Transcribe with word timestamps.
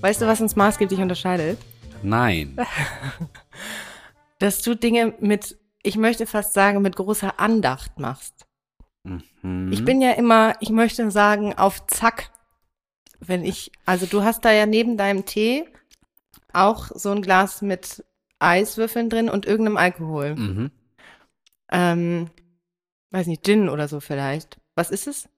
Weißt 0.00 0.22
du, 0.22 0.26
was 0.26 0.40
uns 0.40 0.54
maßgeblich 0.54 1.00
unterscheidet? 1.00 1.58
Nein. 2.02 2.56
Dass 4.38 4.62
du 4.62 4.76
Dinge 4.76 5.14
mit, 5.18 5.58
ich 5.82 5.96
möchte 5.96 6.26
fast 6.26 6.54
sagen, 6.54 6.82
mit 6.82 6.94
großer 6.94 7.40
Andacht 7.40 7.98
machst. 7.98 8.46
Mhm. 9.02 9.72
Ich 9.72 9.84
bin 9.84 10.00
ja 10.00 10.12
immer, 10.12 10.54
ich 10.60 10.70
möchte 10.70 11.10
sagen, 11.10 11.54
auf 11.54 11.86
Zack. 11.86 12.30
Wenn 13.18 13.44
ich, 13.44 13.72
also 13.84 14.06
du 14.06 14.22
hast 14.22 14.44
da 14.44 14.52
ja 14.52 14.66
neben 14.66 14.96
deinem 14.96 15.24
Tee 15.26 15.64
auch 16.52 16.90
so 16.94 17.10
ein 17.10 17.22
Glas 17.22 17.62
mit 17.62 18.04
Eiswürfeln 18.38 19.10
drin 19.10 19.28
und 19.28 19.46
irgendeinem 19.46 19.76
Alkohol. 19.76 20.36
Mhm. 20.36 20.70
Ähm, 21.70 22.30
weiß 23.10 23.26
nicht, 23.26 23.44
Gin 23.44 23.68
oder 23.68 23.88
so 23.88 23.98
vielleicht. 23.98 24.60
Was 24.76 24.90
ist 24.90 25.08
es? 25.08 25.28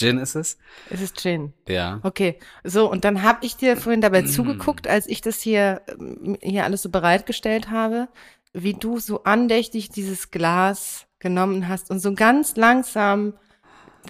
Gin 0.00 0.18
ist 0.18 0.34
es? 0.34 0.58
Es 0.90 1.00
ist 1.00 1.20
Gin. 1.20 1.52
Ja. 1.68 2.00
Okay, 2.02 2.38
so 2.64 2.90
und 2.90 3.04
dann 3.04 3.22
habe 3.22 3.44
ich 3.46 3.56
dir 3.56 3.76
vorhin 3.76 4.00
dabei 4.00 4.22
zugeguckt, 4.36 4.88
als 4.88 5.06
ich 5.06 5.20
das 5.20 5.40
hier 5.40 5.82
ähm, 5.88 6.36
hier 6.42 6.64
alles 6.64 6.82
so 6.82 6.88
bereitgestellt 6.90 7.70
habe, 7.70 8.08
wie 8.52 8.74
du 8.74 8.98
so 8.98 9.22
andächtig 9.24 9.90
dieses 9.90 10.30
Glas 10.30 11.06
genommen 11.20 11.68
hast 11.68 11.90
und 11.90 12.00
so 12.00 12.14
ganz 12.14 12.56
langsam 12.56 13.34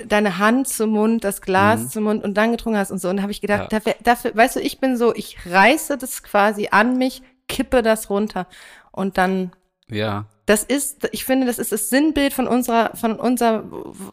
deine 0.06 0.38
Hand 0.38 0.68
zum 0.68 0.90
Mund, 0.90 1.24
das 1.24 1.42
Glas 1.42 1.80
Mhm. 1.82 1.88
zum 1.90 2.04
Mund 2.04 2.24
und 2.24 2.34
dann 2.34 2.52
getrunken 2.52 2.78
hast 2.78 2.90
und 2.92 2.98
so 3.00 3.08
und 3.08 3.20
habe 3.22 3.32
ich 3.32 3.40
gedacht, 3.40 3.62
Ja. 3.72 3.78
dafür, 3.80 3.96
dafür, 4.02 4.36
weißt 4.36 4.56
du, 4.56 4.60
ich 4.60 4.78
bin 4.80 4.96
so, 4.96 5.14
ich 5.14 5.36
reiße 5.46 5.98
das 5.98 6.22
quasi 6.22 6.68
an 6.70 6.96
mich, 6.96 7.22
kippe 7.48 7.82
das 7.82 8.08
runter 8.08 8.46
und 8.92 9.18
dann 9.18 9.50
Ja. 9.88 10.26
Das 10.50 10.64
ist, 10.64 11.08
ich 11.12 11.24
finde, 11.24 11.46
das 11.46 11.58
ist 11.60 11.70
das 11.70 11.88
Sinnbild 11.90 12.32
von 12.32 12.48
unserer, 12.48 12.90
von 12.96 13.12
unser, 13.20 13.62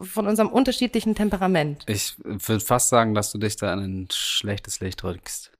von 0.02 0.28
unserem 0.28 0.48
unterschiedlichen 0.50 1.16
Temperament. 1.16 1.82
Ich 1.88 2.14
würde 2.24 2.64
fast 2.64 2.90
sagen, 2.90 3.12
dass 3.14 3.32
du 3.32 3.38
dich 3.38 3.56
da 3.56 3.72
in 3.74 3.80
ein 4.04 4.08
schlechtes 4.12 4.78
Licht 4.78 5.02
drückst. 5.02 5.50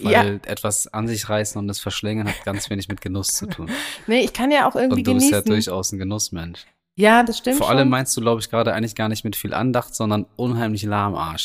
Weil 0.00 0.12
Ja. 0.12 0.24
etwas 0.50 0.88
an 0.88 1.06
sich 1.06 1.28
reißen 1.28 1.56
und 1.58 1.68
es 1.70 1.78
verschlingen 1.78 2.26
hat 2.26 2.44
ganz 2.44 2.68
wenig 2.68 2.88
mit 2.88 3.00
Genuss 3.00 3.28
zu 3.28 3.46
tun. 3.46 3.70
Nee, 4.08 4.20
ich 4.24 4.32
kann 4.32 4.50
ja 4.50 4.68
auch 4.68 4.74
irgendwie 4.74 5.02
Und 5.02 5.06
du 5.06 5.14
bist 5.14 5.30
ja 5.30 5.40
genießen. 5.40 5.52
durchaus 5.66 5.92
ein 5.92 5.98
Genussmensch. 5.98 6.66
Ja, 6.96 7.22
das 7.22 7.38
stimmt 7.38 7.58
Vor 7.58 7.68
schon. 7.68 7.76
allem 7.76 7.88
meinst 7.88 8.16
du, 8.16 8.20
glaube 8.20 8.40
ich, 8.40 8.50
gerade 8.50 8.74
eigentlich 8.74 8.94
gar 8.96 9.08
nicht 9.08 9.22
mit 9.24 9.36
viel 9.36 9.54
Andacht, 9.54 9.94
sondern 9.94 10.26
unheimlich 10.36 10.82
lahmarsch. 10.82 11.44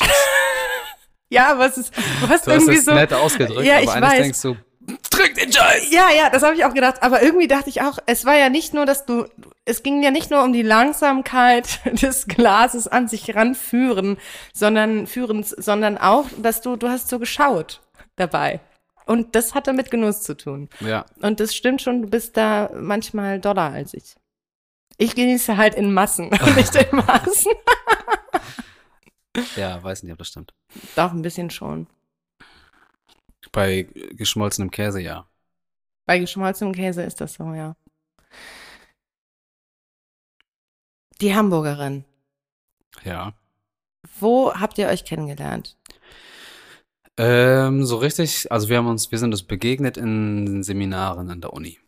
ja, 1.30 1.52
aber 1.52 1.66
es 1.66 1.78
ist, 1.78 1.96
du 1.96 2.28
hast 2.28 2.46
Du 2.46 2.50
hast 2.50 2.62
irgendwie 2.62 2.76
es 2.78 2.84
so. 2.86 2.92
nett 2.94 3.12
ausgedrückt, 3.12 3.64
Ja, 3.66 3.74
aber 3.76 3.82
ich 3.84 3.90
eigentlich 3.90 4.10
weiß. 4.10 4.18
denkst 4.22 4.42
du, 4.42 4.56
trink 5.10 5.34
den 5.34 5.52
Scheiß! 5.52 5.90
Ja, 5.90 6.10
ja, 6.10 6.30
das 6.30 6.42
habe 6.42 6.54
ich 6.54 6.64
auch 6.64 6.74
gedacht. 6.74 7.02
Aber 7.02 7.22
irgendwie 7.22 7.48
dachte 7.48 7.68
ich 7.68 7.82
auch, 7.82 7.98
es 8.06 8.24
war 8.24 8.36
ja 8.36 8.48
nicht 8.48 8.74
nur, 8.74 8.86
dass 8.86 9.04
du, 9.06 9.26
es 9.64 9.82
ging 9.82 10.02
ja 10.02 10.10
nicht 10.10 10.30
nur 10.30 10.42
um 10.42 10.52
die 10.52 10.62
Langsamkeit 10.62 11.80
des 12.02 12.26
Glases 12.26 12.88
an 12.88 13.08
sich 13.08 13.34
ranführen, 13.34 14.18
sondern 14.52 15.06
führens, 15.06 15.50
sondern 15.50 15.98
auch, 15.98 16.26
dass 16.40 16.60
du, 16.60 16.76
du 16.76 16.88
hast 16.88 17.08
so 17.08 17.18
geschaut 17.18 17.80
dabei. 18.16 18.60
Und 19.06 19.34
das 19.34 19.54
hatte 19.54 19.72
mit 19.72 19.90
Genuss 19.90 20.22
zu 20.22 20.36
tun. 20.36 20.68
Ja. 20.80 21.06
Und 21.22 21.40
das 21.40 21.56
stimmt 21.56 21.80
schon, 21.80 22.02
du 22.02 22.08
bist 22.08 22.36
da 22.36 22.70
manchmal 22.74 23.40
doller 23.40 23.72
als 23.72 23.94
ich. 23.94 24.16
Ich 24.98 25.14
genieße 25.14 25.56
halt 25.56 25.74
in 25.76 25.92
Massen, 25.92 26.28
nicht 26.56 26.74
in 26.74 26.96
Maßen. 26.96 27.52
Ja, 29.56 29.82
weiß 29.82 30.02
nicht, 30.02 30.12
ob 30.12 30.18
das 30.18 30.28
stimmt. 30.28 30.52
Doch, 30.96 31.12
ein 31.12 31.22
bisschen 31.22 31.50
schon. 31.50 31.86
Bei 33.52 33.82
geschmolzenem 34.12 34.70
Käse, 34.70 35.00
ja. 35.00 35.28
Bei 36.06 36.18
geschmolzenem 36.18 36.74
Käse 36.74 37.02
ist 37.02 37.20
das 37.20 37.34
so, 37.34 37.54
ja. 37.54 37.76
Die 41.20 41.34
Hamburgerin. 41.34 42.04
Ja. 43.04 43.34
Wo 44.20 44.52
habt 44.54 44.78
ihr 44.78 44.88
euch 44.88 45.04
kennengelernt? 45.04 45.76
Ähm, 47.16 47.84
so 47.84 47.96
richtig, 47.96 48.50
also 48.52 48.68
wir 48.68 48.78
haben 48.78 48.86
uns, 48.86 49.10
wir 49.10 49.18
sind 49.18 49.32
uns 49.32 49.42
begegnet 49.42 49.96
in 49.96 50.62
Seminaren 50.62 51.30
an 51.30 51.40
der 51.40 51.52
Uni. 51.52 51.78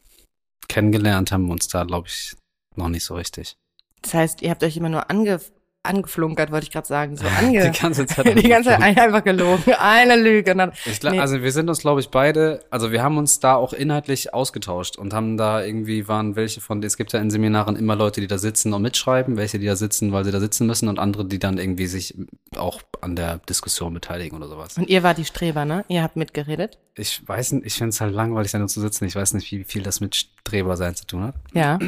Kennengelernt 0.69 1.31
haben 1.31 1.47
wir 1.47 1.53
uns 1.53 1.69
da, 1.69 1.85
glaube 1.85 2.09
ich, 2.09 2.37
noch 2.75 2.89
nicht 2.89 3.05
so 3.05 3.15
richtig. 3.15 3.57
Das 4.03 4.15
heißt, 4.15 4.43
ihr 4.43 4.51
habt 4.51 4.65
euch 4.65 4.77
immer 4.77 4.89
nur 4.89 5.09
ange, 5.09 5.41
angeflunkert, 5.83 6.51
wollte 6.53 6.65
ich 6.65 6.71
gerade 6.71 6.87
sagen. 6.87 7.17
So 7.17 7.27
ange 7.39 7.71
Die 7.71 7.79
ganze 7.79 8.07
Zeit. 8.07 8.27
die 8.43 8.49
ganze 8.49 8.71
Zeit 8.71 8.99
einfach 8.99 9.25
gelogen. 9.25 9.73
Eine 9.79 10.17
Lüge. 10.17 10.55
Dann, 10.55 10.73
glaub, 11.01 11.11
Nee. 11.13 11.21
Also 11.21 11.43
wir 11.43 11.51
sind 11.51 11.69
uns, 11.69 11.81
glaube 11.81 12.01
ich, 12.01 12.11
beide, 12.11 12.61
also 12.71 12.93
wir 12.93 13.03
haben 13.03 13.17
uns 13.19 13.41
da 13.41 13.55
auch 13.55 13.73
inhaltlich 13.73 14.33
ausgetauscht 14.35 14.97
und 14.97 15.13
haben 15.13 15.37
da 15.37 15.65
irgendwie, 15.65 16.07
waren 16.09 16.37
welche 16.37 16.61
von, 16.61 16.83
es 16.83 16.97
gibt 16.97 17.13
ja 17.13 17.21
in 17.21 17.31
Seminaren 17.31 17.77
immer 17.77 17.97
Leute, 17.97 18.21
die 18.21 18.27
da 18.27 18.39
sitzen 18.39 18.73
und 18.75 18.83
mitschreiben, 18.83 19.37
welche, 19.37 19.59
die 19.59 19.67
da 19.67 19.77
sitzen, 19.77 20.13
weil 20.13 20.25
sie 20.25 20.31
da 20.31 20.41
sitzen 20.41 20.67
müssen 20.67 20.89
und 20.89 20.99
andere, 20.99 21.25
die 21.25 21.39
dann 21.39 21.59
irgendwie 21.59 21.87
sich 21.87 22.15
auch 22.57 22.83
an 23.01 23.17
der 23.17 23.39
Diskussion 23.39 23.95
beteiligen 23.95 24.37
oder 24.37 24.49
sowas. 24.49 24.77
und 24.77 24.89
ihr 24.89 25.03
wart 25.03 25.19
die 25.19 25.25
Streber, 25.25 25.65
ne? 25.65 25.85
Ihr 25.89 26.03
habt 26.03 26.17
mitgeredet? 26.17 26.79
Ich 26.95 27.27
weiß 27.27 27.53
nicht, 27.53 27.67
ich 27.67 27.75
finde 27.75 27.91
es 27.91 28.01
halt 28.01 28.15
langweilig, 28.15 28.53
da 28.53 28.59
nur 28.59 28.69
zu 28.69 28.81
sitzen. 28.81 29.07
Ich 29.07 29.17
weiß 29.17 29.35
nicht, 29.35 29.51
wie 29.53 29.65
viel 29.65 29.83
das 29.83 30.01
mit 30.01 30.15
Streber 30.15 30.77
sein 30.77 30.95
zu 30.95 31.07
tun 31.07 31.23
hat. 31.23 31.35
Ja. 31.55 31.79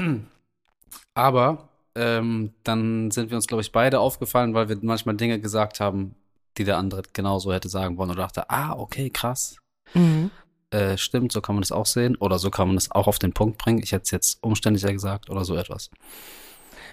Aber 1.15 1.69
ähm, 1.95 2.53
dann 2.65 3.11
sind 3.11 3.31
wir 3.31 3.37
uns, 3.37 3.47
glaube 3.47 3.63
ich, 3.63 3.73
beide 3.73 4.01
aufgefallen, 4.01 4.55
weil 4.55 4.69
wir 4.69 4.79
manchmal 4.83 5.17
Dinge 5.17 5.41
gesagt 5.41 5.81
haben, 5.81 6.15
die 6.59 6.65
der 6.65 6.79
andere 6.79 7.03
genauso 7.13 7.53
hätte 7.53 7.69
sagen 7.69 7.97
wollen 7.97 8.11
und 8.11 8.19
dachte, 8.19 8.51
ah, 8.51 8.73
okay, 8.73 9.11
krass. 9.11 9.57
Mhm. 9.95 10.31
Äh, 10.71 10.97
stimmt, 10.97 11.33
so 11.33 11.41
kann 11.41 11.55
man 11.55 11.63
das 11.63 11.73
auch 11.73 11.87
sehen. 11.87 12.17
Oder 12.17 12.39
so 12.39 12.51
kann 12.51 12.69
man 12.69 12.77
das 12.77 12.91
auch 12.91 13.07
auf 13.07 13.19
den 13.19 13.33
Punkt 13.33 13.59
bringen. 13.59 13.81
Ich 13.83 13.93
hätte 13.93 14.05
es 14.05 14.11
jetzt 14.11 14.43
umständlicher 14.43 14.93
gesagt 14.93 15.29
oder 15.29 15.45
so 15.45 15.55
etwas. 15.57 15.91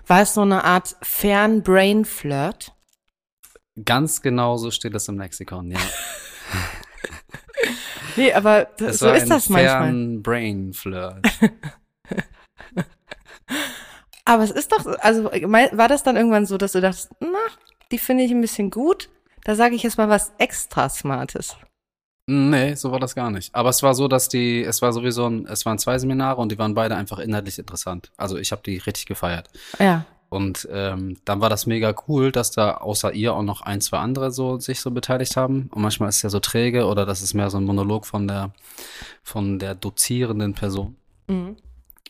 War 0.08 0.22
es 0.22 0.34
so 0.34 0.42
eine 0.42 0.64
Art 0.64 0.96
Fern-Brain-Flirt? 1.02 2.74
Ganz 3.86 4.22
genau 4.22 4.58
so 4.58 4.72
steht 4.72 4.94
das 4.94 5.08
im 5.08 5.20
Lexikon, 5.20 5.72
ja. 5.72 5.80
Nee, 8.16 8.34
aber 8.34 8.68
so 8.78 9.10
ist 9.10 9.30
das 9.30 9.50
manchmal. 9.50 9.64
Fern-Brain-Flirt. 9.64 11.26
Aber 14.30 14.44
es 14.44 14.52
ist 14.52 14.72
doch, 14.72 14.86
also 15.00 15.32
mein- 15.48 15.76
war 15.76 15.88
das 15.88 16.04
dann 16.04 16.16
irgendwann 16.16 16.46
so, 16.46 16.58
dass 16.58 16.74
du 16.74 16.82
dachtest, 16.82 17.10
na, 17.20 17.28
die 17.92 17.98
finde 17.98 18.24
ich 18.24 18.32
ein 18.32 18.42
bisschen 18.42 18.70
gut. 18.70 19.10
Da 19.44 19.56
sage 19.56 19.74
ich 19.74 19.82
jetzt 19.82 19.98
mal 19.98 20.08
was 20.10 20.32
extra 20.38 20.88
Smartes. 20.88 21.56
Nee, 22.28 22.76
so 22.76 22.92
war 22.92 23.00
das 23.00 23.16
gar 23.16 23.32
nicht. 23.32 23.56
Aber 23.56 23.70
es 23.70 23.82
war 23.82 23.96
so, 23.96 24.08
dass 24.08 24.30
die, 24.30 24.64
es 24.64 24.84
war 24.84 24.94
sowieso 24.94 25.26
ein, 25.28 25.48
es 25.48 25.66
waren 25.66 25.80
zwei 25.80 25.98
Seminare 25.98 26.40
und 26.40 26.52
die 26.52 26.60
waren 26.60 26.76
beide 26.76 26.96
einfach 26.96 27.18
inhaltlich 27.18 27.58
interessant. 27.58 28.12
Also 28.18 28.38
ich 28.38 28.52
habe 28.52 28.62
die 28.64 28.78
richtig 28.78 29.08
gefeiert. 29.08 29.50
Ja. 29.80 30.06
Und 30.30 30.68
ähm, 30.72 31.18
dann 31.26 31.42
war 31.42 31.50
das 31.50 31.66
mega 31.66 31.96
cool, 32.08 32.32
dass 32.32 32.52
da 32.52 32.76
außer 32.78 33.14
ihr 33.14 33.34
auch 33.34 33.42
noch 33.42 33.62
ein, 33.62 33.82
zwei 33.82 33.98
andere 33.98 34.30
so 34.30 34.60
sich 34.60 34.80
so 34.80 34.92
beteiligt 34.92 35.36
haben. 35.38 35.72
Und 35.74 35.82
manchmal 35.82 36.10
ist 36.10 36.18
es 36.18 36.22
ja 36.22 36.30
so 36.30 36.40
träge 36.40 36.86
oder 36.86 37.08
das 37.08 37.24
ist 37.24 37.34
mehr 37.34 37.50
so 37.50 37.58
ein 37.58 37.66
Monolog 37.66 38.06
von 38.06 38.28
der 38.28 38.52
von 39.24 39.58
der 39.58 39.74
dozierenden 39.74 40.54
Person. 40.54 40.98
Mhm. 41.28 41.56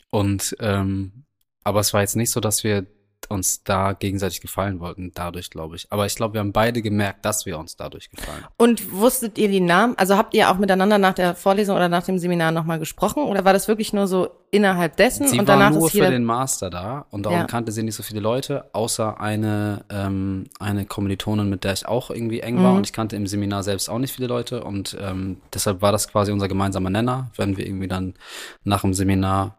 Und 0.10 0.58
ähm, 0.60 1.24
aber 1.64 1.80
es 1.80 1.94
war 1.94 2.02
jetzt 2.02 2.16
nicht 2.16 2.32
so, 2.32 2.40
dass 2.40 2.64
wir 2.64 2.86
uns 3.28 3.64
da 3.64 3.92
gegenseitig 3.94 4.42
gefallen 4.42 4.80
wollten, 4.80 5.12
dadurch, 5.14 5.52
glaube 5.52 5.76
ich. 5.76 5.86
Aber 5.92 6.06
ich 6.08 6.16
glaube, 6.16 6.34
wir 6.36 6.40
haben 6.40 6.54
beide 6.54 6.82
gemerkt, 6.82 7.26
dass 7.26 7.46
wir 7.46 7.60
uns 7.60 7.76
dadurch 7.76 8.10
gefallen. 8.10 8.44
Und 8.58 8.92
wusstet 8.94 9.38
ihr 9.38 9.50
die 9.50 9.60
Namen? 9.60 9.94
Also 9.98 10.18
habt 10.18 10.34
ihr 10.34 10.50
auch 10.50 10.58
miteinander 10.58 10.98
nach 10.98 11.14
der 11.14 11.36
Vorlesung 11.36 11.76
oder 11.76 11.90
nach 11.90 12.02
dem 12.04 12.18
Seminar 12.18 12.52
nochmal 12.52 12.80
gesprochen? 12.80 13.22
Oder 13.24 13.44
war 13.46 13.54
das 13.54 13.68
wirklich 13.68 13.94
nur 13.94 14.08
so 14.08 14.30
innerhalb 14.52 14.96
dessen 14.96 15.28
Sie 15.28 15.38
und 15.38 15.48
war 15.48 15.58
danach 15.58 15.72
nur 15.78 15.88
ist 15.88 15.92
für 15.92 16.10
den 16.10 16.24
Master 16.24 16.70
da 16.72 17.06
und 17.12 17.24
darum 17.24 17.40
Ja. 17.40 17.46
kannte 17.46 17.72
sie 17.72 17.84
nicht 17.84 17.94
so 17.96 18.02
viele 18.04 18.22
Leute, 18.22 18.66
außer 18.74 19.20
eine, 19.20 19.84
ähm, 19.92 20.46
eine 20.60 20.86
Kommilitonin, 20.86 21.50
mit 21.50 21.66
der 21.66 21.74
ich 21.74 21.86
auch 21.88 22.10
irgendwie 22.10 22.40
eng 22.40 22.64
war 22.64 22.72
Mhm. 22.72 22.78
und 22.78 22.88
ich 22.88 22.94
kannte 22.94 23.16
im 23.18 23.28
Seminar 23.28 23.62
selbst 23.64 23.90
auch 23.90 24.00
nicht 24.00 24.16
viele 24.16 24.28
Leute 24.30 24.64
und 24.64 24.98
ähm, 25.00 25.42
deshalb 25.54 25.82
war 25.84 25.92
das 25.92 26.08
quasi 26.08 26.32
unser 26.32 26.48
gemeinsamer 26.48 26.90
Nenner. 26.90 27.30
Wenn 27.36 27.58
wir 27.58 27.68
irgendwie 27.68 27.90
dann 27.90 28.16
nach 28.64 28.82
dem 28.82 28.94
Seminar 28.96 29.58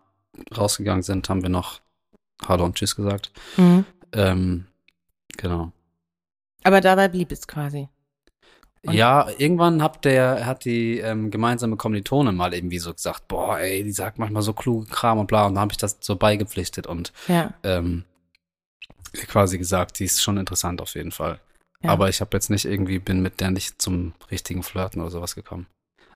rausgegangen 0.56 1.02
sind, 1.02 1.28
haben 1.28 1.42
wir 1.42 1.50
noch 1.50 1.80
Hallo 2.46 2.64
und 2.64 2.76
Tschüss 2.76 2.96
gesagt. 2.96 3.30
Mhm. 3.56 3.84
Ähm, 4.12 4.66
genau. 5.36 5.72
Aber 6.62 6.80
dabei 6.80 7.08
blieb 7.08 7.32
es 7.32 7.46
quasi. 7.46 7.88
Und- 8.86 8.94
Ja, 8.94 9.28
irgendwann 9.38 9.82
hat 9.82 10.04
der, 10.04 10.46
hat 10.46 10.64
die 10.64 10.98
ähm, 10.98 11.30
gemeinsame 11.30 11.76
Kommilitonin 11.76 12.34
mal 12.34 12.54
irgendwie 12.54 12.78
so 12.78 12.92
gesagt, 12.94 13.28
boah, 13.28 13.58
ey, 13.58 13.84
die 13.84 13.92
sagt 13.92 14.18
manchmal 14.18 14.42
so 14.42 14.52
kluge 14.54 14.86
Kram 14.86 15.18
und 15.18 15.26
bla, 15.26 15.46
und 15.46 15.54
dann 15.54 15.60
habe 15.62 15.72
ich 15.72 15.76
das 15.78 15.98
so 16.00 16.16
beigepflichtet 16.16 16.86
und 16.86 17.12
Ja. 17.28 17.52
ähm, 17.62 18.04
quasi 19.26 19.58
gesagt, 19.58 19.98
die 19.98 20.04
ist 20.04 20.22
schon 20.22 20.38
interessant 20.38 20.80
auf 20.80 20.94
jeden 20.94 21.12
Fall. 21.12 21.40
Ja. 21.82 21.90
Aber 21.90 22.08
ich 22.08 22.20
habe 22.20 22.36
jetzt 22.36 22.50
nicht 22.50 22.64
irgendwie, 22.64 22.98
bin 22.98 23.20
mit 23.22 23.40
der 23.40 23.50
nicht 23.50 23.80
zum 23.82 24.14
richtigen 24.30 24.62
Flirten 24.62 25.00
oder 25.00 25.10
sowas 25.10 25.34
gekommen. 25.34 25.66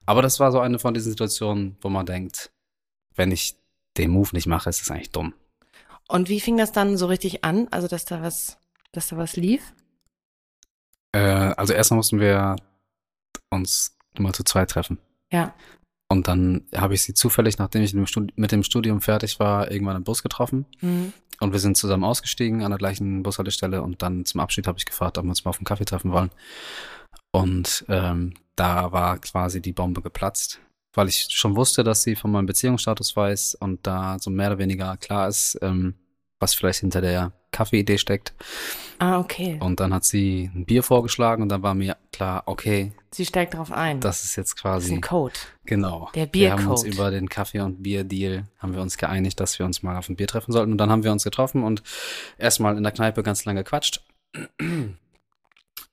Aber 0.07 0.21
das 0.21 0.39
war 0.39 0.51
so 0.51 0.59
eine 0.59 0.77
von 0.79 0.93
diesen 0.93 1.11
Situationen, 1.11 1.77
wo 1.81 1.89
man 1.89 2.05
denkt, 2.05 2.51
wenn 3.15 3.31
ich 3.31 3.55
den 3.97 4.11
Move 4.11 4.29
nicht 4.33 4.45
mache, 4.47 4.69
ist 4.69 4.81
es 4.81 4.91
eigentlich 4.91 5.11
dumm. 5.11 5.33
Und 6.07 6.29
wie 6.29 6.39
fing 6.39 6.57
das 6.57 6.71
dann 6.71 6.97
so 6.97 7.07
richtig 7.07 7.43
an? 7.43 7.67
Also, 7.71 7.87
dass 7.87 8.05
da 8.05 8.21
was, 8.21 8.57
dass 8.91 9.07
da 9.07 9.17
was 9.17 9.35
lief? 9.35 9.73
Äh, 11.11 11.19
also 11.57 11.73
erstmal 11.73 11.97
mussten 11.97 12.19
wir 12.19 12.55
uns 13.49 13.97
mal 14.17 14.33
zu 14.33 14.43
zweit 14.43 14.69
treffen. 14.69 14.99
Ja. 15.31 15.53
Und 16.07 16.27
dann 16.27 16.67
habe 16.75 16.93
ich 16.93 17.01
sie 17.01 17.13
zufällig, 17.13 17.57
nachdem 17.57 17.81
ich 17.81 17.93
mit 17.93 18.51
dem 18.51 18.63
Studium 18.63 19.01
fertig 19.01 19.39
war, 19.39 19.71
irgendwann 19.71 19.95
im 19.95 20.03
Bus 20.03 20.21
getroffen. 20.21 20.65
Mhm. 20.81 21.13
Und 21.39 21.51
wir 21.51 21.59
sind 21.59 21.77
zusammen 21.77 22.03
ausgestiegen 22.03 22.63
an 22.63 22.71
der 22.71 22.77
gleichen 22.77 23.23
Bushaltestelle 23.23 23.81
und 23.81 24.01
dann 24.01 24.23
zum 24.25 24.39
Abschied 24.39 24.67
habe 24.67 24.77
ich 24.77 24.85
gefragt, 24.85 25.17
ob 25.17 25.25
wir 25.25 25.29
uns 25.29 25.43
mal 25.43 25.49
auf 25.49 25.57
einen 25.57 25.65
Kaffee 25.65 25.85
treffen 25.85 26.11
wollen. 26.11 26.29
Und 27.31 27.85
ähm, 27.89 28.35
da 28.55 28.91
war 28.91 29.17
quasi 29.17 29.61
die 29.61 29.73
Bombe 29.73 30.01
geplatzt, 30.01 30.61
weil 30.95 31.07
ich 31.09 31.27
schon 31.29 31.55
wusste, 31.55 31.83
dass 31.83 32.03
sie 32.03 32.15
von 32.15 32.31
meinem 32.31 32.45
Beziehungsstatus 32.45 33.15
weiß 33.15 33.55
und 33.55 33.85
da 33.85 34.17
so 34.19 34.29
mehr 34.29 34.47
oder 34.49 34.57
weniger 34.59 34.97
klar 34.97 35.27
ist, 35.27 35.57
ähm, 35.61 35.95
was 36.39 36.53
vielleicht 36.53 36.79
hinter 36.81 37.01
der 37.01 37.31
Kaffeeidee 37.51 37.97
steckt. 37.97 38.33
Ah, 38.99 39.19
okay. 39.19 39.57
Und 39.61 39.79
dann 39.79 39.93
hat 39.93 40.03
sie 40.05 40.49
ein 40.53 40.65
Bier 40.65 40.83
vorgeschlagen 40.83 41.41
und 41.43 41.49
dann 41.49 41.63
war 41.63 41.73
mir 41.73 41.95
klar, 42.11 42.43
okay, 42.45 42.93
Sie 43.11 43.25
steigt 43.25 43.53
drauf 43.53 43.71
ein. 43.71 44.01
das 44.01 44.23
ist 44.25 44.35
jetzt 44.35 44.51
Das 44.51 44.55
ist 44.55 44.61
quasi 44.61 44.93
ein 44.93 45.01
Code. 45.01 45.35
Genau. 45.65 46.09
Der 46.15 46.27
Wir 46.33 46.51
haben 46.51 46.67
uns 46.67 46.83
Biercode. 46.83 46.99
über 46.99 47.11
den 47.11 47.29
Kaffee- 47.29 47.61
und 47.61 47.81
Bier-Deal 47.83 48.43
haben 48.57 48.73
wir 48.73 48.81
uns 48.81 48.97
geeinigt, 48.97 49.39
dass 49.39 49.57
wir 49.57 49.65
uns 49.65 49.83
mal 49.83 49.97
auf 49.97 50.09
ein 50.09 50.17
Bier 50.17 50.27
treffen 50.27 50.51
sollten. 50.51 50.73
Und 50.73 50.77
dann 50.77 50.89
haben 50.91 51.03
wir 51.03 51.13
uns 51.13 51.23
getroffen 51.23 51.63
und 51.63 51.81
erstmal 52.37 52.75
in 52.75 52.83
der 52.83 52.91
Kneipe 52.91 53.23
ganz 53.23 53.45
lange 53.45 53.63
gequatscht. 53.63 54.01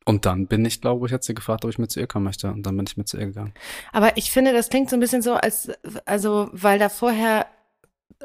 Und 0.05 0.27
dann 0.27 0.47
bin 0.47 0.65
ich, 0.65 0.81
glaube 0.81 1.07
ich, 1.07 1.13
hat 1.13 1.25
sie 1.25 1.35
gefragt, 1.35 1.65
ob 1.65 1.71
ich 1.71 1.79
mit 1.79 1.91
zu 1.91 2.01
ihr 2.01 2.07
kommen 2.07 2.25
möchte. 2.25 2.51
Und 2.51 2.65
dann 2.65 2.77
bin 2.77 2.87
ich 2.87 2.97
mit 2.97 3.09
zu 3.09 3.19
ihr 3.19 3.27
gegangen. 3.27 3.55
Aber 3.93 4.17
ich 4.17 4.31
finde, 4.31 4.53
das 4.53 4.69
klingt 4.69 4.91
so 4.91 4.97
ein 4.97 5.01
bisschen 5.01 5.23
so, 5.23 5.35
als, 5.35 5.71
also, 6.05 6.49
weil 6.53 6.79
da 6.79 6.89
vorher, 6.89 7.47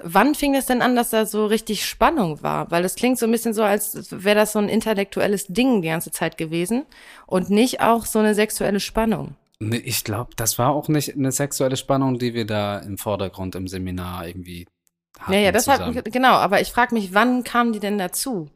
wann 0.02 0.36
fing 0.36 0.54
das 0.54 0.66
denn 0.66 0.82
an, 0.82 0.96
dass 0.96 1.12
da 1.12 1.26
so 1.26 1.46
richtig 1.46 1.86
Spannung 1.86 2.42
war? 2.42 2.72
Weil 2.72 2.84
das 2.84 2.96
klingt 2.96 3.20
so 3.20 3.26
ein 3.26 3.32
bisschen 3.32 3.54
so, 3.54 3.64
als 3.64 4.12
wäre 4.12 4.36
das 4.36 4.54
so 4.54 4.60
ein 4.60 4.70
intellektuelles 4.70 5.48
Ding 5.48 5.82
die 5.82 5.90
ganze 5.90 6.12
Zeit 6.12 6.38
gewesen 6.38 6.86
und 7.26 7.50
nicht 7.50 7.82
auch 7.82 8.06
so 8.06 8.20
eine 8.20 8.34
sexuelle 8.34 8.80
Spannung. 8.80 9.36
Nee, 9.60 9.78
ich 9.78 10.04
glaube, 10.04 10.32
das 10.36 10.60
war 10.60 10.70
auch 10.70 10.88
nicht 10.88 11.16
eine 11.16 11.32
sexuelle 11.32 11.78
Spannung, 11.78 12.20
die 12.20 12.34
wir 12.36 12.46
da 12.46 12.78
im 12.78 12.98
Vordergrund 12.98 13.56
im 13.56 13.68
Seminar 13.68 14.28
irgendwie 14.28 14.68
hatten. 15.20 15.34
Ja, 15.34 15.40
ja, 15.40 15.52
deshalb, 15.52 15.80
zusammen. 15.86 16.04
genau, 16.12 16.34
aber 16.34 16.62
ich 16.62 16.72
frage 16.72 16.94
mich, 16.94 17.14
wann 17.14 17.44
kam 17.44 17.74
die 17.74 17.80
denn 17.80 17.98
dazu? 17.98 18.50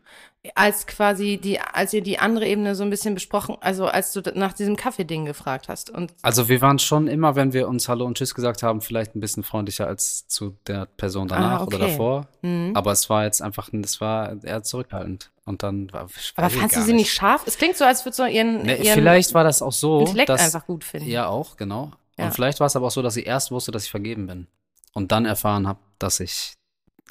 Als 0.55 0.87
quasi 0.87 1.37
die, 1.37 1.59
als 1.59 1.93
ihr 1.93 2.01
die 2.01 2.17
andere 2.17 2.47
Ebene 2.47 2.73
so 2.73 2.81
ein 2.83 2.89
bisschen 2.89 3.13
besprochen, 3.13 3.57
also 3.61 3.85
als 3.85 4.11
du 4.11 4.21
nach 4.33 4.53
diesem 4.53 4.75
Kaffee-Ding 4.75 5.25
gefragt 5.25 5.67
hast. 5.69 5.91
Und 5.91 6.15
Also 6.23 6.49
wir 6.49 6.61
waren 6.61 6.79
schon 6.79 7.07
immer, 7.07 7.35
wenn 7.35 7.53
wir 7.53 7.67
uns 7.67 7.87
Hallo 7.87 8.05
und 8.05 8.17
Tschüss 8.17 8.33
gesagt 8.33 8.63
haben, 8.63 8.81
vielleicht 8.81 9.15
ein 9.15 9.19
bisschen 9.19 9.43
freundlicher 9.43 9.85
als 9.85 10.27
zu 10.27 10.57
der 10.65 10.87
Person 10.87 11.27
danach 11.27 11.61
Ah, 11.61 11.65
oder 11.65 11.77
okay. 11.77 11.91
davor. 11.91 12.27
Mhm. 12.41 12.71
Aber 12.73 12.91
es 12.91 13.07
war 13.07 13.25
jetzt 13.25 13.43
einfach, 13.43 13.69
es 13.71 14.01
war 14.01 14.43
eher 14.43 14.63
zurückhaltend. 14.63 15.29
Und 15.45 15.61
dann 15.61 15.93
war 15.93 16.07
aber 16.35 16.49
fandst 16.49 16.75
du 16.75 16.81
sie 16.81 16.93
nicht 16.93 17.13
scharf? 17.13 17.43
Es 17.45 17.59
klingt 17.59 17.77
so, 17.77 17.85
als 17.85 18.03
würdest 18.03 18.17
du 18.17 18.25
ihren, 18.25 18.63
Ne, 18.63 18.77
ihren 18.77 18.95
vielleicht 18.95 19.35
war 19.35 19.43
das 19.43 19.61
auch 19.61 19.73
so, 19.73 19.99
Intellekt 19.99 20.29
dass, 20.29 20.41
einfach 20.41 20.65
gut 20.65 20.83
finden. 20.83 21.07
Ja, 21.07 21.27
auch, 21.27 21.55
genau. 21.55 21.91
Ja. 22.17 22.25
Und 22.25 22.33
vielleicht 22.33 22.59
war 22.59 22.65
es 22.65 22.75
aber 22.75 22.87
auch 22.87 22.91
so, 22.91 23.03
dass 23.03 23.13
sie 23.13 23.23
erst 23.23 23.51
wusste, 23.51 23.71
dass 23.71 23.83
ich 23.85 23.91
vergeben 23.91 24.25
bin. 24.25 24.47
Und 24.93 25.11
dann 25.11 25.25
erfahren 25.25 25.67
habe, 25.67 25.79
dass 25.99 26.19
ich 26.19 26.53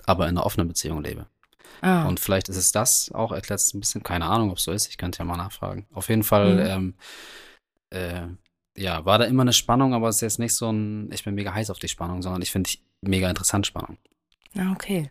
aber 0.06 0.24
in 0.28 0.36
einer 0.36 0.46
offenen 0.46 0.68
Beziehung 0.68 1.02
lebe. 1.02 1.26
Ah. 1.82 2.06
Und 2.06 2.20
vielleicht 2.20 2.48
ist 2.48 2.56
es 2.56 2.72
das 2.72 3.10
auch, 3.12 3.32
erklärt 3.32 3.60
es 3.60 3.72
ein 3.74 3.80
bisschen, 3.80 4.02
keine 4.02 4.26
Ahnung, 4.26 4.50
ob 4.50 4.58
es 4.58 4.64
so 4.64 4.72
ist, 4.72 4.88
ich 4.88 4.98
könnte 4.98 5.18
ja 5.20 5.24
mal 5.24 5.36
nachfragen. 5.36 5.86
Auf 5.92 6.08
jeden 6.08 6.22
Fall, 6.24 6.54
Mhm. 6.54 6.60
ähm, 6.60 6.94
äh, 7.90 8.26
ja, 8.80 9.04
war 9.04 9.18
da 9.18 9.24
immer 9.24 9.42
eine 9.42 9.52
Spannung, 9.52 9.94
aber 9.94 10.08
es 10.08 10.16
ist 10.16 10.22
jetzt 10.22 10.38
nicht 10.38 10.54
so 10.54 10.70
ein, 10.70 11.10
ich 11.12 11.24
bin 11.24 11.34
mega 11.34 11.52
heiß 11.54 11.70
auf 11.70 11.78
die 11.78 11.88
Spannung, 11.88 12.22
sondern 12.22 12.42
ich 12.42 12.50
finde 12.50 12.68
ich 12.68 12.82
mega 13.00 13.28
interessant 13.28 13.66
Spannung. 13.66 13.98
ah, 14.56 14.72
okay. 14.72 15.10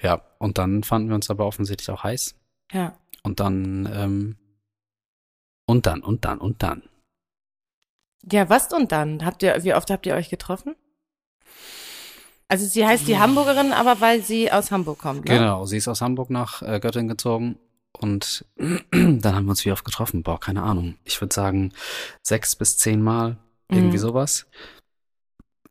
Ja, 0.00 0.22
und 0.38 0.58
dann 0.58 0.84
fanden 0.84 1.08
wir 1.08 1.14
uns 1.16 1.28
aber 1.30 1.46
offensichtlich 1.46 1.90
auch 1.90 2.02
heiß. 2.04 2.36
Ja. 2.72 2.96
Und 3.22 3.40
dann, 3.40 3.88
ähm, 3.92 4.36
und 5.66 5.86
dann, 5.86 6.02
und 6.02 6.24
dann, 6.24 6.38
und 6.38 6.62
dann. 6.62 6.82
Ja, 8.30 8.48
was 8.48 8.72
und 8.72 8.92
dann? 8.92 9.24
Habt 9.24 9.42
ihr, 9.42 9.62
wie 9.64 9.74
oft 9.74 9.90
habt 9.90 10.06
ihr 10.06 10.14
euch 10.14 10.28
getroffen? 10.28 10.76
Also 12.48 12.64
sie 12.66 12.86
heißt 12.86 13.06
die 13.06 13.18
Hamburgerin, 13.18 13.72
aber 13.72 14.00
weil 14.00 14.22
sie 14.22 14.50
aus 14.50 14.70
Hamburg 14.70 14.98
kommt, 14.98 15.26
ne? 15.26 15.32
Genau, 15.38 15.66
sie 15.66 15.76
ist 15.76 15.86
aus 15.88 16.00
Hamburg 16.00 16.30
nach 16.30 16.62
äh, 16.62 16.80
Göttingen 16.80 17.08
gezogen 17.08 17.58
und 17.92 18.44
dann 18.56 19.34
haben 19.34 19.44
wir 19.44 19.50
uns 19.50 19.64
wie 19.66 19.72
oft 19.72 19.84
getroffen. 19.84 20.22
Boah, 20.22 20.40
keine 20.40 20.62
Ahnung. 20.62 20.96
Ich 21.04 21.20
würde 21.20 21.34
sagen 21.34 21.72
sechs 22.22 22.56
bis 22.56 22.78
zehn 22.78 23.02
Mal, 23.02 23.36
irgendwie 23.70 23.98
Mhm. 23.98 24.02
sowas. 24.02 24.46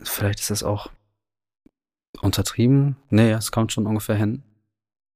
Vielleicht 0.01 0.39
ist 0.39 0.51
es 0.51 0.62
auch 0.63 0.91
untertrieben. 2.21 2.95
Nee, 3.09 3.31
es 3.31 3.51
kommt 3.51 3.71
schon 3.71 3.88
ungefähr 3.88 4.15
hin. 4.15 4.44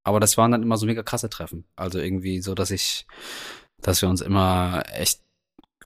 Aber 0.04 0.20
das 0.20 0.38
waren 0.38 0.52
dann 0.52 0.64
immer 0.64 0.78
so 0.78 0.88
mega 0.88 1.04
krasse 1.04 1.30
Treffen. 1.30 1.66
Also 1.76 2.00
irgendwie 2.00 2.42
so, 2.42 2.56
dass 2.56 2.72
ich, 2.72 3.06
dass 3.82 4.02
wir 4.02 4.10
uns 4.10 4.22
immer 4.22 4.82
echt 4.94 5.22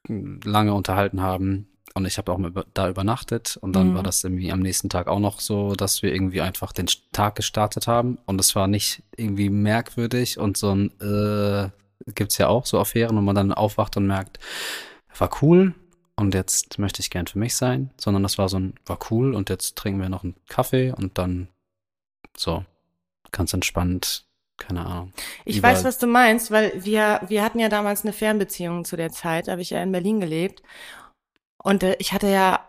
lange 0.07 0.74
unterhalten 0.74 1.22
haben. 1.22 1.68
Und 1.96 2.06
ich 2.06 2.18
habe 2.18 2.32
auch 2.32 2.38
mal 2.38 2.52
da 2.74 2.90
übernachtet. 2.90 3.58
Und 3.62 3.74
dann 3.74 3.92
Mhm. 3.92 3.96
war 3.96 4.04
das 4.04 4.24
irgendwie 4.24 4.52
am 4.52 4.60
nächsten 4.60 4.90
Tag 4.90 5.08
auch 5.08 5.20
noch 5.20 5.40
so, 5.40 5.76
dass 5.76 6.04
wir 6.04 6.14
irgendwie 6.14 6.42
einfach 6.42 6.74
den 6.74 6.88
Tag 7.14 7.36
gestartet 7.36 7.88
haben. 7.88 8.18
Und 8.26 8.40
es 8.42 8.54
war 8.56 8.68
nicht 8.68 9.02
irgendwie 9.16 9.50
merkwürdig 9.50 10.38
und 10.38 10.58
so 10.58 10.72
ein, 10.76 10.92
äh, 11.00 11.70
gibt's 12.14 12.38
ja 12.38 12.50
auch 12.50 12.66
so 12.66 12.80
Affären, 12.80 13.16
wo 13.16 13.22
man 13.22 13.36
dann 13.36 13.54
aufwacht 13.54 13.96
und 13.98 14.08
merkt, 14.08 14.40
war 15.18 15.30
cool 15.42 15.74
und 16.18 16.34
jetzt 16.34 16.78
möchte 16.80 17.00
ich 17.02 17.10
gern 17.10 17.28
für 17.28 17.40
mich 17.40 17.56
sein, 17.56 17.90
sondern 17.98 18.24
das 18.24 18.38
war 18.38 18.50
so 18.50 18.60
ein, 18.60 18.74
war 18.86 19.00
cool 19.10 19.34
und 19.34 19.50
jetzt 19.50 19.78
trinken 19.78 20.02
wir 20.02 20.10
noch 20.10 20.24
einen 20.24 20.36
Kaffee 20.50 20.92
und 20.92 21.18
dann 21.18 21.48
so 22.38 22.66
ganz 23.32 23.54
entspannt, 23.54 24.26
keine 24.58 24.86
Ahnung. 24.86 25.14
Ich 25.46 25.64
weiß, 25.64 25.84
was 25.86 25.98
du 25.98 26.08
meinst, 26.08 26.52
weil 26.52 26.74
wir, 26.84 27.22
wir 27.28 27.44
hatten 27.44 27.60
ja 27.60 27.70
damals 27.70 28.04
eine 28.04 28.14
Fernbeziehung 28.14 28.84
zu 28.86 28.98
der 28.98 29.12
Zeit, 29.12 29.48
habe 29.48 29.62
ich 29.62 29.70
ja 29.70 29.82
in 29.82 29.92
Berlin 29.94 30.20
gelebt. 30.20 30.62
Und 31.66 31.82
äh, 31.82 31.96
ich 31.98 32.14
hatte 32.14 32.28
ja, 32.28 32.60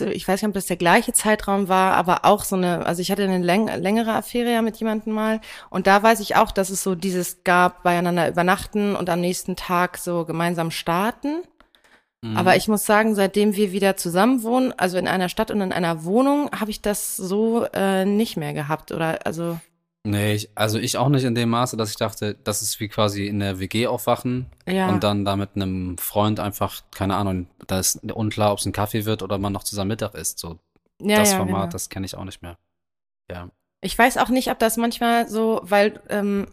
äh, 0.00 0.10
ich 0.10 0.26
weiß 0.26 0.42
nicht, 0.42 0.48
ob 0.48 0.54
das 0.54 0.66
der 0.66 0.76
gleiche 0.76 1.12
Zeitraum 1.12 1.68
war, 1.68 1.94
aber 1.94 2.24
auch 2.24 2.42
so 2.42 2.56
eine, 2.56 2.84
also 2.84 3.00
ich 3.00 3.12
hatte 3.12 3.22
eine 3.22 3.38
läng 3.38 3.68
längere 3.68 4.12
Affäre 4.12 4.50
ja 4.52 4.60
mit 4.60 4.76
jemandem 4.78 5.12
mal. 5.12 5.40
Und 5.70 5.86
da 5.86 6.02
weiß 6.02 6.18
ich 6.18 6.34
auch, 6.34 6.50
dass 6.50 6.68
es 6.68 6.82
so 6.82 6.96
dieses 6.96 7.44
gab, 7.44 7.84
beieinander 7.84 8.28
übernachten 8.28 8.96
und 8.96 9.08
am 9.08 9.20
nächsten 9.20 9.54
Tag 9.54 9.98
so 9.98 10.24
gemeinsam 10.24 10.72
starten. 10.72 11.42
Mhm. 12.22 12.36
Aber 12.36 12.56
ich 12.56 12.66
muss 12.66 12.84
sagen, 12.84 13.14
seitdem 13.14 13.54
wir 13.54 13.70
wieder 13.70 13.96
zusammen 13.96 14.42
wohnen, 14.42 14.74
also 14.76 14.98
in 14.98 15.06
einer 15.06 15.28
Stadt 15.28 15.52
und 15.52 15.60
in 15.60 15.72
einer 15.72 16.02
Wohnung, 16.02 16.50
habe 16.50 16.72
ich 16.72 16.82
das 16.82 17.16
so 17.16 17.66
äh, 17.72 18.04
nicht 18.04 18.36
mehr 18.36 18.52
gehabt. 18.52 18.90
Oder 18.90 19.20
also, 19.26 19.60
Nee, 20.02 20.34
ich, 20.34 20.50
also 20.54 20.78
ich 20.78 20.96
auch 20.96 21.10
nicht 21.10 21.24
in 21.24 21.34
dem 21.34 21.50
Maße, 21.50 21.76
dass 21.76 21.90
ich 21.90 21.96
dachte, 21.96 22.34
das 22.42 22.62
ist 22.62 22.80
wie 22.80 22.88
quasi 22.88 23.26
in 23.26 23.38
der 23.38 23.60
WG 23.60 23.86
aufwachen 23.86 24.46
ja. 24.66 24.88
und 24.88 25.04
dann 25.04 25.26
da 25.26 25.36
mit 25.36 25.50
einem 25.56 25.98
Freund 25.98 26.40
einfach, 26.40 26.82
keine 26.90 27.16
Ahnung, 27.16 27.48
da 27.66 27.78
ist 27.78 28.02
unklar, 28.04 28.52
ob 28.52 28.60
es 28.60 28.66
ein 28.66 28.72
Kaffee 28.72 29.04
wird 29.04 29.22
oder 29.22 29.36
man 29.36 29.52
noch 29.52 29.64
zusammen 29.64 29.88
Mittag 29.88 30.14
isst. 30.14 30.38
So, 30.38 30.58
ja, 31.02 31.18
das 31.18 31.32
ja, 31.32 31.36
Format, 31.36 31.62
genau. 31.62 31.72
das 31.72 31.90
kenne 31.90 32.06
ich 32.06 32.16
auch 32.16 32.24
nicht 32.24 32.40
mehr. 32.40 32.56
Ja. 33.30 33.50
Ich 33.82 33.98
weiß 33.98 34.16
auch 34.16 34.30
nicht, 34.30 34.50
ob 34.50 34.58
das 34.58 34.78
manchmal 34.78 35.28
so, 35.28 35.60
weil 35.64 36.00
ähm, 36.08 36.46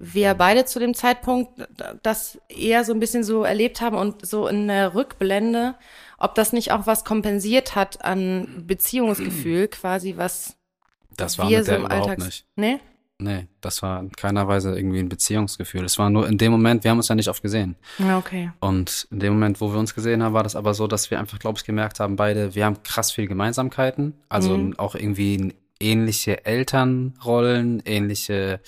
wir 0.00 0.34
beide 0.34 0.64
zu 0.64 0.80
dem 0.80 0.94
Zeitpunkt 0.94 1.68
das 2.02 2.40
eher 2.48 2.84
so 2.84 2.92
ein 2.92 3.00
bisschen 3.00 3.22
so 3.22 3.44
erlebt 3.44 3.80
haben 3.80 3.96
und 3.96 4.26
so 4.26 4.48
in 4.48 4.66
der 4.66 4.94
Rückblende, 4.94 5.76
ob 6.18 6.34
das 6.34 6.52
nicht 6.52 6.72
auch 6.72 6.86
was 6.86 7.04
kompensiert 7.04 7.76
hat 7.76 8.04
an 8.04 8.64
Beziehungsgefühl, 8.66 9.68
quasi 9.68 10.16
was 10.16 10.56
Das 11.20 11.38
war 11.38 11.48
wir 11.48 11.58
mit 11.58 11.66
so 11.66 11.72
der 11.72 11.80
im 11.80 11.86
überhaupt 11.86 12.08
Alltags... 12.10 12.24
nicht. 12.24 12.46
Nee? 12.56 12.80
Nee, 13.22 13.46
das 13.60 13.82
war 13.82 14.00
in 14.00 14.12
keiner 14.12 14.48
Weise 14.48 14.74
irgendwie 14.74 14.98
ein 14.98 15.10
Beziehungsgefühl. 15.10 15.84
Es 15.84 15.98
war 15.98 16.08
nur 16.08 16.26
in 16.26 16.38
dem 16.38 16.52
Moment, 16.52 16.84
wir 16.84 16.90
haben 16.90 16.96
uns 16.96 17.08
ja 17.08 17.14
nicht 17.14 17.28
oft 17.28 17.42
gesehen. 17.42 17.76
Ja, 17.98 18.16
okay. 18.16 18.50
Und 18.60 19.06
in 19.10 19.20
dem 19.20 19.34
Moment, 19.34 19.60
wo 19.60 19.70
wir 19.72 19.78
uns 19.78 19.94
gesehen 19.94 20.22
haben, 20.22 20.32
war 20.32 20.42
das 20.42 20.56
aber 20.56 20.72
so, 20.72 20.86
dass 20.86 21.10
wir 21.10 21.18
einfach, 21.20 21.38
glaube 21.38 21.58
ich, 21.58 21.64
gemerkt 21.64 22.00
haben, 22.00 22.16
beide, 22.16 22.54
wir 22.54 22.64
haben 22.64 22.82
krass 22.82 23.12
viel 23.12 23.26
Gemeinsamkeiten. 23.26 24.14
Also 24.30 24.56
Mhm. 24.56 24.78
auch 24.78 24.94
irgendwie 24.94 25.54
ähnliche 25.78 26.46
Elternrollen, 26.46 27.82
ähnliche, 27.84 28.60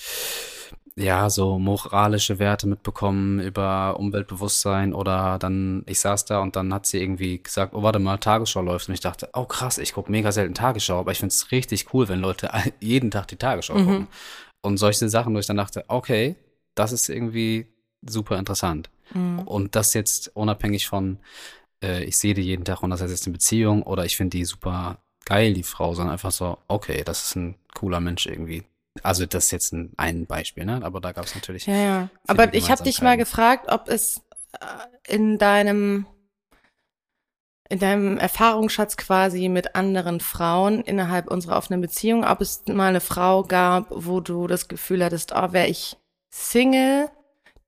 ja, 0.96 1.30
so 1.30 1.58
moralische 1.58 2.38
Werte 2.38 2.66
mitbekommen 2.66 3.40
über 3.40 3.99
Umweltbewusstsein 3.99 4.92
oder 4.92 5.38
dann, 5.38 5.84
ich 5.87 6.00
saß 6.00 6.26
da 6.26 6.40
und 6.40 6.54
dann 6.56 6.72
hat 6.75 6.87
sie 6.87 7.00
irgendwie 7.00 7.42
gesagt, 7.42 7.75
oh, 7.75 7.82
warte 7.82 7.99
mal, 7.99 8.18
Tagesschau 8.18 8.61
läuft. 8.62 8.88
Und 8.88 8.94
ich 8.94 9.00
dachte, 9.00 9.30
oh 9.32 9.44
krass, 9.46 9.78
ich 9.78 9.94
gucke 9.94 10.11
mega 10.11 10.32
selten 10.32 10.54
Tagesschau, 10.54 10.99
aber 10.99 11.12
ich 11.12 11.18
finde 11.18 11.32
es 11.32 11.50
richtig 11.50 11.94
cool, 11.94 12.08
wenn 12.08 12.20
Leute 12.20 12.50
jeden 12.80 13.11
Tag 13.11 13.28
die 13.28 13.37
Tagesschau 13.37 13.75
Mhm. 13.75 13.84
gucken. 13.87 14.06
Und 14.61 14.76
solche 14.76 15.08
Sachen, 15.08 15.34
wo 15.34 15.38
ich 15.38 15.46
dann 15.46 15.56
dachte, 15.56 15.84
okay, 15.88 16.37
das 16.75 16.92
ist 16.92 17.08
irgendwie 17.08 17.66
super 18.06 18.38
interessant. 18.38 18.90
Mhm. 19.14 19.40
Und 19.40 19.75
das 19.75 19.94
jetzt 19.94 20.30
unabhängig 20.37 20.87
von, 20.87 21.18
äh, 21.82 22.04
ich 22.04 22.16
sehe 22.18 22.34
die 22.34 22.42
jeden 22.42 22.64
Tag 22.64 22.82
und 22.82 22.90
das 22.90 23.00
heißt 23.00 23.11
jetzt 23.11 23.26
eine 23.26 23.32
Beziehung 23.32 23.82
oder 23.82 24.04
ich 24.04 24.16
finde 24.16 24.37
die 24.37 24.44
super 24.44 24.99
geil, 25.25 25.54
die 25.54 25.62
Frau, 25.62 25.94
sondern 25.94 26.12
einfach 26.12 26.32
so, 26.32 26.58
okay, 26.68 27.02
das 27.04 27.25
ist 27.25 27.37
ein 27.37 27.54
cooler 27.75 28.00
Mensch 28.00 28.26
irgendwie. 28.26 28.64
Also 29.02 29.25
das 29.26 29.46
ist 29.46 29.50
jetzt 29.52 29.72
ein, 29.72 29.92
ein 29.96 30.26
Beispiel, 30.26 30.64
ne? 30.64 30.80
Aber 30.82 31.00
da 31.00 31.12
gab 31.12 31.25
es 31.25 31.34
natürlich. 31.34 31.66
Ja, 31.66 31.75
ja. 31.75 32.08
Aber 32.26 32.52
ich 32.54 32.70
habe 32.70 32.82
dich 32.82 33.00
mal 33.00 33.16
gefragt, 33.16 33.66
ob 33.68 33.88
es 33.88 34.22
äh, 34.52 35.14
in 35.14 35.38
deinem 35.38 36.06
in 37.72 37.78
deinem 37.78 38.18
Erfahrungsschatz 38.18 38.99
quasi 38.99 39.49
mit 39.49 39.75
anderen 39.75 40.20
Frauen 40.20 40.82
innerhalb 40.82 41.30
unserer 41.30 41.56
offenen 41.56 41.80
Beziehung, 41.80 42.22
ob 42.22 42.42
es 42.42 42.64
mal 42.66 42.90
eine 42.90 43.00
Frau 43.00 43.44
gab, 43.44 43.87
wo 43.88 44.20
du 44.20 44.46
das 44.46 44.68
Gefühl 44.68 45.02
hattest, 45.02 45.32
oh, 45.34 45.52
wäre 45.52 45.68
ich 45.68 45.96
Single, 46.28 47.08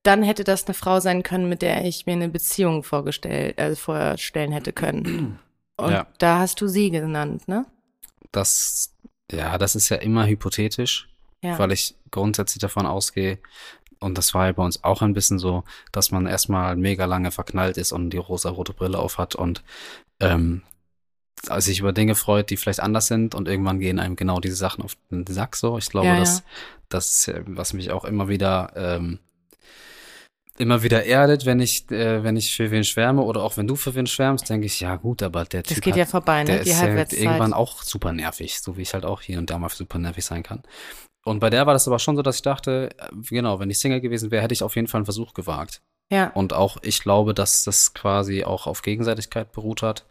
dann 0.02 0.22
hätte 0.22 0.44
das 0.44 0.66
eine 0.66 0.74
Frau 0.74 1.00
sein 1.00 1.22
können, 1.22 1.48
mit 1.48 1.62
der 1.62 1.86
ich 1.86 2.04
mir 2.04 2.12
eine 2.12 2.28
Beziehung 2.28 2.82
vorgestellt, 2.82 3.58
äh, 3.58 3.74
vorstellen 3.74 4.52
hätte 4.52 4.74
können. 4.74 5.38
Und 5.76 5.92
ja. 5.92 6.06
da 6.18 6.40
hast 6.40 6.60
du 6.60 6.68
sie 6.68 6.90
genannt, 6.90 7.48
ne? 7.48 7.64
Das, 8.30 8.92
ja, 9.32 9.56
das 9.56 9.74
ist 9.74 9.88
ja 9.88 9.96
immer 9.96 10.26
hypothetisch, 10.26 11.08
ja. 11.44 11.58
weil 11.58 11.72
ich 11.72 11.94
grundsätzlich 12.10 12.60
davon 12.60 12.86
ausgehe, 12.86 13.38
und 14.00 14.18
das 14.18 14.34
war 14.34 14.46
ja 14.46 14.52
bei 14.52 14.62
uns 14.62 14.84
auch 14.84 15.02
ein 15.02 15.14
bisschen 15.14 15.38
so, 15.38 15.64
dass 15.90 16.10
man 16.10 16.26
erstmal 16.26 16.76
mega 16.76 17.06
lange 17.06 17.30
verknallt 17.30 17.78
ist 17.78 17.92
und 17.92 18.10
die 18.10 18.18
rosa-rote 18.18 18.74
Brille 18.74 18.98
auf 18.98 19.18
hat 19.18 19.34
und 19.34 19.62
ähm, 20.20 20.62
sich 21.58 21.80
über 21.80 21.92
Dinge 21.92 22.14
freut, 22.14 22.50
die 22.50 22.56
vielleicht 22.56 22.80
anders 22.80 23.06
sind 23.06 23.34
und 23.34 23.48
irgendwann 23.48 23.80
gehen 23.80 23.98
einem 23.98 24.16
genau 24.16 24.40
diese 24.40 24.56
Sachen 24.56 24.84
auf 24.84 24.96
den 25.10 25.26
Sack 25.26 25.56
so. 25.56 25.78
Ich 25.78 25.88
glaube, 25.88 26.08
ja, 26.08 26.18
dass 26.18 26.38
ja. 26.38 26.44
das, 26.88 27.30
was 27.46 27.72
mich 27.72 27.92
auch 27.92 28.04
immer 28.04 28.28
wieder 28.28 28.72
ähm, 28.76 29.20
immer 30.56 30.82
wieder 30.82 31.04
erdet, 31.04 31.46
wenn 31.46 31.60
ich, 31.60 31.90
äh, 31.90 32.22
wenn 32.22 32.36
ich 32.36 32.54
für 32.54 32.70
wen 32.70 32.84
schwärme 32.84 33.22
oder 33.22 33.42
auch 33.42 33.56
wenn 33.56 33.66
du 33.66 33.74
für 33.74 33.94
wen 33.94 34.06
schwärmst, 34.06 34.48
denke 34.48 34.66
ich, 34.66 34.80
ja 34.80 34.96
gut, 34.96 35.22
aber 35.22 35.44
der 35.44 35.64
Typ. 35.64 35.76
Das 35.76 35.80
geht 35.82 35.94
hat, 35.94 35.98
ja 35.98 36.06
vorbei, 36.06 36.44
ne? 36.44 36.52
Der 36.52 36.62
Die 36.62 36.70
ist 36.70 36.80
halt 36.80 37.12
irgendwann 37.12 37.52
auch 37.52 37.82
super 37.82 38.12
nervig, 38.12 38.60
so 38.60 38.76
wie 38.76 38.82
ich 38.82 38.94
halt 38.94 39.04
auch 39.04 39.20
hier 39.20 39.38
und 39.38 39.50
da 39.50 39.58
mal 39.58 39.68
super 39.68 39.98
nervig 39.98 40.24
sein 40.24 40.42
kann. 40.42 40.62
Und 41.24 41.40
bei 41.40 41.50
der 41.50 41.66
war 41.66 41.72
das 41.72 41.88
aber 41.88 41.98
schon 41.98 42.16
so, 42.16 42.22
dass 42.22 42.36
ich 42.36 42.42
dachte, 42.42 42.90
äh, 42.98 43.08
genau, 43.28 43.58
wenn 43.58 43.70
ich 43.70 43.78
Single 43.78 44.00
gewesen 44.00 44.30
wäre, 44.30 44.42
hätte 44.42 44.54
ich 44.54 44.62
auf 44.62 44.76
jeden 44.76 44.88
Fall 44.88 45.00
einen 45.00 45.06
Versuch 45.06 45.34
gewagt. 45.34 45.82
Ja. 46.10 46.28
Und 46.34 46.52
auch 46.52 46.76
ich 46.82 47.00
glaube, 47.00 47.34
dass 47.34 47.64
das 47.64 47.94
quasi 47.94 48.44
auch 48.44 48.66
auf 48.66 48.82
Gegenseitigkeit 48.82 49.52
beruht 49.52 49.82
hat. 49.82 50.04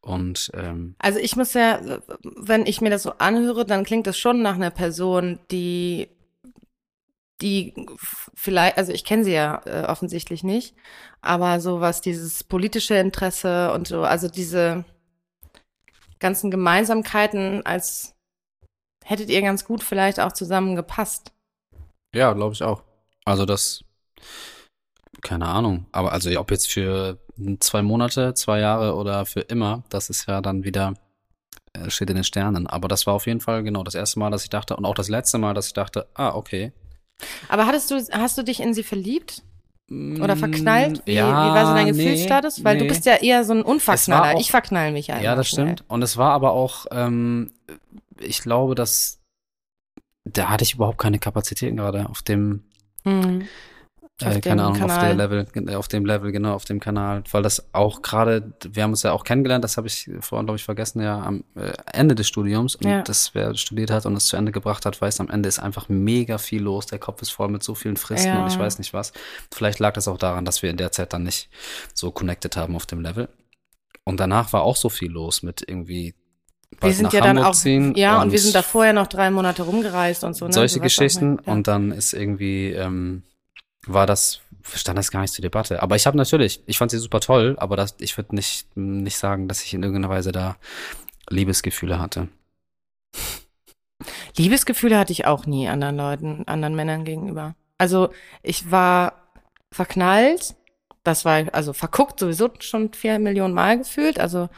Und 0.00 0.52
ähm, 0.54 0.94
also 0.98 1.18
ich 1.18 1.34
muss 1.34 1.52
ja, 1.54 1.80
wenn 2.22 2.64
ich 2.64 2.80
mir 2.80 2.90
das 2.90 3.02
so 3.02 3.12
anhöre, 3.18 3.64
dann 3.64 3.84
klingt 3.84 4.06
das 4.06 4.16
schon 4.16 4.40
nach 4.40 4.54
einer 4.54 4.70
Person, 4.70 5.40
die 5.50 6.08
die 7.42 7.74
vielleicht, 8.34 8.78
also 8.78 8.92
ich 8.92 9.04
kenne 9.04 9.24
sie 9.24 9.32
ja 9.32 9.60
äh, 9.66 9.84
offensichtlich 9.84 10.42
nicht, 10.42 10.74
aber 11.20 11.60
so 11.60 11.80
was 11.80 12.00
dieses 12.00 12.44
politische 12.44 12.94
Interesse 12.94 13.72
und 13.72 13.88
so, 13.88 14.04
also 14.04 14.28
diese 14.28 14.84
ganzen 16.18 16.50
Gemeinsamkeiten 16.50 17.64
als 17.66 18.15
hättet 19.06 19.30
ihr 19.30 19.40
ganz 19.40 19.64
gut 19.64 19.84
vielleicht 19.84 20.18
auch 20.18 20.32
zusammengepasst. 20.32 21.32
Ja, 22.14 22.32
glaube 22.32 22.54
ich 22.54 22.62
auch. 22.62 22.82
Also 23.24 23.46
das, 23.46 23.84
keine 25.22 25.46
Ahnung. 25.46 25.86
Aber 25.92 26.12
also 26.12 26.28
ob 26.38 26.50
jetzt 26.50 26.70
für 26.70 27.18
zwei 27.60 27.82
Monate, 27.82 28.34
zwei 28.34 28.58
Jahre 28.58 28.96
oder 28.96 29.24
für 29.24 29.40
immer, 29.40 29.84
das 29.90 30.10
ist 30.10 30.26
ja 30.26 30.40
dann 30.40 30.64
wieder, 30.64 30.94
äh, 31.72 31.88
steht 31.88 32.10
in 32.10 32.16
den 32.16 32.24
Sternen. 32.24 32.66
Aber 32.66 32.88
das 32.88 33.06
war 33.06 33.14
auf 33.14 33.26
jeden 33.26 33.40
Fall 33.40 33.62
genau 33.62 33.84
das 33.84 33.94
erste 33.94 34.18
Mal, 34.18 34.30
dass 34.30 34.42
ich 34.42 34.50
dachte, 34.50 34.76
und 34.76 34.84
auch 34.84 34.94
das 34.94 35.08
letzte 35.08 35.38
Mal, 35.38 35.54
dass 35.54 35.68
ich 35.68 35.74
dachte, 35.74 36.08
ah, 36.14 36.34
okay. 36.34 36.72
Aber 37.48 37.66
hattest 37.66 37.90
du, 37.92 38.04
hast 38.10 38.36
du 38.36 38.42
dich 38.42 38.60
in 38.60 38.74
sie 38.74 38.82
verliebt? 38.82 39.42
Oder 39.88 40.34
mm, 40.34 40.38
verknallt? 40.38 41.02
Wie, 41.04 41.12
ja, 41.12 41.28
wie 41.28 41.54
war 41.54 41.66
so 41.66 41.74
dein 41.74 41.86
Gefühlsstatus? 41.86 42.58
Nee, 42.58 42.64
Weil 42.64 42.74
nee. 42.76 42.82
du 42.82 42.88
bist 42.88 43.06
ja 43.06 43.14
eher 43.14 43.44
so 43.44 43.52
ein 43.52 43.62
Unverknaller. 43.62 44.34
Auch, 44.34 44.40
ich 44.40 44.50
verknall 44.50 44.90
mich 44.90 45.12
einfach. 45.12 45.22
Ja, 45.22 45.36
das 45.36 45.46
stimmt. 45.46 45.84
Und 45.86 46.02
es 46.02 46.16
war 46.16 46.32
aber 46.32 46.50
auch, 46.50 46.86
ähm, 46.90 47.52
ich 48.20 48.42
glaube, 48.42 48.74
dass 48.74 49.20
da 50.26 50.48
hatte 50.50 50.64
ich 50.64 50.74
überhaupt 50.74 50.98
keine 50.98 51.18
Kapazitäten 51.18 51.76
gerade 51.76 52.08
auf 52.08 52.20
dem, 52.20 52.64
mhm. 53.04 53.46
äh, 54.20 54.40
keine 54.40 54.64
Ahnung, 54.64 54.78
Kanal. 54.78 54.96
auf 54.96 55.02
der 55.04 55.14
Level, 55.14 55.76
auf 55.76 55.88
dem 55.88 56.04
Level, 56.04 56.32
genau, 56.32 56.54
auf 56.54 56.64
dem 56.64 56.80
Kanal, 56.80 57.22
weil 57.30 57.42
das 57.42 57.72
auch 57.72 58.02
gerade, 58.02 58.52
wir 58.68 58.82
haben 58.82 58.90
uns 58.90 59.04
ja 59.04 59.12
auch 59.12 59.22
kennengelernt, 59.22 59.62
das 59.62 59.76
habe 59.76 59.86
ich 59.86 60.10
vorhin, 60.20 60.46
glaube 60.46 60.56
ich, 60.56 60.64
vergessen, 60.64 61.00
ja, 61.00 61.22
am 61.22 61.44
äh, 61.54 61.72
Ende 61.92 62.16
des 62.16 62.26
Studiums 62.26 62.74
und 62.74 62.88
ja. 62.88 63.02
das, 63.02 63.34
wer 63.34 63.54
studiert 63.54 63.92
hat 63.92 64.04
und 64.04 64.16
es 64.16 64.26
zu 64.26 64.36
Ende 64.36 64.50
gebracht 64.50 64.84
hat, 64.84 65.00
weiß, 65.00 65.20
am 65.20 65.30
Ende 65.30 65.48
ist 65.48 65.60
einfach 65.60 65.88
mega 65.88 66.38
viel 66.38 66.62
los, 66.62 66.86
der 66.86 66.98
Kopf 66.98 67.22
ist 67.22 67.30
voll 67.30 67.48
mit 67.48 67.62
so 67.62 67.76
vielen 67.76 67.96
Fristen 67.96 68.28
ja. 68.28 68.42
und 68.42 68.50
ich 68.50 68.58
weiß 68.58 68.78
nicht 68.78 68.92
was. 68.92 69.12
Vielleicht 69.54 69.78
lag 69.78 69.94
das 69.94 70.08
auch 70.08 70.18
daran, 70.18 70.44
dass 70.44 70.62
wir 70.62 70.70
in 70.70 70.76
der 70.76 70.90
Zeit 70.90 71.12
dann 71.12 71.22
nicht 71.22 71.50
so 71.94 72.10
connected 72.10 72.56
haben 72.56 72.74
auf 72.74 72.86
dem 72.86 73.00
Level. 73.00 73.28
Und 74.02 74.18
danach 74.18 74.52
war 74.52 74.62
auch 74.62 74.76
so 74.76 74.88
viel 74.88 75.10
los 75.10 75.42
mit 75.42 75.64
irgendwie 75.66 76.14
wir 76.80 76.92
sind 76.92 77.12
ja 77.12 77.20
Hamburg 77.20 77.36
dann 77.36 77.44
auch, 77.44 77.54
ziehen 77.54 77.94
ja, 77.94 78.16
und, 78.16 78.24
und, 78.24 78.32
wir 78.32 78.38
sind 78.38 78.54
da 78.54 78.62
vorher 78.62 78.92
noch 78.92 79.06
drei 79.06 79.30
Monate 79.30 79.62
rumgereist 79.62 80.24
und 80.24 80.34
so. 80.34 80.46
Ne? 80.46 80.52
Solche 80.52 80.80
Geschichten 80.80 81.38
ja. 81.44 81.52
und 81.52 81.68
dann 81.68 81.92
ist 81.92 82.12
irgendwie, 82.12 82.72
ähm, 82.72 83.22
war 83.86 84.06
das, 84.06 84.40
stand 84.74 84.98
das 84.98 85.10
gar 85.10 85.22
nicht 85.22 85.32
zur 85.32 85.42
Debatte. 85.42 85.82
Aber 85.82 85.96
ich 85.96 86.06
habe 86.06 86.16
natürlich, 86.16 86.62
ich 86.66 86.78
fand 86.78 86.90
sie 86.90 86.98
super 86.98 87.20
toll, 87.20 87.56
aber 87.58 87.76
das, 87.76 87.94
ich 87.98 88.16
würde 88.16 88.34
nicht, 88.34 88.68
nicht 88.76 89.16
sagen, 89.16 89.48
dass 89.48 89.62
ich 89.62 89.74
in 89.74 89.82
irgendeiner 89.82 90.12
Weise 90.12 90.32
da 90.32 90.56
Liebesgefühle 91.30 91.98
hatte. 91.98 92.28
Liebesgefühle 94.36 94.98
hatte 94.98 95.12
ich 95.12 95.24
auch 95.24 95.46
nie 95.46 95.68
anderen 95.68 95.96
Leuten, 95.96 96.44
anderen 96.46 96.74
Männern 96.74 97.04
gegenüber. 97.04 97.54
Also 97.78 98.10
ich 98.42 98.70
war 98.70 99.14
verknallt, 99.72 100.54
das 101.04 101.24
war 101.24 101.44
also 101.52 101.72
verguckt 101.72 102.20
sowieso 102.20 102.50
schon 102.58 102.92
vier 102.92 103.18
Millionen 103.18 103.54
Mal 103.54 103.78
gefühlt, 103.78 104.18
also 104.18 104.48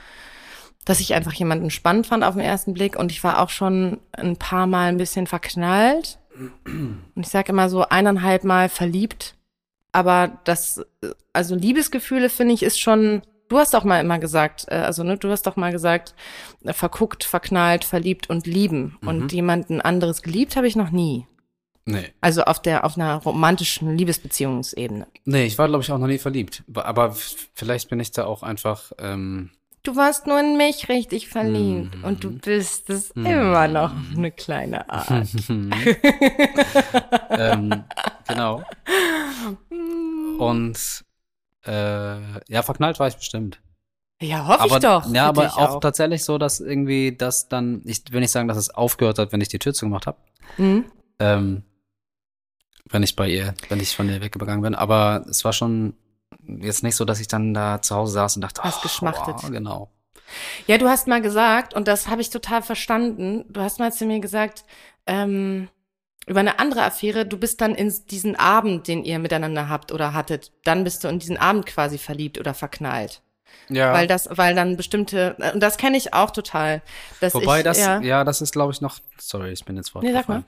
dass 0.89 1.01
ich 1.01 1.13
einfach 1.13 1.35
jemanden 1.35 1.69
spannend 1.69 2.07
fand 2.07 2.25
auf 2.25 2.35
den 2.35 2.43
ersten 2.43 2.73
Blick 2.73 2.97
und 2.97 3.13
ich 3.13 3.23
war 3.23 3.43
auch 3.43 3.51
schon 3.51 4.01
ein 4.13 4.37
paar 4.37 4.67
Mal 4.67 4.89
ein 4.89 4.97
bisschen 4.97 5.27
verknallt. 5.27 6.19
Und 6.65 7.03
ich 7.15 7.29
sage 7.29 7.53
immer 7.53 7.69
so 7.69 7.83
eineinhalb 7.83 8.43
Mal 8.43 8.71
verliebt. 8.71 9.35
Aber 9.93 10.39
das, 10.45 10.81
also 11.35 11.55
Liebesgefühle 11.57 12.31
finde 12.31 12.55
ich 12.55 12.63
ist 12.63 12.81
schon, 12.81 13.21
du 13.49 13.59
hast 13.59 13.75
doch 13.75 13.85
mal 13.85 14.01
immer 14.01 14.19
gesagt, 14.19 14.65
äh, 14.69 14.77
also 14.77 15.03
ne, 15.03 15.19
du 15.19 15.29
hast 15.29 15.47
doch 15.47 15.57
mal 15.57 15.73
gesagt, 15.73 16.15
äh, 16.65 16.73
verguckt, 16.73 17.23
verknallt, 17.23 17.85
verliebt 17.85 18.31
und 18.31 18.47
lieben. 18.47 18.97
Mhm. 19.03 19.09
Und 19.09 19.33
jemanden 19.33 19.83
anderes 19.83 20.23
geliebt 20.23 20.57
habe 20.57 20.69
ich 20.69 20.77
noch 20.77 20.91
nie. 20.91 21.27
Nee. 21.85 22.15
Also 22.23 22.45
auf 22.45 22.63
der, 22.63 22.85
auf 22.85 22.97
einer 22.97 23.17
romantischen 23.17 23.95
Liebesbeziehungsebene. 23.95 25.07
Nee, 25.27 25.45
ich 25.45 25.59
war, 25.59 25.69
glaube 25.69 25.85
ich, 25.85 25.93
auch 25.93 25.99
noch 25.99 26.07
nie 26.07 26.19
verliebt. 26.19 26.65
Aber 26.73 27.15
vielleicht 27.53 27.91
bin 27.91 28.01
ich 28.01 28.11
da 28.13 28.25
auch 28.25 28.43
einfach, 28.43 28.93
ähm, 28.99 29.51
du 29.89 29.97
warst 29.97 30.27
nur 30.27 30.39
in 30.39 30.57
mich 30.57 30.89
richtig 30.89 31.29
verliebt 31.29 31.97
mhm. 31.97 32.05
und 32.05 32.23
du 32.23 32.31
bist 32.31 32.91
es 32.91 33.15
mhm. 33.15 33.25
immer 33.25 33.69
noch 33.69 33.93
eine 34.15 34.31
kleine 34.31 34.89
Art. 34.91 35.09
ähm, 37.31 37.85
genau. 38.29 38.63
Und 40.39 41.05
äh, 41.67 42.43
ja, 42.53 42.63
verknallt 42.63 43.01
war 43.01 43.09
ich 43.09 43.17
bestimmt. 43.17 43.61
Ja, 44.21 44.47
hoffe 44.47 44.61
aber, 44.61 44.77
ich 44.77 44.83
doch. 44.83 45.15
Ja, 45.15 45.27
aber 45.27 45.47
auch, 45.47 45.59
auch, 45.59 45.81
tatsächlich 45.81 46.25
so, 46.25 46.37
dass 46.39 46.61
irgendwie 46.61 47.17
das 47.17 47.49
dann, 47.49 47.81
ich 47.85 48.03
will 48.11 48.21
nicht 48.21 48.33
sagen, 48.33 48.49
dass 48.49 48.59
es 48.59 48.69
aufgehört 48.71 49.19
hat, 49.19 49.33
wenn 49.33 49.41
ich 49.41 49.49
die 49.49 49.59
Tür 49.59 49.73
zugemacht 49.73 50.07
habe. 50.07 50.19
Mhm. 50.59 50.85
Ähm, 51.19 51.63
wenn 52.91 53.03
ich 53.03 53.17
bei 53.17 53.29
ihr, 53.29 53.55
wenn 53.69 53.81
ich 53.81 53.97
von 53.97 54.09
ihr 54.09 54.21
weggegangen 54.21 54.61
bin. 54.61 54.75
Aber 54.75 55.25
es 55.31 55.45
war 55.45 55.53
schon 55.53 55.95
jetzt 56.47 56.83
nicht 56.83 56.97
so, 56.97 57.05
dass 57.05 57.21
ich 57.21 57.29
dann 57.29 57.55
da 57.55 57.83
zu 57.83 57.95
Hause 57.95 58.13
saß 58.13 58.37
und 58.37 58.43
dachte, 58.43 58.63
hast 58.63 58.79
oh, 58.79 58.83
geschmachtet. 58.83 59.43
Wow, 59.43 59.51
genau. 59.51 59.91
Ja, 60.67 60.79
du 60.79 60.89
hast 60.89 61.07
mal 61.07 61.23
gesagt, 61.23 61.75
und 61.75 61.89
das 61.89 62.09
habe 62.09 62.21
ich 62.21 62.31
total 62.31 62.63
verstanden, 62.63 63.45
du 63.49 63.61
hast 63.61 63.79
mal 63.79 63.93
zu 63.93 64.05
mir 64.05 64.21
gesagt, 64.21 64.65
ähm, 65.07 65.69
über 66.27 66.41
eine 66.41 66.59
andere 66.59 66.83
Affäre, 66.83 67.25
du 67.25 67.39
bist 67.39 67.61
dann 67.61 67.75
in 67.75 67.93
diesen 68.11 68.37
Abend, 68.37 68.87
den 68.87 69.05
ihr 69.05 69.19
miteinander 69.19 69.69
habt 69.69 69.93
oder 69.93 70.13
hattet, 70.13 70.53
dann 70.65 70.85
bist 70.85 71.03
du 71.03 71.09
in 71.09 71.19
diesen 71.19 71.39
Abend 71.39 71.65
quasi 71.65 71.97
verliebt 71.97 72.39
oder 72.39 72.53
verknallt. 72.53 73.23
Ja. 73.71 73.93
Weil 73.95 74.07
das, 74.07 74.29
weil 74.31 74.55
dann 74.55 74.77
bestimmte, 74.77 75.37
und 75.55 75.63
das 75.63 75.79
kenne 75.79 75.97
ich 75.97 76.13
auch 76.13 76.31
total. 76.31 76.83
Wobei 77.21 77.59
ich, 77.59 77.65
das, 77.65 77.79
ja, 77.79 78.01
ja 78.01 78.25
das 78.25 78.43
ist, 78.43 78.53
glaube 78.53 78.73
ich, 78.73 78.81
noch, 78.81 78.99
sorry, 79.19 79.53
ich 79.53 79.65
bin 79.65 79.77
jetzt 79.77 79.91
fortgefahren. 79.91 80.15
Nee, 80.15 80.21
sag 80.21 80.29
mal. 80.29 80.45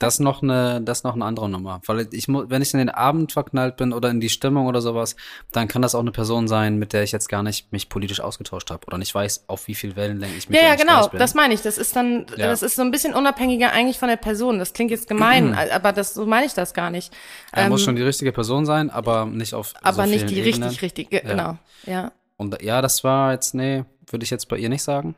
Das 0.00 0.14
ist 0.14 0.20
noch 0.20 0.42
eine, 0.42 0.80
das 0.80 1.04
noch 1.04 1.14
eine 1.14 1.26
andere 1.26 1.50
Nummer. 1.50 1.82
Weil 1.84 2.08
ich, 2.12 2.26
wenn 2.26 2.62
ich 2.62 2.72
in 2.72 2.78
den 2.78 2.88
Abend 2.88 3.32
verknallt 3.32 3.76
bin 3.76 3.92
oder 3.92 4.08
in 4.08 4.18
die 4.18 4.30
Stimmung 4.30 4.66
oder 4.66 4.80
sowas, 4.80 5.14
dann 5.52 5.68
kann 5.68 5.82
das 5.82 5.94
auch 5.94 6.00
eine 6.00 6.10
Person 6.10 6.48
sein, 6.48 6.78
mit 6.78 6.94
der 6.94 7.02
ich 7.02 7.12
jetzt 7.12 7.28
gar 7.28 7.42
nicht 7.42 7.70
mich 7.70 7.90
politisch 7.90 8.20
ausgetauscht 8.20 8.70
habe 8.70 8.86
oder 8.86 8.96
nicht 8.96 9.14
weiß, 9.14 9.44
auf 9.46 9.68
wie 9.68 9.74
viel 9.74 9.96
Wellenlänge 9.96 10.34
ich 10.38 10.48
mit 10.48 10.58
Ja, 10.58 10.68
ja, 10.68 10.74
genau. 10.74 11.06
Das 11.08 11.34
meine 11.34 11.52
ich. 11.52 11.60
Das 11.60 11.76
ist 11.76 11.94
dann, 11.94 12.24
ja. 12.38 12.46
das 12.46 12.62
ist 12.62 12.76
so 12.76 12.82
ein 12.82 12.90
bisschen 12.90 13.12
unabhängiger 13.12 13.72
eigentlich 13.72 13.98
von 13.98 14.08
der 14.08 14.16
Person. 14.16 14.58
Das 14.58 14.72
klingt 14.72 14.90
jetzt 14.90 15.06
gemein, 15.06 15.54
aber 15.54 15.92
das, 15.92 16.14
so 16.14 16.24
meine 16.24 16.46
ich 16.46 16.54
das 16.54 16.72
gar 16.72 16.90
nicht. 16.90 17.12
Er 17.52 17.64
ähm, 17.64 17.68
muss 17.68 17.82
schon 17.82 17.94
die 17.94 18.02
richtige 18.02 18.32
Person 18.32 18.64
sein, 18.64 18.88
aber 18.88 19.26
nicht 19.26 19.52
auf 19.52 19.74
Aber 19.82 20.06
so 20.06 20.10
nicht 20.10 20.30
die 20.30 20.38
Ebenen. 20.38 20.62
richtig, 20.62 20.80
richtig, 20.80 21.12
ja. 21.12 21.20
genau. 21.20 21.58
Ja. 21.84 22.12
Und 22.38 22.62
ja, 22.62 22.80
das 22.80 23.04
war 23.04 23.32
jetzt, 23.32 23.54
nee, 23.54 23.84
würde 24.08 24.24
ich 24.24 24.30
jetzt 24.30 24.48
bei 24.48 24.56
ihr 24.56 24.70
nicht 24.70 24.82
sagen. 24.82 25.14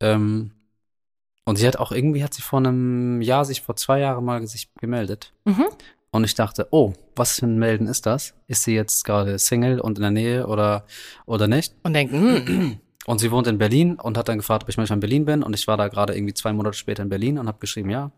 Ähm, 0.00 0.52
und 1.48 1.56
sie 1.56 1.66
hat 1.66 1.78
auch 1.78 1.92
irgendwie, 1.92 2.22
hat 2.22 2.34
sie 2.34 2.42
vor 2.42 2.58
einem 2.58 3.22
Jahr, 3.22 3.46
sich 3.46 3.62
vor 3.62 3.74
zwei 3.74 4.00
Jahren 4.00 4.22
mal 4.22 4.46
sich 4.46 4.68
gemeldet. 4.80 5.32
Mhm. 5.46 5.64
Und 6.10 6.24
ich 6.24 6.34
dachte, 6.34 6.68
oh, 6.72 6.92
was 7.16 7.38
für 7.40 7.46
ein 7.46 7.58
Melden 7.58 7.86
ist 7.86 8.04
das? 8.04 8.34
Ist 8.48 8.64
sie 8.64 8.74
jetzt 8.74 9.02
gerade 9.06 9.38
Single 9.38 9.80
und 9.80 9.96
in 9.96 10.02
der 10.02 10.10
Nähe 10.10 10.46
oder, 10.46 10.84
oder 11.24 11.48
nicht? 11.48 11.74
Und 11.84 11.94
denken, 11.94 12.46
hm. 12.46 12.80
Und 13.06 13.20
sie 13.20 13.30
wohnt 13.30 13.46
in 13.46 13.56
Berlin 13.56 13.94
und 13.94 14.18
hat 14.18 14.28
dann 14.28 14.36
gefragt, 14.36 14.64
ob 14.64 14.68
ich 14.68 14.76
manchmal 14.76 14.98
in 14.98 15.00
Berlin 15.00 15.24
bin. 15.24 15.42
Und 15.42 15.54
ich 15.54 15.66
war 15.66 15.78
da 15.78 15.88
gerade 15.88 16.14
irgendwie 16.14 16.34
zwei 16.34 16.52
Monate 16.52 16.76
später 16.76 17.02
in 17.02 17.08
Berlin 17.08 17.38
und 17.38 17.48
habe 17.48 17.58
geschrieben, 17.58 17.88
ja. 17.88 18.10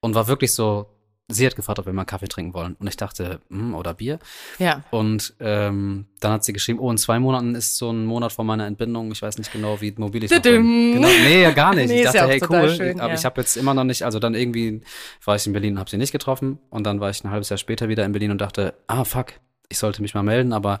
und 0.00 0.14
war 0.14 0.28
wirklich 0.28 0.52
so, 0.52 0.90
sie 1.28 1.46
hat 1.46 1.56
gefragt, 1.56 1.78
ob 1.78 1.86
wir 1.86 1.92
mal 1.92 2.04
Kaffee 2.04 2.28
trinken 2.28 2.54
wollen. 2.54 2.76
Und 2.78 2.86
ich 2.86 2.96
dachte, 2.96 3.40
hm, 3.48 3.74
oder 3.74 3.94
Bier. 3.94 4.18
Ja. 4.58 4.82
Und 4.90 5.34
ähm, 5.40 6.06
dann 6.20 6.32
hat 6.32 6.44
sie 6.44 6.52
geschrieben, 6.52 6.78
oh, 6.78 6.90
in 6.90 6.98
zwei 6.98 7.18
Monaten 7.18 7.54
ist 7.54 7.76
so 7.76 7.90
ein 7.90 8.04
Monat 8.04 8.32
vor 8.32 8.44
meiner 8.44 8.66
Entbindung. 8.66 9.10
Ich 9.12 9.22
weiß 9.22 9.38
nicht 9.38 9.52
genau, 9.52 9.80
wie 9.80 9.92
mobil 9.96 10.24
ich 10.24 10.30
noch 10.30 10.42
bin. 10.42 10.94
Genau. 10.94 11.08
Nee, 11.08 11.42
ja, 11.42 11.50
gar 11.50 11.74
nicht. 11.74 11.82
Nee, 11.92 11.98
ich 11.98 12.04
dachte, 12.04 12.18
ja 12.18 12.26
hey, 12.26 12.42
cool. 12.48 12.70
schön, 12.70 13.00
aber 13.00 13.12
ja. 13.12 13.18
ich 13.18 13.24
habe 13.24 13.40
jetzt 13.40 13.56
immer 13.56 13.74
noch 13.74 13.84
nicht, 13.84 14.04
also 14.04 14.18
dann 14.18 14.34
irgendwie 14.34 14.80
war 15.24 15.36
ich 15.36 15.46
in 15.46 15.52
Berlin 15.52 15.74
und 15.74 15.80
habe 15.80 15.90
sie 15.90 15.98
nicht 15.98 16.12
getroffen. 16.12 16.58
Und 16.70 16.84
dann 16.84 17.00
war 17.00 17.10
ich 17.10 17.22
ein 17.24 17.30
halbes 17.30 17.48
Jahr 17.48 17.58
später 17.58 17.88
wieder 17.88 18.04
in 18.04 18.12
Berlin 18.12 18.30
und 18.30 18.40
dachte, 18.40 18.74
ah, 18.86 19.04
fuck, 19.04 19.34
ich 19.68 19.78
sollte 19.78 20.00
mich 20.00 20.14
mal 20.14 20.22
melden, 20.22 20.52
aber 20.52 20.80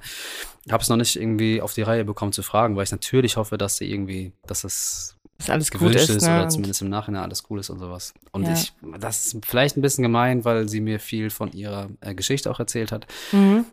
habe 0.70 0.82
es 0.82 0.88
noch 0.88 0.96
nicht 0.96 1.16
irgendwie 1.16 1.60
auf 1.60 1.74
die 1.74 1.82
Reihe 1.82 2.04
bekommen 2.04 2.32
zu 2.32 2.42
fragen, 2.42 2.76
weil 2.76 2.84
ich 2.84 2.92
natürlich 2.92 3.36
hoffe, 3.36 3.58
dass 3.58 3.76
sie 3.76 3.90
irgendwie, 3.90 4.32
dass 4.46 4.64
es 4.64 5.16
Dass 5.38 5.50
alles 5.50 5.70
gut 5.70 5.80
gewünscht 5.80 5.98
ist, 6.08 6.10
ist, 6.10 6.22
ne? 6.26 6.38
oder 6.40 6.48
zumindest 6.48 6.82
im 6.82 6.88
Nachhinein 6.88 7.22
alles 7.22 7.42
cool 7.50 7.58
ist 7.60 7.70
und 7.70 7.78
sowas. 7.78 8.14
Und 8.30 8.44
Ja. 8.44 8.52
ich, 8.52 8.72
das 9.00 9.26
ist 9.34 9.44
vielleicht 9.44 9.76
ein 9.76 9.82
bisschen 9.82 10.02
gemein, 10.02 10.44
weil 10.44 10.68
sie 10.68 10.80
mir 10.80 11.00
viel 11.00 11.30
von 11.30 11.52
ihrer 11.52 11.88
äh, 12.00 12.14
Geschichte 12.14 12.50
auch 12.50 12.60
erzählt 12.60 12.92
hat. 12.92 13.06
Mhm. 13.32 13.64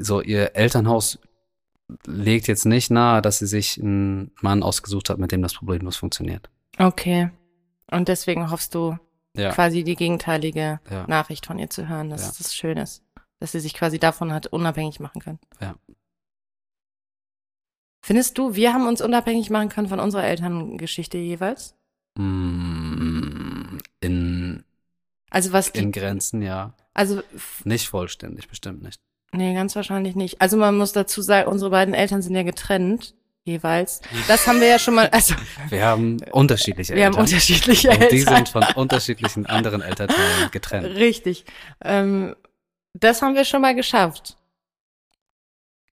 So, 0.00 0.20
ihr 0.20 0.54
Elternhaus 0.56 1.18
legt 2.06 2.48
jetzt 2.48 2.66
nicht 2.66 2.90
nahe, 2.90 3.22
dass 3.22 3.38
sie 3.38 3.46
sich 3.46 3.80
einen 3.80 4.32
Mann 4.40 4.62
ausgesucht 4.62 5.08
hat, 5.08 5.18
mit 5.18 5.30
dem 5.32 5.42
das 5.42 5.54
problemlos 5.54 5.96
funktioniert. 5.96 6.50
Okay. 6.78 7.30
Und 7.90 8.08
deswegen 8.08 8.50
hoffst 8.50 8.74
du 8.74 8.98
Ja, 9.36 9.52
quasi 9.52 9.84
die 9.84 9.94
gegenteilige 9.94 10.80
ja. 10.90 11.06
Nachricht 11.06 11.46
von 11.46 11.58
ihr 11.58 11.70
zu 11.70 11.88
hören, 11.88 12.10
dass 12.10 12.26
Ja. 12.26 12.32
das 12.38 12.54
schön 12.54 12.76
ist. 12.78 13.02
Dass 13.38 13.52
sie 13.52 13.60
sich 13.60 13.74
quasi 13.74 13.98
davon 13.98 14.32
hat 14.32 14.46
unabhängig 14.48 14.98
machen 14.98 15.20
können. 15.20 15.38
Ja. 15.60 15.76
Findest 18.06 18.38
du, 18.38 18.54
wir 18.54 18.72
haben 18.72 18.86
uns 18.86 19.00
unabhängig 19.00 19.50
machen 19.50 19.68
können 19.68 19.88
von 19.88 19.98
unserer 19.98 20.22
Elterngeschichte 20.22 21.18
jeweils? 21.18 21.74
Mm, 22.16 23.78
In, 24.00 24.64
Also 25.30 25.52
was 25.52 25.72
die, 25.72 25.80
in 25.80 25.90
Grenzen, 25.90 26.40
ja. 26.40 26.72
also 26.94 27.20
Nicht 27.64 27.88
vollständig, 27.88 28.46
bestimmt 28.48 28.82
nicht. 28.82 29.00
nee, 29.32 29.54
ganz 29.54 29.74
wahrscheinlich 29.74 30.14
nicht. 30.14 30.40
Also 30.40 30.56
man 30.56 30.76
muss 30.76 30.92
dazu 30.92 31.20
sagen, 31.20 31.50
unsere 31.50 31.70
beiden 31.72 31.94
Eltern 31.94 32.22
sind 32.22 32.36
ja 32.36 32.44
getrennt 32.44 33.14
jeweils. 33.44 34.00
Das 34.28 34.46
haben 34.46 34.60
wir 34.60 34.68
ja 34.68 34.78
schon 34.78 34.94
mal, 34.94 35.08
also 35.08 35.34
Wir 35.68 35.84
haben 35.84 36.18
unterschiedliche 36.30 36.94
wir 36.94 37.06
haben 37.06 37.14
Eltern. 37.14 37.24
unterschiedliche 37.26 37.90
und 37.90 37.98
die 38.12 38.18
Eltern. 38.18 38.36
sind 38.36 38.48
von 38.50 38.64
unterschiedlichen 38.76 39.46
anderen 39.46 39.82
Elternteilen 39.82 40.50
getrennt. 40.52 40.86
Richtig. 40.96 41.44
Ähm, 41.82 42.36
das 42.94 43.20
haben 43.20 43.34
wir 43.34 43.44
schon 43.44 43.62
mal 43.62 43.74
geschafft. 43.74 44.36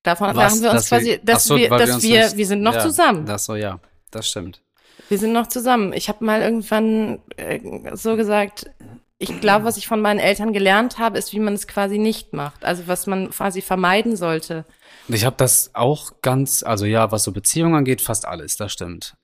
Davon 0.05 0.37
machen 0.37 0.63
wir 0.63 0.71
uns 0.71 0.89
dass 0.89 0.91
wir- 0.91 0.99
quasi, 0.99 1.21
dass 1.25 1.37
Ach 1.37 1.41
so, 1.41 1.57
wir, 1.57 1.69
dass 1.71 2.03
wir, 2.03 2.25
nicht- 2.27 2.37
wir 2.37 2.47
sind 2.47 2.63
noch 2.63 2.75
ja, 2.75 2.81
zusammen. 2.81 3.27
Das 3.27 3.45
so, 3.47 3.57
ja. 3.57 3.81
Das 4.13 4.29
stimmt. 4.29 4.61
Wir 5.09 5.19
sind 5.19 5.33
noch 5.33 5.49
zusammen. 5.49 5.93
Ich 5.93 6.09
habe 6.09 6.25
mal 6.25 6.41
irgendwann 6.41 7.19
äh, 7.37 7.59
so 7.97 8.15
gesagt, 8.17 8.71
ich 9.19 9.41
glaube, 9.41 9.65
was 9.65 9.77
ich 9.77 9.87
von 9.89 10.01
meinen 10.01 10.19
Eltern 10.21 10.53
gelernt 10.53 10.99
habe, 10.99 11.19
ist, 11.19 11.33
wie 11.33 11.41
man 11.41 11.55
es 11.55 11.67
quasi 11.67 11.99
nicht 11.99 12.33
macht. 12.33 12.65
Also 12.65 12.87
was 12.87 13.07
man 13.07 13.31
quasi 13.31 13.61
vermeiden 13.61 14.17
sollte. 14.17 14.65
Ich 15.09 15.25
habe 15.25 15.37
das 15.37 15.71
auch 15.75 16.13
ganz, 16.23 16.63
also 16.63 16.85
ja, 16.85 17.11
was 17.11 17.25
so 17.25 17.33
Beziehungen 17.33 17.75
angeht, 17.75 18.01
fast 18.03 18.27
alles, 18.27 18.57
das 18.57 18.73
stimmt. 18.73 19.17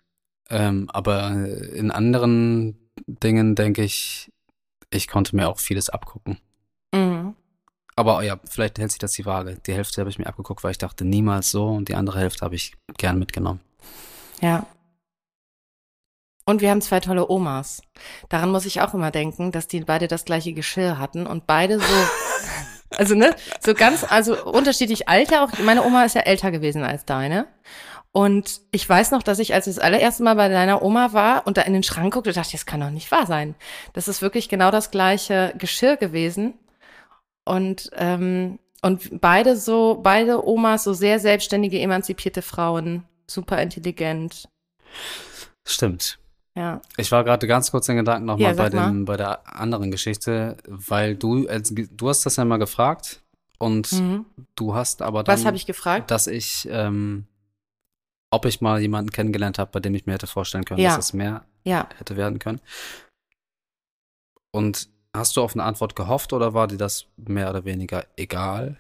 Ähm, 0.49 0.89
aber 0.93 1.31
in 1.75 1.91
anderen 1.91 2.91
Dingen 3.07 3.55
denke 3.55 3.83
ich, 3.83 4.31
ich 4.91 5.09
konnte 5.09 5.37
mir 5.37 5.49
auch 5.49 5.59
vieles 5.59 5.89
abgucken. 5.91 6.39
Aber 8.01 8.23
ja, 8.23 8.41
vielleicht 8.49 8.79
hält 8.79 8.93
sich 8.93 8.99
das 8.99 9.13
die 9.13 9.27
Waage. 9.27 9.59
Die 9.67 9.75
Hälfte 9.75 10.01
habe 10.01 10.09
ich 10.09 10.19
mir 10.19 10.27
abgeguckt, 10.27 10.65
weil 10.65 10.71
ich 10.71 10.79
dachte, 10.79 11.05
niemals 11.05 11.51
so 11.51 11.67
und 11.67 11.91
die 11.91 11.95
andere 11.95 12.19
Hälfte 12.19 12.47
habe 12.47 12.55
ich 12.55 12.73
gern 12.97 13.19
mitgenommen. 13.19 13.61
Ja. 14.41 14.65
Und 16.47 16.63
wir 16.63 16.71
haben 16.71 16.81
zwei 16.81 17.01
tolle 17.01 17.29
Omas. 17.29 17.83
Daran 18.31 18.53
muss 18.53 18.65
ich 18.65 18.81
auch 18.81 18.95
immer 18.95 19.11
denken, 19.11 19.53
dass 19.53 19.69
die 19.69 19.81
beide 19.81 20.09
das 20.09 20.25
gleiche 20.25 20.55
Geschirr 20.55 20.99
hatten 20.99 21.27
und 21.27 21.47
beide 21.47 21.79
so, 21.79 21.85
also 22.97 23.15
ne, 23.15 23.37
so 23.61 23.75
ganz, 23.75 24.03
also 24.09 24.47
unterschiedlich 24.47 25.07
Alter. 25.07 25.45
Auch 25.45 25.59
meine 25.59 25.85
Oma 25.85 26.07
ist 26.07 26.15
ja 26.15 26.23
älter 26.23 26.51
gewesen 26.51 26.83
als 26.83 27.05
deine. 27.05 27.49
Und 28.13 28.63
ich 28.71 28.89
weiß 28.89 29.11
noch, 29.11 29.23
dass 29.23 29.41
ich, 29.41 29.53
als 29.53 29.67
ich 29.67 29.75
das 29.75 29.85
allererste 29.85 30.23
Mal 30.23 30.37
bei 30.37 30.49
deiner 30.49 30.81
Oma 30.81 31.13
war 31.13 31.47
und 31.47 31.59
da 31.59 31.63
in 31.63 31.75
den 31.75 31.83
Schrank 31.83 32.15
guckte, 32.15 32.33
dachte 32.33 32.47
ich, 32.47 32.53
das 32.53 32.65
kann 32.65 32.81
doch 32.81 32.89
nicht 32.89 33.11
wahr 33.11 33.27
sein. 33.27 33.57
Das 33.93 34.09
ist 34.09 34.23
wirklich 34.23 34.49
genau 34.49 34.71
das 34.71 34.91
gleiche 34.91 35.53
Geschirr 35.59 35.99
gewesen. 35.99 36.55
Und, 37.51 37.91
ähm, 37.95 38.59
und 38.83 39.21
beide 39.21 39.57
so, 39.57 39.99
beide 40.03 40.47
Omas 40.47 40.85
so 40.85 40.93
sehr 40.95 41.19
selbstständige, 41.19 41.81
emanzipierte 41.81 42.43
Frauen, 42.43 43.03
super 43.27 43.61
intelligent. 43.61 44.49
Stimmt. 45.67 46.19
Ja. 46.57 46.81
Ich 46.97 47.11
war 47.13 47.25
gerade 47.25 47.47
ganz 47.49 47.71
kurz 47.71 47.89
in 47.89 47.97
Gedanken 47.97 48.27
nochmal 48.27 48.53
Ja, 48.53 48.63
bei 48.63 48.69
dem, 48.71 49.05
bei 49.05 49.17
der 49.17 49.41
anderen 49.61 49.91
Geschichte, 49.91 50.57
weil 50.67 51.17
du, 51.17 51.47
du 51.47 52.09
hast 52.09 52.25
das 52.27 52.37
ja 52.37 52.45
mal 52.45 52.59
gefragt 52.59 53.21
und 53.59 53.91
Mhm. 53.93 54.27
du 54.55 54.75
hast 54.75 55.03
aber 55.03 55.23
dann, 55.25 55.37
Was 55.39 55.45
habe 55.45 55.57
ich 55.57 55.67
gefragt? 55.67 56.11
dass 56.11 56.27
ich, 56.29 56.69
ähm, 56.71 57.27
ob 58.31 58.45
ich 58.47 58.61
mal 58.61 58.81
jemanden 58.81 59.11
kennengelernt 59.11 59.59
habe, 59.59 59.71
bei 59.73 59.81
dem 59.81 59.95
ich 59.95 60.07
mir 60.07 60.13
hätte 60.15 60.27
vorstellen 60.29 60.65
können, 60.65 60.81
Ja. 60.81 60.97
dass 60.97 61.07
es 61.07 61.13
mehr 61.13 61.45
Ja. 61.65 61.89
hätte 61.99 62.17
werden 62.17 62.39
können. 62.39 62.61
Und 64.53 64.89
hast 65.15 65.37
du 65.37 65.43
auf 65.43 65.55
eine 65.55 65.65
Antwort 65.65 65.97
gehofft 65.97 66.33
oder 66.33 66.55
war 66.55 66.69
dir 66.69 66.77
das 66.77 67.07
mehr 67.17 67.51
oder 67.51 67.65
weniger 67.65 68.07
egal? 68.17 68.79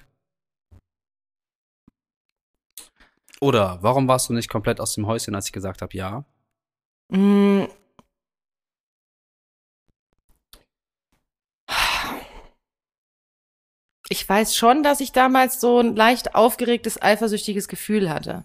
Oder 3.40 3.78
warum 3.80 4.06
warst 4.06 4.28
du 4.28 4.34
nicht 4.34 4.50
komplett 4.50 4.80
aus 4.80 4.94
dem 4.94 5.06
Häuschen, 5.06 5.34
als 5.34 5.46
ich 5.46 5.52
gesagt 5.52 5.80
habe, 5.80 5.96
ja? 5.96 6.24
Mm. 7.08 7.64
Ich 14.12 14.28
weiß 14.28 14.56
schon, 14.56 14.82
dass 14.82 15.00
ich 15.00 15.12
damals 15.12 15.60
so 15.60 15.78
ein 15.78 15.94
leicht 15.94 16.34
aufgeregtes, 16.34 17.00
eifersüchtiges 17.00 17.68
Gefühl 17.68 18.10
hatte. 18.10 18.44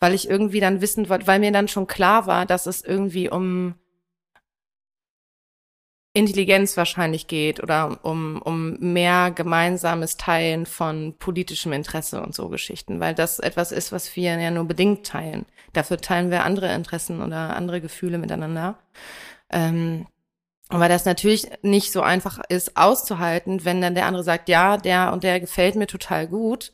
Weil 0.00 0.14
ich 0.14 0.28
irgendwie 0.28 0.60
dann 0.60 0.80
wissen 0.80 1.08
wollte, 1.08 1.26
weil 1.26 1.38
mir 1.38 1.52
dann 1.52 1.68
schon 1.68 1.86
klar 1.86 2.26
war, 2.26 2.44
dass 2.44 2.66
es 2.66 2.82
irgendwie 2.82 3.30
um 3.30 3.74
Intelligenz 6.12 6.76
wahrscheinlich 6.76 7.28
geht 7.28 7.62
oder 7.62 8.00
um, 8.02 8.42
um 8.42 8.76
mehr 8.80 9.30
gemeinsames 9.30 10.16
Teilen 10.16 10.66
von 10.66 11.14
politischem 11.18 11.72
Interesse 11.72 12.20
und 12.20 12.34
so 12.34 12.48
Geschichten, 12.48 12.98
weil 12.98 13.14
das 13.14 13.38
etwas 13.38 13.70
ist, 13.70 13.92
was 13.92 14.16
wir 14.16 14.36
ja 14.40 14.50
nur 14.50 14.64
bedingt 14.64 15.06
teilen. 15.06 15.46
Dafür 15.72 15.98
teilen 15.98 16.32
wir 16.32 16.44
andere 16.44 16.74
Interessen 16.74 17.22
oder 17.22 17.54
andere 17.54 17.80
Gefühle 17.80 18.18
miteinander. 18.18 18.78
Ähm, 19.50 20.06
aber 20.68 20.88
das 20.88 21.04
natürlich 21.04 21.48
nicht 21.62 21.92
so 21.92 22.02
einfach 22.02 22.40
ist 22.48 22.76
auszuhalten, 22.76 23.64
wenn 23.64 23.80
dann 23.80 23.94
der 23.94 24.06
andere 24.06 24.24
sagt, 24.24 24.48
ja, 24.48 24.76
der 24.76 25.12
und 25.12 25.22
der 25.22 25.38
gefällt 25.38 25.76
mir 25.76 25.86
total 25.86 26.26
gut, 26.26 26.72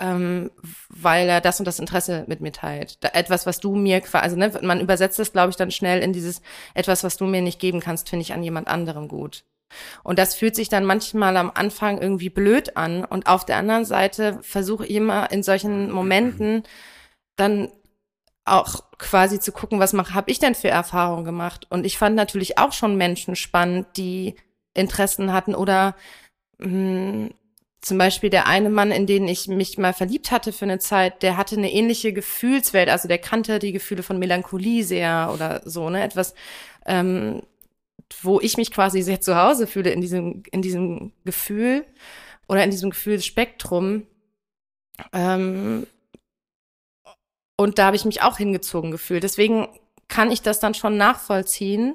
ähm, 0.00 0.50
weil 0.88 1.28
er 1.28 1.40
das 1.40 1.58
und 1.58 1.66
das 1.66 1.78
Interesse 1.78 2.24
mit 2.28 2.40
mir 2.40 2.52
teilt. 2.52 3.02
Da, 3.02 3.08
etwas, 3.08 3.46
was 3.46 3.60
du 3.60 3.74
mir 3.74 4.00
quasi, 4.00 4.24
also 4.24 4.36
ne, 4.36 4.52
man 4.62 4.80
übersetzt 4.80 5.18
das, 5.18 5.32
glaube 5.32 5.50
ich, 5.50 5.56
dann 5.56 5.70
schnell 5.70 6.02
in 6.02 6.12
dieses, 6.12 6.40
etwas, 6.74 7.04
was 7.04 7.16
du 7.16 7.26
mir 7.26 7.42
nicht 7.42 7.60
geben 7.60 7.80
kannst, 7.80 8.08
finde 8.08 8.22
ich 8.22 8.32
an 8.32 8.42
jemand 8.42 8.68
anderem 8.68 9.08
gut. 9.08 9.44
Und 10.02 10.18
das 10.18 10.34
fühlt 10.34 10.56
sich 10.56 10.68
dann 10.68 10.84
manchmal 10.84 11.36
am 11.36 11.50
Anfang 11.54 12.00
irgendwie 12.00 12.30
blöd 12.30 12.76
an. 12.76 13.04
Und 13.04 13.26
auf 13.26 13.44
der 13.44 13.56
anderen 13.56 13.84
Seite 13.84 14.38
versuche 14.42 14.86
ich 14.86 14.94
immer 14.94 15.30
in 15.30 15.42
solchen 15.42 15.90
Momenten 15.90 16.62
dann 17.36 17.68
auch 18.44 18.84
quasi 18.98 19.38
zu 19.40 19.52
gucken, 19.52 19.78
was 19.78 19.92
habe 19.92 20.30
ich 20.30 20.38
denn 20.38 20.54
für 20.54 20.68
Erfahrungen 20.68 21.24
gemacht? 21.24 21.66
Und 21.70 21.84
ich 21.84 21.98
fand 21.98 22.16
natürlich 22.16 22.58
auch 22.58 22.72
schon 22.72 22.96
Menschen 22.96 23.36
spannend, 23.36 23.88
die 23.96 24.36
Interessen 24.74 25.32
hatten 25.32 25.54
oder 25.54 25.94
mh, 26.58 27.28
zum 27.80 27.98
Beispiel 27.98 28.30
der 28.30 28.46
eine 28.46 28.70
Mann, 28.70 28.90
in 28.90 29.06
den 29.06 29.28
ich 29.28 29.46
mich 29.46 29.78
mal 29.78 29.92
verliebt 29.92 30.30
hatte 30.30 30.52
für 30.52 30.64
eine 30.64 30.78
Zeit, 30.78 31.22
der 31.22 31.36
hatte 31.36 31.56
eine 31.56 31.72
ähnliche 31.72 32.12
Gefühlswelt, 32.12 32.88
also 32.88 33.06
der 33.08 33.18
kannte 33.18 33.58
die 33.58 33.72
Gefühle 33.72 34.02
von 34.02 34.18
Melancholie 34.18 34.84
sehr 34.84 35.30
oder 35.32 35.62
so, 35.64 35.88
ne, 35.88 36.02
etwas, 36.02 36.34
ähm, 36.86 37.42
wo 38.22 38.40
ich 38.40 38.56
mich 38.56 38.72
quasi 38.72 39.02
sehr 39.02 39.20
zu 39.20 39.36
Hause 39.36 39.66
fühle 39.66 39.90
in 39.90 40.00
diesem, 40.00 40.42
in 40.50 40.62
diesem 40.62 41.12
Gefühl 41.24 41.84
oder 42.48 42.64
in 42.64 42.70
diesem 42.70 42.90
Gefühlsspektrum. 42.90 44.06
Ähm, 45.12 45.86
und 47.56 47.78
da 47.78 47.86
habe 47.86 47.96
ich 47.96 48.04
mich 48.04 48.22
auch 48.22 48.38
hingezogen 48.38 48.90
gefühlt. 48.90 49.22
Deswegen 49.22 49.68
kann 50.08 50.30
ich 50.30 50.42
das 50.42 50.58
dann 50.58 50.74
schon 50.74 50.96
nachvollziehen. 50.96 51.94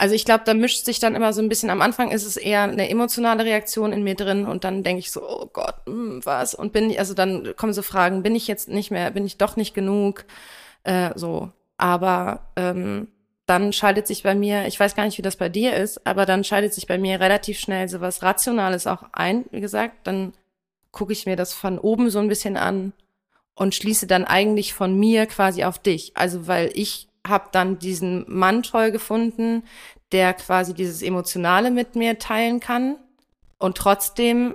Also 0.00 0.14
ich 0.14 0.24
glaube, 0.24 0.44
da 0.46 0.54
mischt 0.54 0.86
sich 0.86 0.98
dann 0.98 1.14
immer 1.14 1.34
so 1.34 1.42
ein 1.42 1.50
bisschen, 1.50 1.68
am 1.68 1.82
Anfang 1.82 2.10
ist 2.10 2.24
es 2.24 2.38
eher 2.38 2.62
eine 2.62 2.88
emotionale 2.88 3.44
Reaktion 3.44 3.92
in 3.92 4.02
mir 4.02 4.14
drin 4.14 4.46
und 4.46 4.64
dann 4.64 4.82
denke 4.82 5.00
ich 5.00 5.10
so, 5.10 5.20
oh 5.22 5.50
Gott, 5.52 5.74
hm, 5.84 6.22
was? 6.24 6.54
Und 6.54 6.72
bin 6.72 6.88
ich, 6.88 6.98
also 6.98 7.12
dann 7.12 7.54
kommen 7.54 7.74
so 7.74 7.82
Fragen, 7.82 8.22
bin 8.22 8.34
ich 8.34 8.48
jetzt 8.48 8.70
nicht 8.70 8.90
mehr, 8.90 9.10
bin 9.10 9.26
ich 9.26 9.36
doch 9.36 9.56
nicht 9.56 9.74
genug? 9.74 10.24
Äh, 10.84 11.10
so. 11.16 11.52
Aber 11.76 12.48
ähm, 12.56 13.08
dann 13.44 13.74
schaltet 13.74 14.06
sich 14.06 14.22
bei 14.22 14.34
mir, 14.34 14.66
ich 14.66 14.80
weiß 14.80 14.94
gar 14.94 15.04
nicht, 15.04 15.18
wie 15.18 15.22
das 15.22 15.36
bei 15.36 15.50
dir 15.50 15.76
ist, 15.76 16.06
aber 16.06 16.24
dann 16.24 16.44
schaltet 16.44 16.72
sich 16.72 16.86
bei 16.86 16.96
mir 16.96 17.20
relativ 17.20 17.58
schnell 17.58 17.86
so 17.86 18.00
was 18.00 18.22
Rationales 18.22 18.86
auch 18.86 19.02
ein, 19.12 19.44
wie 19.50 19.60
gesagt. 19.60 20.06
Dann 20.06 20.32
gucke 20.92 21.12
ich 21.12 21.26
mir 21.26 21.36
das 21.36 21.52
von 21.52 21.78
oben 21.78 22.08
so 22.08 22.20
ein 22.20 22.28
bisschen 22.28 22.56
an 22.56 22.94
und 23.54 23.74
schließe 23.74 24.06
dann 24.06 24.24
eigentlich 24.24 24.72
von 24.72 24.98
mir 24.98 25.26
quasi 25.26 25.64
auf 25.64 25.78
dich. 25.78 26.12
Also 26.14 26.46
weil 26.46 26.70
ich 26.72 27.09
habe 27.30 27.48
dann 27.52 27.78
diesen 27.78 28.24
Mann 28.28 28.62
toll 28.62 28.90
gefunden, 28.90 29.62
der 30.12 30.34
quasi 30.34 30.74
dieses 30.74 31.02
Emotionale 31.02 31.70
mit 31.70 31.94
mir 31.94 32.18
teilen 32.18 32.60
kann. 32.60 32.96
Und 33.58 33.76
trotzdem 33.76 34.54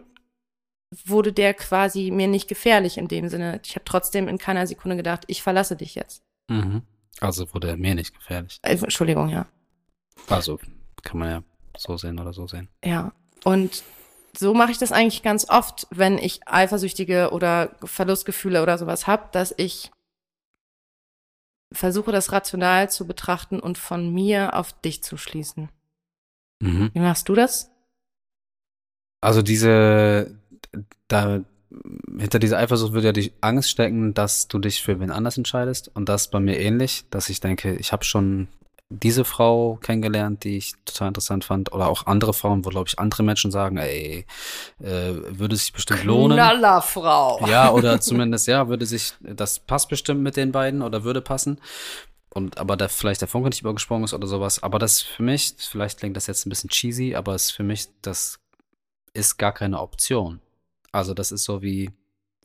wurde 1.06 1.34
der 1.34 1.54
quasi 1.54 2.12
mir 2.12 2.28
nicht 2.28 2.48
gefährlich 2.48 2.98
in 2.98 3.08
dem 3.08 3.30
Sinne. 3.30 3.60
Ich 3.64 3.76
habe 3.76 3.86
trotzdem 3.86 4.28
in 4.28 4.38
keiner 4.38 4.68
Sekunde 4.68 4.98
gedacht, 4.98 5.24
ich 5.28 5.42
verlasse 5.42 5.76
dich 5.76 5.96
jetzt. 5.96 6.24
Mhm. 6.48 6.84
Also 7.20 7.54
wurde 7.54 7.70
er 7.70 7.78
mir 7.78 7.96
nicht 7.96 8.14
gefährlich. 8.14 8.60
Äh, 8.62 8.74
Entschuldigung, 8.74 9.30
ja. 9.30 9.46
Also 10.28 10.60
kann 11.04 11.20
man 11.20 11.30
ja 11.30 11.44
so 11.78 11.98
sehen 11.98 12.20
oder 12.20 12.34
so 12.34 12.48
sehen. 12.48 12.70
Ja. 12.84 13.14
Und 13.44 13.84
so 14.38 14.54
mache 14.54 14.72
ich 14.72 14.78
das 14.78 14.92
eigentlich 14.92 15.24
ganz 15.24 15.50
oft, 15.50 15.88
wenn 15.92 16.18
ich 16.18 16.48
eifersüchtige 16.48 17.32
oder 17.32 17.76
Verlustgefühle 17.84 18.62
oder 18.62 18.78
sowas 18.78 19.08
habe, 19.08 19.30
dass 19.32 19.54
ich 19.58 19.92
versuche, 21.72 22.12
das 22.12 22.32
rational 22.32 22.90
zu 22.90 23.08
betrachten 23.08 23.60
und 23.60 23.78
von 23.78 24.14
mir 24.14 24.56
auf 24.56 24.74
dich 24.82 25.04
zu 25.04 25.18
schließen. 25.18 25.70
Mhm. 26.62 26.92
Wie 26.94 27.00
machst 27.00 27.30
du 27.30 27.36
das? 27.36 27.72
Also 29.22 29.42
diese, 29.42 30.40
da, 31.08 31.44
hinter 32.18 32.40
dieser 32.40 32.60
Eifersucht 32.60 32.94
würde 32.94 33.08
ja 33.08 33.14
die 33.14 33.34
Angst 33.42 33.70
stecken, 33.70 34.14
dass 34.14 34.48
du 34.48 34.60
dich 34.60 34.82
für 34.82 35.00
wen 35.00 35.12
anders 35.12 35.38
entscheidest. 35.38 35.90
Und 35.94 36.10
das 36.10 36.24
ist 36.24 36.32
bei 36.32 36.40
mir 36.40 36.60
ähnlich, 36.60 37.06
dass 37.10 37.30
ich 37.30 37.40
denke, 37.40 37.76
ich 37.76 37.92
habe 37.92 38.04
schon 38.04 38.48
diese 38.90 39.26
Frau 39.26 39.78
kennengelernt, 39.82 40.44
die 40.44 40.58
ich 40.58 40.74
total 40.86 41.10
interessant 41.10 41.44
fand. 41.44 41.74
Oder 41.74 41.88
auch 41.88 42.06
andere 42.06 42.34
Frauen, 42.34 42.66
wo, 42.66 42.70
glaube 42.70 42.88
ich, 42.88 43.00
andere 43.00 43.24
Menschen 43.24 43.52
sagen, 43.52 43.78
ey, 43.78 44.26
äh, 44.80 45.14
würde 45.14 45.56
sich 45.56 45.74
bestimmt 45.74 46.04
lohnen. 46.04 46.38
Knallerfrau. 46.38 47.48
Ja, 47.48 47.72
oder 47.72 48.00
zumindest, 48.00 48.48
ja, 48.48 48.68
würde 48.68 48.86
sich, 48.86 49.14
das 49.22 49.60
passt 49.60 49.90
bestimmt 49.90 50.22
mit 50.22 50.38
den 50.38 50.52
beiden 50.52 50.82
oder 50.82 51.04
würde 51.04 51.22
passen. 51.22 51.60
Und 52.30 52.58
aber 52.58 52.76
da 52.76 52.88
vielleicht 52.90 53.22
der 53.22 53.28
Funke 53.30 53.50
nicht 53.50 53.62
übergesprungen 53.62 54.04
ist 54.04 54.14
oder 54.14 54.28
sowas. 54.28 54.62
Aber 54.62 54.78
das 54.78 55.02
für 55.02 55.24
mich, 55.24 55.56
vielleicht 55.58 56.00
klingt 56.00 56.18
das 56.18 56.28
jetzt 56.28 56.46
ein 56.46 56.50
bisschen 56.50 56.70
cheesy, 56.70 57.16
aber 57.16 57.34
es 57.34 57.46
ist 57.46 57.52
für 57.52 57.64
mich, 57.64 57.88
das 58.02 58.40
ist 59.14 59.38
gar 59.38 59.54
keine 59.54 59.80
Option. 59.80 60.42
Also 60.92 61.14
das 61.14 61.32
ist 61.32 61.46
so 61.46 61.62
wie, 61.62 61.92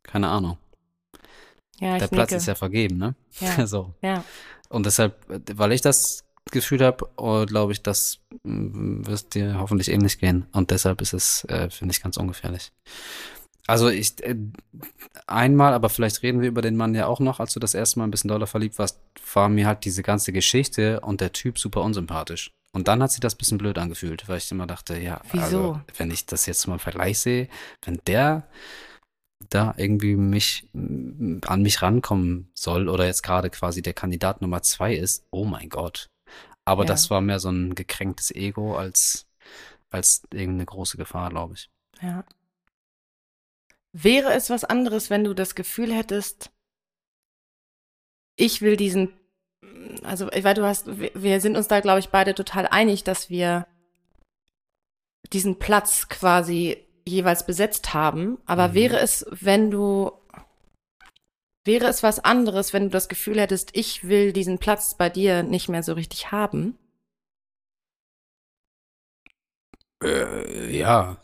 keine 0.05 0.29
Ahnung. 0.29 0.59
Ja, 1.81 1.94
ich 1.94 2.03
Der 2.03 2.09
Platz 2.09 2.31
nicke. 2.31 2.37
ist 2.37 2.46
ja 2.46 2.55
vergeben, 2.55 2.98
ne? 2.98 3.14
Ja. 3.40 3.66
so. 3.66 3.92
ja. 4.00 4.24
Und 4.68 4.87
deshalb, 4.87 5.16
weil 5.29 5.72
ich 5.72 5.81
das 5.81 6.24
Gefühl 6.50 6.85
habe, 6.85 7.09
glaube 7.46 7.72
ich, 7.72 7.83
das 7.83 8.20
mm, 8.42 9.07
wirst 9.07 9.35
dir 9.35 9.59
hoffentlich 9.59 9.90
ähnlich 9.90 10.18
gehen. 10.18 10.46
Und 10.53 10.70
deshalb 10.70 11.00
ist 11.00 11.12
es, 11.12 11.44
äh, 11.44 11.70
finde 11.70 11.92
ich, 11.92 12.03
ganz 12.03 12.16
ungefährlich. 12.16 12.72
Also 13.66 13.88
ich 13.88 14.22
äh, 14.24 14.37
einmal, 15.26 15.74
aber 15.74 15.90
vielleicht 15.90 16.22
reden 16.22 16.40
wir 16.40 16.48
über 16.48 16.62
den 16.62 16.76
Mann 16.76 16.94
ja 16.94 17.07
auch 17.07 17.20
noch, 17.20 17.38
als 17.38 17.53
du 17.55 17.61
das 17.61 17.74
erste 17.74 17.98
Mal 17.98 18.07
ein 18.07 18.11
bisschen 18.11 18.29
doller 18.29 18.48
verliebt 18.48 18.79
warst, 18.79 18.98
war 19.33 19.48
mir 19.48 19.66
halt 19.66 19.85
diese 19.85 20.03
ganze 20.03 20.33
Geschichte 20.33 21.00
und 21.00 21.20
der 21.20 21.33
Typ 21.33 21.59
super 21.59 21.83
unsympathisch. 21.83 22.50
Und 22.72 22.88
dann 22.88 23.03
hat 23.03 23.12
sich 23.12 23.20
das 23.20 23.35
ein 23.35 23.38
bisschen 23.38 23.59
blöd 23.59 23.79
angefühlt, 23.79 24.29
weil 24.29 24.38
ich 24.38 24.50
immer 24.50 24.66
dachte, 24.66 24.98
ja, 24.98 25.20
Wieso? 25.33 25.44
also 25.44 25.81
wenn 25.96 26.11
ich 26.11 26.26
das 26.26 26.46
jetzt 26.46 26.66
mal 26.66 26.74
im 26.74 26.81
Vergleich 26.81 27.18
sehe, 27.18 27.48
wenn 27.85 28.00
der 28.07 28.48
da 29.48 29.74
irgendwie 29.76 30.16
mich 30.16 30.68
mm, 30.72 31.38
an 31.46 31.62
mich 31.62 31.83
rankommen 31.83 32.50
soll 32.55 32.88
oder 32.88 33.07
jetzt 33.07 33.22
gerade 33.22 33.50
quasi 33.50 33.83
der 33.83 33.94
Kandidat 33.94 34.42
Nummer 34.42 34.62
zwei 34.62 34.94
ist, 34.94 35.26
oh 35.31 35.44
mein 35.44 35.68
Gott. 35.68 36.11
Aber 36.70 36.85
Ja. 36.85 36.87
das 36.88 37.11
war 37.11 37.20
mehr 37.20 37.40
so 37.40 37.50
ein 37.50 37.74
gekränktes 37.74 38.30
Ego 38.30 38.76
als, 38.76 39.26
als 39.90 40.22
irgendeine 40.33 40.66
große 40.66 40.96
Gefahr, 40.96 41.30
glaube 41.30 41.54
ich. 41.54 41.68
Ja. 42.00 42.24
Wäre 43.92 44.33
es 44.35 44.50
was 44.50 44.62
anderes, 44.62 45.11
wenn 45.11 45.24
du 45.24 45.35
das 45.35 45.56
Gefühl 45.56 45.92
hättest, 45.92 46.52
ich 48.37 48.62
will 48.62 48.76
diesen, 48.76 49.12
also, 50.04 50.28
weil 50.28 50.54
du 50.54 50.64
hast, 50.64 50.87
wir- 50.87 51.40
sind 51.40 51.56
uns 51.56 51.66
da, 51.66 51.80
glaube 51.80 51.98
ich, 51.98 52.11
beide 52.11 52.37
total 52.37 52.68
einig, 52.68 53.02
dass 53.02 53.30
wir 53.30 53.66
diesen 55.33 55.59
Platz 55.59 56.09
quasi 56.09 56.87
jeweils 57.04 57.44
besetzt 57.44 57.92
haben. 57.94 58.38
Aber 58.46 58.68
Mhm. 58.68 58.74
wäre 58.74 59.00
es, 59.00 59.26
wenn 59.33 59.72
du, 59.72 60.12
wäre 61.70 61.87
es 61.87 62.02
was 62.02 62.18
anderes, 62.18 62.72
wenn 62.72 62.83
du 62.85 62.88
das 62.90 63.09
Gefühl 63.09 63.40
hättest, 63.40 63.76
ich 63.76 64.09
will 64.09 64.33
diesen 64.33 64.59
Platz 64.59 64.96
bei 64.96 65.09
dir 65.09 65.44
nicht 65.44 65.68
mehr 65.68 65.85
so 65.85 65.92
richtig 65.92 66.33
haben? 66.33 66.76
Äh, 70.02 70.76
ja. 70.76 71.16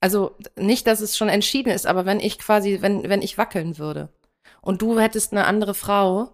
Also 0.00 0.34
nicht, 0.56 0.86
dass 0.86 1.00
es 1.02 1.18
schon 1.18 1.28
entschieden 1.28 1.70
ist, 1.70 1.86
aber 1.86 2.06
wenn 2.06 2.20
ich 2.20 2.38
quasi, 2.38 2.80
wenn, 2.80 3.06
wenn 3.10 3.20
ich 3.20 3.36
wackeln 3.36 3.76
würde 3.76 4.08
und 4.62 4.80
du 4.80 4.98
hättest 4.98 5.32
eine 5.32 5.44
andere 5.44 5.74
Frau, 5.74 6.32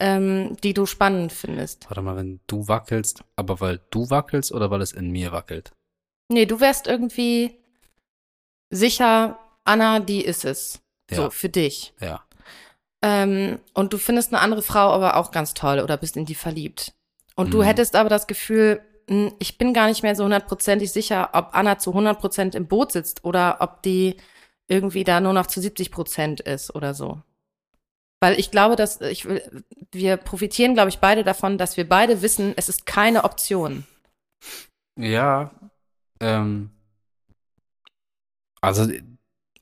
ähm, 0.00 0.56
die 0.64 0.72
du 0.72 0.86
spannend 0.86 1.30
findest. 1.30 1.84
Warte 1.90 2.00
mal, 2.00 2.16
wenn 2.16 2.40
du 2.46 2.68
wackelst, 2.68 3.22
aber 3.36 3.60
weil 3.60 3.80
du 3.90 4.08
wackelst 4.08 4.50
oder 4.50 4.70
weil 4.70 4.80
es 4.80 4.92
in 4.92 5.10
mir 5.10 5.30
wackelt? 5.30 5.72
Nee, 6.30 6.46
du 6.46 6.58
wärst 6.60 6.86
irgendwie 6.86 7.58
sicher, 8.70 9.38
Anna, 9.64 10.00
die 10.00 10.24
ist 10.24 10.46
es. 10.46 10.80
So, 11.10 11.24
Ja. 11.24 11.30
für 11.30 11.50
dich. 11.50 11.92
Ja. 12.00 12.24
Ähm, 13.02 13.58
und 13.74 13.92
du 13.92 13.98
findest 13.98 14.32
eine 14.32 14.40
andere 14.40 14.62
Frau 14.62 14.90
aber 14.92 15.16
auch 15.16 15.30
ganz 15.32 15.54
toll 15.54 15.80
oder 15.80 15.96
bist 15.96 16.16
in 16.16 16.24
die 16.24 16.34
verliebt. 16.36 16.92
Und 17.34 17.52
du 17.52 17.58
Mhm. 17.58 17.62
hättest 17.64 17.96
aber 17.96 18.08
das 18.08 18.26
Gefühl, 18.26 18.80
hm, 19.08 19.32
ich 19.40 19.58
bin 19.58 19.74
gar 19.74 19.88
nicht 19.88 20.02
mehr 20.02 20.14
so 20.14 20.24
hundertprozentig 20.24 20.92
sicher, 20.92 21.30
ob 21.32 21.48
Anna 21.52 21.78
zu 21.78 21.92
100 21.92 22.18
Prozent 22.20 22.54
im 22.54 22.68
Boot 22.68 22.92
sitzt 22.92 23.24
oder 23.24 23.56
ob 23.60 23.82
die 23.82 24.16
irgendwie 24.68 25.04
da 25.04 25.20
nur 25.20 25.32
noch 25.32 25.48
zu 25.48 25.60
70 25.60 25.90
Prozent 25.90 26.40
ist 26.40 26.74
oder 26.74 26.94
so. 26.94 27.20
Weil 28.20 28.38
ich 28.38 28.52
glaube, 28.52 28.76
dass 28.76 29.00
ich 29.00 29.24
will, 29.24 29.42
wir 29.90 30.16
profitieren, 30.16 30.74
glaube 30.74 30.90
ich, 30.90 30.98
beide 31.00 31.24
davon, 31.24 31.58
dass 31.58 31.76
wir 31.76 31.88
beide 31.88 32.22
wissen, 32.22 32.54
es 32.56 32.68
ist 32.68 32.86
keine 32.86 33.24
Option. 33.24 33.84
Ja. 34.96 35.50
Ähm. 36.20 36.70
Also, 38.60 38.86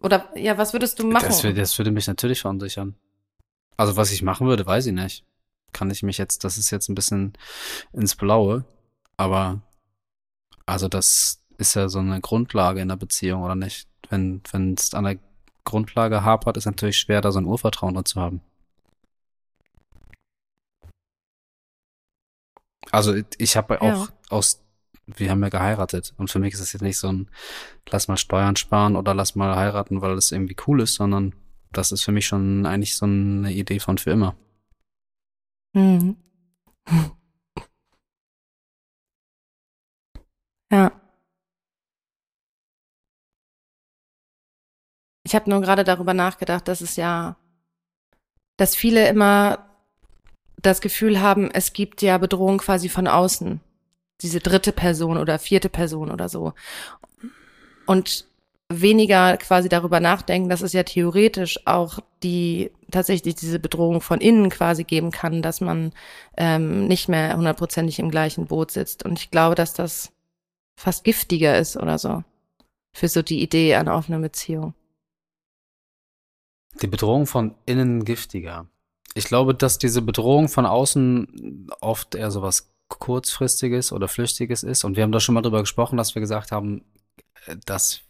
Oder 0.02 0.28
ja, 0.36 0.58
was 0.58 0.74
würdest 0.74 0.98
du 0.98 1.06
machen? 1.06 1.26
das, 1.28 1.40
das 1.42 1.78
würde 1.78 1.90
mich 1.90 2.06
natürlich 2.06 2.42
verunsichern. 2.42 2.94
Also, 3.80 3.96
was 3.96 4.12
ich 4.12 4.20
machen 4.22 4.46
würde, 4.46 4.66
weiß 4.66 4.84
ich 4.86 4.92
nicht. 4.92 5.24
Kann 5.72 5.90
ich 5.90 6.02
mich 6.02 6.18
jetzt, 6.18 6.44
das 6.44 6.58
ist 6.58 6.70
jetzt 6.70 6.90
ein 6.90 6.94
bisschen 6.94 7.32
ins 7.94 8.14
Blaue, 8.14 8.66
aber 9.16 9.62
also 10.66 10.86
das 10.86 11.40
ist 11.56 11.74
ja 11.76 11.88
so 11.88 11.98
eine 12.00 12.20
Grundlage 12.20 12.82
in 12.82 12.88
der 12.88 12.96
Beziehung, 12.96 13.42
oder 13.42 13.54
nicht? 13.54 13.88
Wenn 14.10 14.42
wenn 14.52 14.74
es 14.74 14.92
an 14.92 15.04
der 15.04 15.18
Grundlage 15.64 16.24
hapert, 16.24 16.58
ist 16.58 16.66
natürlich 16.66 16.98
schwer, 16.98 17.22
da 17.22 17.32
so 17.32 17.38
ein 17.40 17.46
Urvertrauen 17.46 17.94
drin 17.94 18.04
zu 18.04 18.20
haben. 18.20 18.42
Also 22.90 23.14
ich 23.38 23.56
habe 23.56 23.78
Ja. 23.80 23.94
auch 23.94 24.08
aus, 24.28 24.62
wir 25.06 25.30
haben 25.30 25.42
ja 25.42 25.48
geheiratet 25.48 26.12
und 26.18 26.30
für 26.30 26.38
mich 26.38 26.52
ist 26.52 26.60
es 26.60 26.74
jetzt 26.74 26.82
nicht 26.82 26.98
so 26.98 27.08
ein, 27.10 27.30
lass 27.88 28.08
mal 28.08 28.18
Steuern 28.18 28.56
sparen 28.56 28.94
oder 28.94 29.14
lass 29.14 29.36
mal 29.36 29.56
heiraten, 29.56 30.02
weil 30.02 30.16
das 30.16 30.32
irgendwie 30.32 30.56
cool 30.66 30.82
ist, 30.82 30.96
sondern 30.96 31.34
das 31.72 31.92
ist 31.92 32.02
für 32.02 32.12
mich 32.12 32.26
schon 32.26 32.66
eigentlich 32.66 32.96
so 32.96 33.06
eine 33.06 33.52
Idee 33.52 33.80
von 33.80 33.98
für 33.98 34.10
immer. 34.10 34.36
Mhm. 35.74 36.16
Ja. 40.72 40.92
Ich 45.24 45.34
habe 45.34 45.50
nur 45.50 45.60
gerade 45.60 45.84
darüber 45.84 46.14
nachgedacht, 46.14 46.66
dass 46.68 46.80
es 46.80 46.96
ja, 46.96 47.36
dass 48.56 48.74
viele 48.74 49.08
immer 49.08 49.70
das 50.62 50.80
Gefühl 50.80 51.20
haben, 51.20 51.50
es 51.50 51.72
gibt 51.72 52.02
ja 52.02 52.18
Bedrohung 52.18 52.58
quasi 52.58 52.88
von 52.88 53.06
außen. 53.06 53.60
Diese 54.22 54.40
dritte 54.40 54.72
Person 54.72 55.16
oder 55.16 55.38
vierte 55.38 55.68
Person 55.68 56.10
oder 56.10 56.28
so. 56.28 56.52
Und 57.86 58.29
weniger 58.70 59.36
quasi 59.36 59.68
darüber 59.68 59.98
nachdenken, 59.98 60.48
dass 60.48 60.62
es 60.62 60.72
ja 60.72 60.84
theoretisch 60.84 61.66
auch 61.66 61.98
die 62.22 62.70
tatsächlich 62.90 63.34
diese 63.34 63.58
Bedrohung 63.58 64.00
von 64.00 64.20
innen 64.20 64.48
quasi 64.48 64.84
geben 64.84 65.10
kann, 65.10 65.42
dass 65.42 65.60
man 65.60 65.92
ähm, 66.36 66.86
nicht 66.86 67.08
mehr 67.08 67.36
hundertprozentig 67.36 67.98
im 67.98 68.10
gleichen 68.10 68.46
Boot 68.46 68.70
sitzt. 68.70 69.04
Und 69.04 69.18
ich 69.18 69.30
glaube, 69.30 69.56
dass 69.56 69.74
das 69.74 70.12
fast 70.78 71.04
giftiger 71.04 71.58
ist 71.58 71.76
oder 71.76 71.98
so 71.98 72.22
für 72.92 73.08
so 73.08 73.22
die 73.22 73.42
Idee 73.42 73.74
einer 73.74 73.94
offenen 73.94 74.22
Beziehung. 74.22 74.74
Die 76.80 76.86
Bedrohung 76.86 77.26
von 77.26 77.54
innen 77.66 78.04
giftiger. 78.04 78.66
Ich 79.14 79.24
glaube, 79.24 79.54
dass 79.54 79.78
diese 79.78 80.02
Bedrohung 80.02 80.48
von 80.48 80.66
außen 80.66 81.68
oft 81.80 82.14
eher 82.14 82.30
so 82.30 82.42
was 82.42 82.70
kurzfristiges 82.88 83.92
oder 83.92 84.06
flüchtiges 84.08 84.62
ist. 84.62 84.84
Und 84.84 84.96
wir 84.96 85.02
haben 85.02 85.12
da 85.12 85.20
schon 85.20 85.34
mal 85.34 85.42
drüber 85.42 85.60
gesprochen, 85.60 85.96
dass 85.96 86.14
wir 86.14 86.20
gesagt 86.20 86.52
haben, 86.52 86.84
äh, 87.46 87.56
dass 87.64 88.02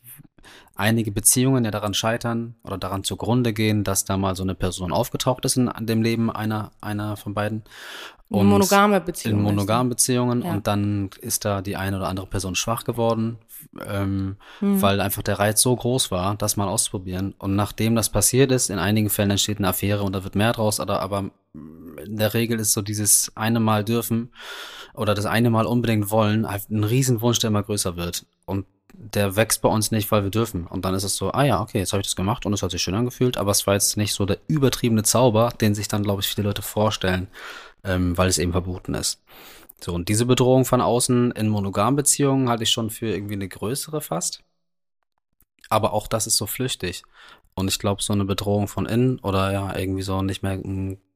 einige 0.75 1.13
Beziehungen 1.13 1.65
ja 1.65 1.71
daran 1.71 1.95
scheitern 1.95 2.55
oder 2.65 2.79
daran 2.79 3.05
zugrunde 3.05 3.53
gehen, 3.53 3.85
dass 3.85 4.05
da 4.05 4.17
mal 4.17 4.35
so 4.35 4.43
eine 4.43 4.55
Person 4.55 4.93
aufgetaucht 4.93 5.45
ist 5.45 5.57
in 5.57 5.71
dem 5.81 6.03
Leben 6.03 6.31
einer, 6.31 6.71
einer 6.81 7.17
von 7.17 7.35
beiden. 7.35 7.63
Und 8.29 8.47
monogame 8.49 9.01
Beziehungen. 9.01 9.39
in 9.41 9.45
monogamen 9.45 9.91
Beziehungen 9.91 10.43
Ja. 10.43 10.53
und 10.53 10.67
dann 10.69 11.11
ist 11.21 11.45
da 11.45 11.63
die 11.63 11.77
eine 11.77 11.97
oder 11.97 12.09
andere 12.09 12.27
Person 12.27 12.55
schwach 12.55 12.85
geworden, 12.85 13.39
ähm, 13.85 14.37
Hm. 14.61 14.81
weil 14.81 15.01
einfach 15.01 15.23
der 15.23 15.39
Reiz 15.41 15.61
so 15.61 15.75
groß 15.75 16.11
war, 16.13 16.37
das 16.37 16.57
mal 16.57 16.69
auszuprobieren. 16.69 17.35
Und 17.39 17.57
nachdem 17.57 17.97
das 17.97 18.09
passiert 18.09 18.53
ist, 18.53 18.71
in 18.71 18.79
einigen 18.79 19.11
Fällen 19.11 19.33
entsteht 19.33 19.59
eine 19.59 19.69
Affäre 19.69 20.05
und 20.05 20.13
da 20.13 20.23
wird 20.23 20.37
mehr 20.37 20.53
draus, 20.53 20.79
aber, 20.79 21.01
aber 21.03 21.31
in 21.53 22.17
der 22.17 22.33
Regel 22.33 22.61
ist 22.61 22.73
so 22.73 22.83
dieses 22.83 23.33
eine 23.37 23.59
Mal 23.59 23.85
dürfen 23.85 24.31
oder 24.95 25.15
das 25.15 25.27
eine 25.27 25.51
Mal 25.51 25.67
unbedingt 25.67 26.11
wollen 26.13 26.49
halt 26.49 26.71
ein 26.71 26.85
Riesenwunsch, 26.85 27.41
der 27.41 27.49
immer 27.49 27.65
größer 27.65 27.97
wird. 27.97 28.27
Und 28.47 28.65
der 29.03 29.35
wächst 29.35 29.63
bei 29.63 29.69
uns 29.69 29.91
nicht, 29.91 30.11
weil 30.13 30.25
wir 30.25 30.31
dürfen. 30.31 30.67
Und 30.67 30.85
dann 30.85 30.95
ist 30.95 31.05
es 31.05 31.17
so, 31.17 31.33
ah 31.33 31.43
ja, 31.43 31.63
okay, 31.63 31.79
jetzt 31.79 31.93
habe 31.93 32.03
ich 32.03 32.07
das 32.07 32.17
gemacht 32.17 32.45
und 32.45 32.53
es 32.53 32.63
hat 32.63 32.71
sich 32.71 32.83
schön 32.83 32.95
angefühlt, 32.95 33.39
aber 33.39 33.51
es 33.51 33.67
war 33.67 33.75
jetzt 33.75 33.97
nicht 33.97 34.13
so 34.13 34.27
der 34.27 34.39
übertriebene 34.47 35.03
Zauber, 35.03 35.51
den 35.59 35.75
sich 35.75 35.89
dann, 35.89 36.03
glaube 36.03 36.21
ich, 36.21 36.29
viele 36.29 36.47
Leute 36.47 36.61
vorstellen, 36.61 37.29
ähm, 37.83 38.17
weil 38.19 38.29
es 38.29 38.37
eben 38.39 38.53
verboten 38.53 38.95
ist. 38.95 39.23
So, 39.83 39.95
und 39.95 40.11
diese 40.11 40.27
Bedrohung 40.27 40.67
von 40.67 40.83
außen 40.83 41.33
in 41.33 41.49
monogamen 41.49 41.97
Beziehungen 41.97 42.51
halte 42.51 42.65
ich 42.65 42.71
schon 42.71 42.91
für 42.91 43.07
irgendwie 43.07 43.35
eine 43.35 43.49
größere 43.49 44.03
fast. 44.03 44.43
Aber 45.71 45.95
auch 45.95 46.07
das 46.07 46.27
ist 46.27 46.37
so 46.37 46.47
flüchtig. 46.47 47.03
Und 47.55 47.69
ich 47.69 47.79
glaube, 47.79 48.03
so 48.03 48.13
eine 48.13 48.27
Bedrohung 48.27 48.69
von 48.69 48.85
innen 48.85 49.19
oder 49.21 49.53
ja, 49.53 49.77
irgendwie 49.77 50.03
so 50.03 50.21
nicht 50.21 50.43
mehr 50.43 50.61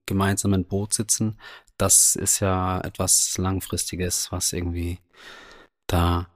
gemeinsam 0.07 0.55
im 0.55 0.64
Boot 0.64 0.94
sitzen, 0.94 1.38
das 1.77 2.16
ist 2.16 2.40
ja 2.40 2.81
etwas 2.81 3.37
Langfristiges, 3.37 4.33
was 4.33 4.53
irgendwie 4.55 5.01
da 5.87 6.29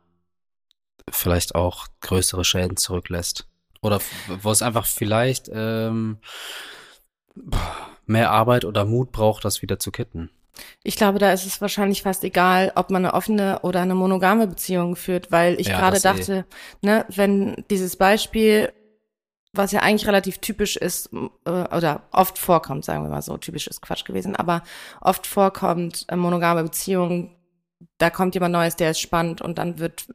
vielleicht 1.12 1.54
auch 1.54 1.86
größere 2.00 2.44
Schäden 2.44 2.76
zurücklässt. 2.76 3.46
Oder 3.80 4.00
wo 4.42 4.50
es 4.50 4.62
einfach 4.62 4.86
vielleicht 4.86 5.50
ähm, 5.52 6.18
mehr 8.06 8.30
Arbeit 8.30 8.64
oder 8.64 8.84
Mut 8.84 9.12
braucht, 9.12 9.44
das 9.44 9.62
wieder 9.62 9.78
zu 9.78 9.92
kitten. 9.92 10.30
Ich 10.82 10.96
glaube, 10.96 11.20
da 11.20 11.32
ist 11.32 11.46
es 11.46 11.60
wahrscheinlich 11.60 12.02
fast 12.02 12.24
egal, 12.24 12.72
ob 12.74 12.90
man 12.90 13.04
eine 13.04 13.14
offene 13.14 13.60
oder 13.62 13.80
eine 13.80 13.94
monogame 13.94 14.48
Beziehung 14.48 14.96
führt, 14.96 15.30
weil 15.30 15.60
ich 15.60 15.68
ja, 15.68 15.78
gerade 15.78 16.00
dachte, 16.00 16.46
eh. 16.82 16.86
ne, 16.86 17.06
wenn 17.08 17.64
dieses 17.70 17.94
Beispiel, 17.94 18.72
was 19.52 19.70
ja 19.70 19.80
eigentlich 19.80 20.08
relativ 20.08 20.38
typisch 20.38 20.76
ist, 20.76 21.10
äh, 21.12 21.50
oder 21.50 22.02
oft 22.10 22.38
vorkommt, 22.38 22.84
sagen 22.84 23.04
wir 23.04 23.10
mal 23.10 23.22
so, 23.22 23.36
typisch 23.36 23.68
ist 23.68 23.82
Quatsch 23.82 24.04
gewesen, 24.04 24.34
aber 24.34 24.62
oft 25.00 25.28
vorkommt, 25.28 26.06
äh, 26.08 26.16
monogame 26.16 26.64
Beziehungen 26.64 27.38
da 27.98 28.11
kommt 28.11 28.34
jemand 28.34 28.52
Neues, 28.52 28.76
der 28.76 28.92
ist 28.92 29.00
spannend 29.00 29.40
und 29.42 29.58
dann 29.58 29.78
wird 29.78 30.06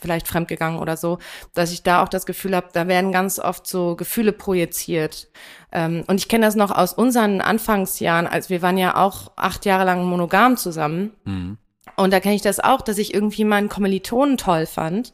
vielleicht 0.00 0.28
fremdgegangen 0.28 0.78
oder 0.78 0.96
so, 0.96 1.18
dass 1.54 1.72
ich 1.72 1.82
da 1.82 2.02
auch 2.02 2.08
das 2.08 2.24
Gefühl 2.24 2.56
habe, 2.56 2.68
da 2.72 2.88
werden 2.88 3.12
ganz 3.12 3.38
oft 3.38 3.66
so 3.66 3.96
Gefühle 3.96 4.32
projiziert. 4.32 5.28
Ähm, 5.72 6.04
und 6.06 6.16
ich 6.16 6.28
kenne 6.28 6.46
das 6.46 6.54
noch 6.54 6.70
aus 6.70 6.92
unseren 6.94 7.40
Anfangsjahren, 7.40 8.26
als 8.26 8.48
wir 8.48 8.62
waren 8.62 8.78
ja 8.78 8.96
auch 8.96 9.32
acht 9.36 9.66
Jahre 9.66 9.84
lang 9.84 10.04
monogam 10.04 10.56
zusammen. 10.56 11.12
Mhm. 11.24 11.58
Und 11.96 12.12
da 12.12 12.20
kenne 12.20 12.34
ich 12.34 12.42
das 12.42 12.60
auch, 12.60 12.80
dass 12.80 12.98
ich 12.98 13.12
irgendwie 13.12 13.44
meinen 13.44 13.68
Kommilitonen 13.68 14.36
toll 14.36 14.66
fand 14.66 15.12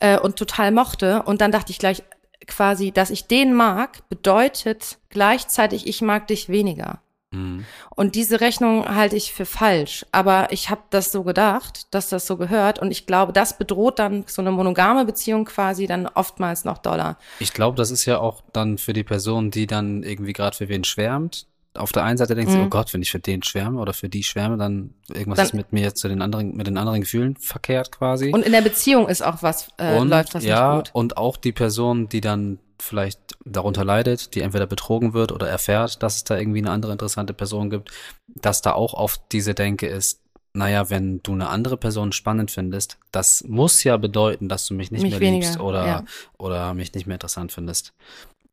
äh, 0.00 0.18
und 0.18 0.36
total 0.36 0.70
mochte. 0.70 1.22
Und 1.22 1.40
dann 1.40 1.52
dachte 1.52 1.72
ich 1.72 1.78
gleich 1.78 2.02
quasi, 2.46 2.92
dass 2.92 3.10
ich 3.10 3.26
den 3.26 3.54
mag, 3.54 4.08
bedeutet 4.08 4.98
gleichzeitig, 5.10 5.86
ich 5.86 6.00
mag 6.00 6.26
dich 6.28 6.48
weniger. 6.48 7.00
Mhm. 7.32 7.64
Und 7.90 8.14
diese 8.14 8.40
Rechnung 8.40 8.86
halte 8.86 9.16
ich 9.16 9.32
für 9.32 9.46
falsch. 9.46 10.06
Aber 10.12 10.52
ich 10.52 10.70
habe 10.70 10.82
das 10.90 11.10
so 11.10 11.24
gedacht, 11.24 11.86
dass 11.90 12.08
das 12.08 12.26
so 12.26 12.36
gehört. 12.36 12.78
Und 12.78 12.90
ich 12.90 13.06
glaube, 13.06 13.32
das 13.32 13.58
bedroht 13.58 13.98
dann 13.98 14.24
so 14.26 14.42
eine 14.42 14.52
monogame 14.52 15.04
Beziehung 15.04 15.44
quasi 15.44 15.86
dann 15.86 16.06
oftmals 16.06 16.64
noch 16.64 16.78
doller. 16.78 17.18
Ich 17.40 17.52
glaube, 17.52 17.76
das 17.76 17.90
ist 17.90 18.04
ja 18.04 18.18
auch 18.18 18.42
dann 18.52 18.78
für 18.78 18.92
die 18.92 19.04
Person, 19.04 19.50
die 19.50 19.66
dann 19.66 20.02
irgendwie 20.02 20.32
gerade 20.32 20.56
für 20.56 20.68
wen 20.68 20.84
schwärmt. 20.84 21.46
Auf 21.74 21.90
der 21.90 22.04
einen 22.04 22.18
Seite 22.18 22.34
denkst 22.34 22.52
du, 22.52 22.58
mhm. 22.58 22.66
oh 22.66 22.68
Gott, 22.68 22.92
wenn 22.92 23.00
ich 23.00 23.10
für 23.10 23.18
den 23.18 23.42
schwärme 23.42 23.80
oder 23.80 23.94
für 23.94 24.10
die 24.10 24.22
schwärme, 24.22 24.58
dann 24.58 24.92
irgendwas 25.08 25.38
dann, 25.38 25.46
ist 25.46 25.54
mit 25.54 25.72
mir 25.72 25.94
zu 25.94 26.06
den 26.06 26.20
anderen, 26.20 26.54
mit 26.54 26.66
den 26.66 26.76
anderen 26.76 27.00
Gefühlen 27.00 27.36
verkehrt 27.36 27.90
quasi. 27.92 28.30
Und 28.30 28.44
in 28.44 28.52
der 28.52 28.60
Beziehung 28.60 29.08
ist 29.08 29.22
auch 29.22 29.42
was, 29.42 29.68
äh, 29.78 29.96
und, 29.96 30.08
läuft 30.10 30.34
was 30.34 30.44
ja, 30.44 30.76
nicht 30.76 30.86
gut. 30.86 30.94
Und 30.94 31.16
auch 31.16 31.38
die 31.38 31.52
Person, 31.52 32.10
die 32.10 32.20
dann 32.20 32.58
vielleicht 32.82 33.20
darunter 33.44 33.84
leidet, 33.84 34.34
die 34.34 34.40
entweder 34.40 34.66
betrogen 34.66 35.14
wird 35.14 35.32
oder 35.32 35.48
erfährt, 35.48 36.02
dass 36.02 36.16
es 36.16 36.24
da 36.24 36.36
irgendwie 36.36 36.58
eine 36.58 36.70
andere 36.70 36.92
interessante 36.92 37.32
Person 37.32 37.70
gibt, 37.70 37.90
dass 38.28 38.62
da 38.62 38.72
auch 38.72 38.94
oft 38.94 39.22
diese 39.32 39.54
Denke 39.54 39.86
ist, 39.86 40.20
naja, 40.54 40.90
wenn 40.90 41.22
du 41.22 41.32
eine 41.32 41.48
andere 41.48 41.76
Person 41.76 42.12
spannend 42.12 42.50
findest, 42.50 42.98
das 43.10 43.44
muss 43.44 43.84
ja 43.84 43.96
bedeuten, 43.96 44.48
dass 44.48 44.66
du 44.66 44.74
mich 44.74 44.90
nicht 44.90 45.02
mich 45.02 45.12
mehr 45.12 45.20
weniger, 45.20 45.46
liebst 45.46 45.60
oder, 45.60 45.86
ja. 45.86 46.04
oder 46.38 46.74
mich 46.74 46.92
nicht 46.94 47.06
mehr 47.06 47.14
interessant 47.14 47.52
findest. 47.52 47.94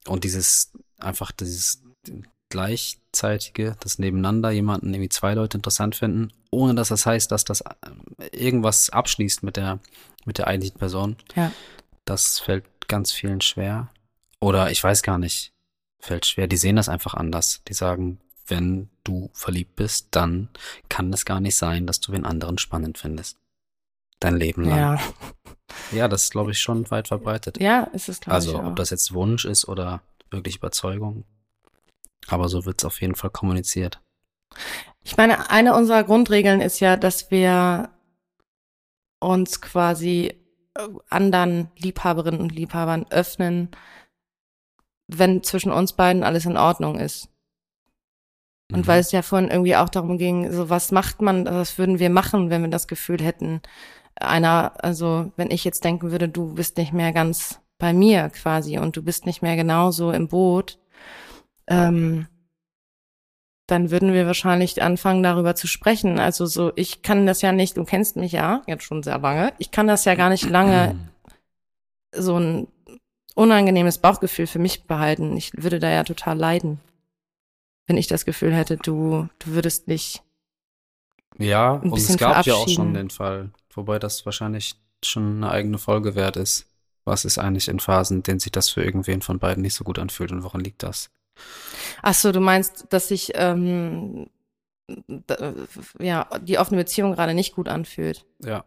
Und 0.08 0.24
dieses, 0.24 0.72
einfach 0.98 1.32
dieses 1.32 1.84
gleichzeitige, 2.50 3.76
das 3.82 4.00
nebeneinander 4.00 4.50
jemanden 4.52 4.94
irgendwie 4.94 5.10
zwei 5.10 5.34
Leute 5.34 5.58
interessant 5.58 5.96
finden, 5.96 6.32
ohne 6.52 6.74
dass 6.74 6.88
das 6.88 7.06
heißt, 7.06 7.32
dass 7.32 7.44
das 7.44 7.64
irgendwas 8.32 8.90
abschließt 8.90 9.44
mit 9.44 9.58
der, 9.58 9.80
mit 10.26 10.38
der 10.38 10.48
eigentlichen 10.48 10.80
Person. 10.80 11.18
Ja. 11.36 11.52
Das 12.06 12.40
fällt 12.40 12.66
ganz 12.88 13.12
vielen 13.12 13.42
schwer. 13.42 13.90
Oder 14.40 14.72
ich 14.72 14.84
weiß 14.84 15.04
gar 15.04 15.18
nicht, 15.18 15.54
fällt 16.00 16.26
schwer. 16.26 16.48
Die 16.48 16.58
sehen 16.58 16.78
das 16.78 16.90
einfach 16.90 17.14
anders. 17.14 17.62
Die 17.68 17.74
sagen, 17.74 18.20
wenn 18.48 18.90
du 19.04 19.30
verliebt 19.34 19.76
bist, 19.76 20.08
dann 20.12 20.50
kann 20.88 21.14
es 21.14 21.26
gar 21.26 21.40
nicht 21.40 21.56
sein, 21.56 21.86
dass 21.86 22.00
du 22.00 22.12
den 22.12 22.26
anderen 22.26 22.58
spannend 22.58 22.98
findest. 22.98 23.38
Dein 24.20 24.38
Leben 24.38 24.64
lang. 24.64 24.78
Ja, 24.78 25.00
ja 25.92 26.08
das 26.08 26.24
ist, 26.24 26.32
glaube 26.32 26.52
ich, 26.52 26.60
schon 26.60 26.90
weit 26.92 27.08
verbreitet. 27.08 27.60
Ja, 27.60 27.84
ist 27.94 28.10
es, 28.10 28.20
glaube 28.20 28.36
also, 28.36 28.52
ich. 28.52 28.58
Also, 28.58 28.70
ob 28.70 28.76
das 28.76 28.90
jetzt 28.90 29.14
Wunsch 29.14 29.46
ist 29.46 29.68
oder 29.68 30.02
wirklich 30.32 30.58
Überzeugung. 30.58 31.26
Aber 32.28 32.50
so 32.50 32.66
wird 32.66 32.82
es 32.82 32.86
auf 32.86 33.02
jeden 33.02 33.16
Fall 33.16 33.30
kommuniziert. 33.30 34.02
Ich 35.04 35.18
meine, 35.18 35.50
eine 35.50 35.76
unserer 35.76 36.04
Grundregeln 36.04 36.62
ist 36.62 36.80
ja, 36.80 36.98
dass 36.98 37.32
wir 37.32 37.90
uns 39.20 39.62
quasi 39.62 40.34
äh, 40.76 40.88
anderen 41.10 41.72
Liebhaberinnen 41.78 42.42
und 42.42 42.54
Liebhabern 42.54 43.06
öffnen, 43.10 43.70
wenn 45.10 45.44
zwischen 45.44 45.72
uns 45.72 45.94
beiden 45.94 46.24
alles 46.24 46.46
in 46.46 46.58
Ordnung 46.58 47.00
ist. 47.00 47.30
Und 48.72 48.82
mhm. 48.82 48.88
weil 48.88 49.00
es 49.00 49.12
ja 49.12 49.22
vorhin 49.22 49.50
irgendwie 49.50 49.76
auch 49.76 49.90
darum 49.90 50.18
ging, 50.18 50.52
so 50.52 50.70
was 50.70 50.92
macht 50.92 51.22
man, 51.22 51.46
was 51.46 51.78
würden 51.78 52.00
wir 52.00 52.10
machen, 52.10 52.50
wenn 52.50 52.62
wir 52.62 52.70
das 52.70 52.88
Gefühl 52.88 53.22
hätten, 53.22 53.62
einer, 54.16 54.74
also 54.84 55.32
wenn 55.38 55.52
ich 55.52 55.64
jetzt 55.64 55.84
denken 55.84 56.12
würde, 56.12 56.30
du 56.30 56.54
bist 56.54 56.78
nicht 56.78 56.94
mehr 56.94 57.12
ganz 57.12 57.60
bei 57.78 57.94
mir 57.94 58.30
quasi 58.30 58.78
und 58.78 58.96
du 58.96 59.02
bist 59.02 59.26
nicht 59.26 59.42
mehr 59.42 59.56
genauso 59.56 60.12
im 60.12 60.28
Boot, 60.28 60.78
ähm, 61.68 62.28
dann 63.68 63.92
würden 63.92 64.14
wir 64.14 64.26
wahrscheinlich 64.26 64.82
anfangen, 64.82 65.24
darüber 65.24 65.56
zu 65.56 65.68
sprechen. 65.68 66.20
Also 66.20 66.46
so, 66.46 66.72
ich 66.76 67.02
kann 67.02 67.26
das 67.26 67.42
ja 67.42 67.52
nicht, 67.52 67.78
du 67.78 67.86
kennst 67.86 68.16
mich 68.16 68.32
ja, 68.32 68.64
jetzt 68.68 68.84
schon 68.84 69.04
sehr 69.04 69.20
lange, 69.20 69.54
ich 69.58 69.72
kann 69.72 69.88
das 69.88 70.06
ja 70.06 70.16
gar 70.16 70.30
nicht 70.30 70.50
lange 70.50 70.96
so 72.16 72.38
ein 72.38 72.68
unangenehmes 73.40 73.98
Bauchgefühl 73.98 74.48
für 74.48 74.60
mich 74.60 74.84
behalten. 74.84 75.38
Ich 75.38 75.52
würde 75.56 75.80
da 75.80 75.90
ja 75.90 76.04
total 76.04 76.38
leiden, 76.38 76.80
wenn 77.88 77.98
ich 77.98 78.08
das 78.08 78.26
Gefühl 78.26 78.54
hätte, 78.54 78.78
du, 78.78 79.30
du 79.40 79.52
würdest 79.52 79.88
nicht. 79.88 80.22
Ja, 81.38 81.72
und 81.72 81.98
es 81.98 82.18
gab 82.18 82.46
ja 82.46 82.56
auch 82.56 82.68
schon 82.68 82.94
den 82.94 83.10
Fall, 83.10 83.52
wobei 83.74 83.98
das 83.98 84.26
wahrscheinlich 84.26 84.76
schon 85.04 85.38
eine 85.38 85.52
eigene 85.52 85.78
Folge 85.78 86.16
wert 86.16 86.36
ist. 86.36 86.66
Was 87.06 87.24
ist 87.24 87.38
eigentlich 87.38 87.70
in 87.70 87.80
Phasen, 87.80 88.18
in 88.18 88.24
denen 88.24 88.40
sich 88.42 88.52
das 88.52 88.70
für 88.70 88.84
irgendwen 88.84 89.22
von 89.22 89.40
beiden 89.40 89.62
nicht 89.62 89.74
so 89.74 89.86
gut 89.86 90.00
anfühlt 90.00 90.34
und 90.34 90.44
woran 90.44 90.62
liegt 90.62 90.84
das? 90.84 91.10
Ach 92.02 92.14
so, 92.14 92.34
du 92.34 92.42
meinst, 92.42 92.88
dass 92.90 93.08
sich 93.08 93.32
ähm, 93.36 94.30
ja 95.98 96.28
die 96.42 96.60
offene 96.60 96.82
Beziehung 96.82 97.14
gerade 97.14 97.34
nicht 97.34 97.56
gut 97.56 97.70
anfühlt? 97.70 98.26
Ja. 98.44 98.66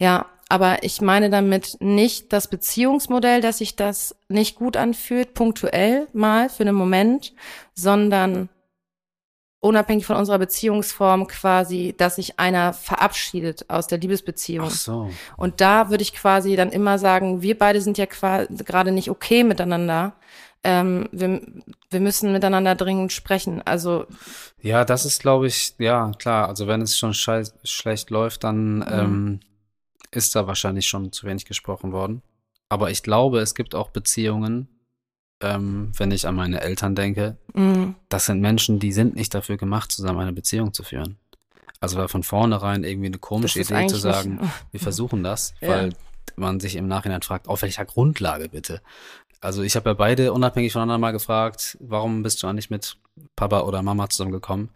Ja, 0.00 0.26
aber 0.52 0.84
ich 0.84 1.00
meine 1.00 1.30
damit 1.30 1.78
nicht 1.80 2.30
das 2.30 2.46
Beziehungsmodell, 2.46 3.40
dass 3.40 3.56
sich 3.56 3.74
das 3.74 4.14
nicht 4.28 4.56
gut 4.56 4.76
anfühlt, 4.76 5.32
punktuell 5.32 6.08
mal 6.12 6.50
für 6.50 6.64
einen 6.64 6.74
Moment, 6.74 7.32
sondern 7.72 8.50
unabhängig 9.60 10.04
von 10.04 10.16
unserer 10.16 10.38
Beziehungsform 10.38 11.26
quasi, 11.26 11.94
dass 11.96 12.16
sich 12.16 12.38
einer 12.38 12.74
verabschiedet 12.74 13.64
aus 13.70 13.86
der 13.86 13.96
Liebesbeziehung. 13.96 14.66
Ach 14.68 14.74
so. 14.74 15.10
Und 15.38 15.62
da 15.62 15.88
würde 15.88 16.02
ich 16.02 16.12
quasi 16.12 16.54
dann 16.54 16.68
immer 16.68 16.98
sagen, 16.98 17.40
wir 17.40 17.56
beide 17.56 17.80
sind 17.80 17.96
ja 17.96 18.04
gerade 18.04 18.92
nicht 18.92 19.08
okay 19.08 19.44
miteinander. 19.44 20.12
Ähm, 20.64 21.08
wir, 21.12 21.40
wir 21.88 22.00
müssen 22.00 22.30
miteinander 22.30 22.74
dringend 22.74 23.10
sprechen. 23.10 23.62
Also 23.64 24.04
ja, 24.60 24.84
das 24.84 25.06
ist, 25.06 25.22
glaube 25.22 25.46
ich, 25.46 25.76
ja 25.78 26.12
klar. 26.18 26.48
Also 26.48 26.66
wenn 26.66 26.82
es 26.82 26.98
schon 26.98 27.14
schlecht 27.14 28.10
läuft, 28.10 28.44
dann 28.44 28.74
mhm. 28.76 28.84
ähm, 28.90 29.40
ist 30.12 30.36
da 30.36 30.46
wahrscheinlich 30.46 30.86
schon 30.86 31.12
zu 31.12 31.26
wenig 31.26 31.44
gesprochen 31.44 31.92
worden. 31.92 32.22
Aber 32.68 32.90
ich 32.90 33.02
glaube, 33.02 33.40
es 33.40 33.54
gibt 33.54 33.74
auch 33.74 33.90
Beziehungen, 33.90 34.68
ähm, 35.42 35.92
wenn 35.96 36.10
ich 36.10 36.26
an 36.26 36.36
meine 36.36 36.60
Eltern 36.60 36.94
denke, 36.94 37.36
mhm. 37.54 37.96
das 38.08 38.26
sind 38.26 38.40
Menschen, 38.40 38.78
die 38.78 38.92
sind 38.92 39.16
nicht 39.16 39.34
dafür 39.34 39.56
gemacht, 39.56 39.90
zusammen 39.90 40.20
eine 40.20 40.32
Beziehung 40.32 40.72
zu 40.72 40.82
führen. 40.82 41.18
Also 41.80 41.96
war 41.96 42.08
von 42.08 42.22
vornherein 42.22 42.84
irgendwie 42.84 43.08
eine 43.08 43.18
komische 43.18 43.60
Idee 43.60 43.88
zu 43.88 43.96
sagen, 43.96 44.36
nicht, 44.36 44.52
wir 44.70 44.80
versuchen 44.80 45.24
das, 45.24 45.54
ja. 45.60 45.68
weil 45.68 45.92
man 46.36 46.60
sich 46.60 46.76
im 46.76 46.86
Nachhinein 46.86 47.22
fragt, 47.22 47.48
auf 47.48 47.62
welcher 47.62 47.84
Grundlage 47.84 48.48
bitte? 48.48 48.80
Also 49.40 49.62
ich 49.62 49.74
habe 49.74 49.90
ja 49.90 49.94
beide 49.94 50.32
unabhängig 50.32 50.72
voneinander 50.72 50.98
mal 50.98 51.10
gefragt, 51.10 51.76
warum 51.80 52.22
bist 52.22 52.42
du 52.42 52.46
eigentlich 52.46 52.70
mit 52.70 52.96
Papa 53.34 53.62
oder 53.62 53.82
Mama 53.82 54.08
zusammengekommen? 54.08 54.70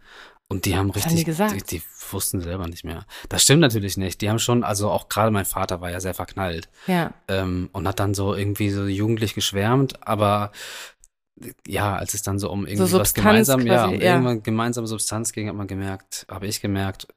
Und 0.49 0.65
die 0.65 0.77
haben 0.77 0.89
richtig, 0.91 1.27
haben 1.39 1.57
die, 1.57 1.63
die, 1.63 1.79
die, 1.79 1.83
wussten 2.09 2.39
selber 2.39 2.67
nicht 2.67 2.85
mehr. 2.85 3.05
Das 3.27 3.43
stimmt 3.43 3.59
natürlich 3.59 3.97
nicht. 3.97 4.21
Die 4.21 4.29
haben 4.29 4.39
schon, 4.39 4.63
also 4.63 4.89
auch 4.89 5.09
gerade 5.09 5.29
mein 5.29 5.43
Vater 5.43 5.81
war 5.81 5.91
ja 5.91 5.99
sehr 5.99 6.13
verknallt. 6.13 6.69
Ja. 6.87 7.13
Ähm, 7.27 7.69
und 7.73 7.85
hat 7.85 7.99
dann 7.99 8.13
so 8.13 8.33
irgendwie 8.33 8.69
so 8.69 8.85
jugendlich 8.85 9.33
geschwärmt, 9.33 10.07
aber 10.07 10.51
ja, 11.67 11.95
als 11.95 12.13
es 12.13 12.23
dann 12.23 12.39
so 12.39 12.49
um 12.49 12.65
irgendwie 12.65 12.87
So 12.87 12.99
was 12.99 13.13
gemeinsam, 13.13 13.65
ja, 13.67 13.83
quasi, 13.83 13.95
um 13.95 14.01
ja. 14.01 14.13
irgendwann 14.13 14.43
gemeinsame 14.43 14.87
Substanz 14.87 15.33
ging, 15.33 15.49
hat 15.49 15.55
man 15.55 15.67
gemerkt, 15.67 16.25
habe 16.29 16.47
ich 16.47 16.61
gemerkt, 16.61 17.07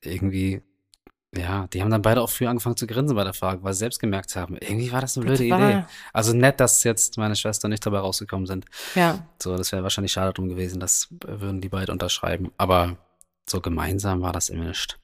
irgendwie, 0.00 0.62
ja, 1.38 1.66
die 1.68 1.80
haben 1.82 1.90
dann 1.90 2.02
beide 2.02 2.20
auch 2.22 2.30
früh 2.30 2.46
angefangen 2.46 2.76
zu 2.76 2.86
grinsen 2.86 3.14
bei 3.16 3.24
der 3.24 3.34
Frage, 3.34 3.62
weil 3.62 3.72
sie 3.72 3.78
selbst 3.80 4.00
gemerkt 4.00 4.34
haben, 4.36 4.56
irgendwie 4.56 4.90
war 4.92 5.00
das 5.00 5.16
eine 5.16 5.26
blöde 5.26 5.48
war- 5.50 5.70
Idee. 5.70 5.84
Also 6.12 6.32
nett, 6.34 6.60
dass 6.60 6.84
jetzt 6.84 7.16
meine 7.16 7.36
Schwester 7.36 7.68
nicht 7.68 7.84
dabei 7.86 7.98
rausgekommen 7.98 8.46
sind. 8.46 8.66
Ja. 8.94 9.26
So, 9.42 9.56
das 9.56 9.72
wäre 9.72 9.82
wahrscheinlich 9.82 10.12
schade 10.12 10.32
drum 10.32 10.48
gewesen, 10.48 10.80
das 10.80 11.08
würden 11.24 11.60
die 11.60 11.68
beide 11.68 11.92
unterschreiben. 11.92 12.50
Aber 12.56 12.96
so 13.48 13.60
gemeinsam 13.60 14.20
war 14.22 14.32
das 14.32 14.48
immer 14.48 14.64
nicht. 14.64 14.98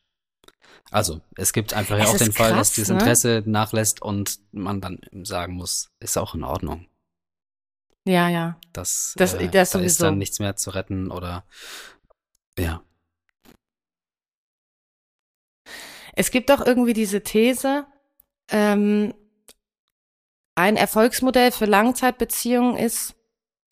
Also, 0.91 1.21
es 1.37 1.53
gibt 1.53 1.73
einfach 1.73 1.97
ja 1.97 2.05
Es 2.05 2.11
auch 2.11 2.17
den 2.19 2.29
ist 2.29 2.37
Fall, 2.37 2.51
dass 2.51 2.57
krass, 2.59 2.73
dieses 2.73 2.91
ne? 2.91 2.99
Interesse 2.99 3.43
nachlässt 3.47 4.03
und 4.03 4.39
man 4.53 4.81
dann 4.81 5.01
sagen 5.23 5.55
muss, 5.55 5.91
ist 6.01 6.19
auch 6.19 6.35
in 6.35 6.45
Ordnung. 6.45 6.87
Ja, 8.07 8.29
ja. 8.29 8.59
Das, 8.73 9.15
Das- 9.17 9.35
äh, 9.35 9.49
das 9.49 9.71
da 9.71 9.79
ist 9.81 10.03
dann 10.03 10.19
nichts 10.19 10.39
mehr 10.39 10.57
zu 10.57 10.71
retten 10.71 11.11
oder 11.11 11.45
ja. 12.59 12.83
Es 16.17 16.31
gibt 16.31 16.51
doch 16.51 16.65
irgendwie 16.65 16.93
diese 16.93 17.23
These, 17.23 17.85
ähm, 18.51 19.15
ein 20.55 20.77
Erfolgsmodell 20.77 21.51
für 21.51 21.65
Langzeitbeziehungen 21.67 22.77
ist 22.77 23.15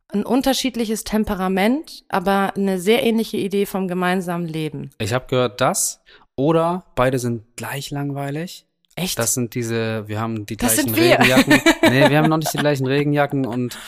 ein 0.08 0.24
unterschiedliches 0.26 1.04
Temperament, 1.04 2.04
aber 2.08 2.52
eine 2.56 2.78
sehr 2.80 3.02
ähnliche 3.04 3.36
Idee 3.36 3.66
vom 3.66 3.88
gemeinsamen 3.88 4.46
Leben. 4.46 4.90
Ich 4.98 5.12
habe 5.12 5.26
gehört, 5.28 5.60
das 5.60 6.00
oder 6.36 6.84
beide 6.94 7.18
sind 7.18 7.56
gleich 7.56 7.90
langweilig. 7.90 8.66
Echt? 8.94 9.18
Das 9.18 9.32
sind 9.32 9.54
diese, 9.54 10.06
wir 10.06 10.20
haben 10.20 10.44
die 10.44 10.56
Das 10.58 10.74
gleichen. 10.74 10.94
Regenjacken. 10.94 11.60
nee, 11.90 12.10
wir 12.10 12.18
haben 12.18 12.28
noch 12.28 12.36
nicht 12.36 12.52
die 12.52 12.58
gleichen 12.58 12.86
Regenjacken 12.86 13.46
und 13.46 13.78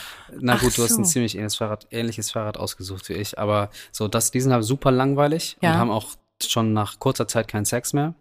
na 0.40 0.54
Ach 0.54 0.60
gut, 0.62 0.78
du 0.78 0.82
hast 0.82 0.92
ein 0.96 1.04
so. 1.04 1.10
ziemlich 1.10 1.34
ähnliches 1.34 1.56
Fahrrad, 1.56 1.86
ähnliches 1.90 2.30
Fahrrad 2.30 2.56
ausgesucht 2.56 3.08
wie 3.10 3.14
ich, 3.14 3.38
aber 3.38 3.68
so, 3.92 4.08
das, 4.08 4.30
die 4.30 4.40
sind 4.40 4.52
halt 4.52 4.64
super 4.64 4.90
langweilig 4.92 5.58
Ja. 5.60 5.72
und 5.72 5.78
haben 5.78 5.90
auch 5.90 6.14
schon 6.42 6.72
nach 6.72 6.98
kurzer 7.00 7.28
Zeit 7.28 7.48
keinen 7.48 7.66
Sex 7.66 7.92
mehr. 7.92 8.14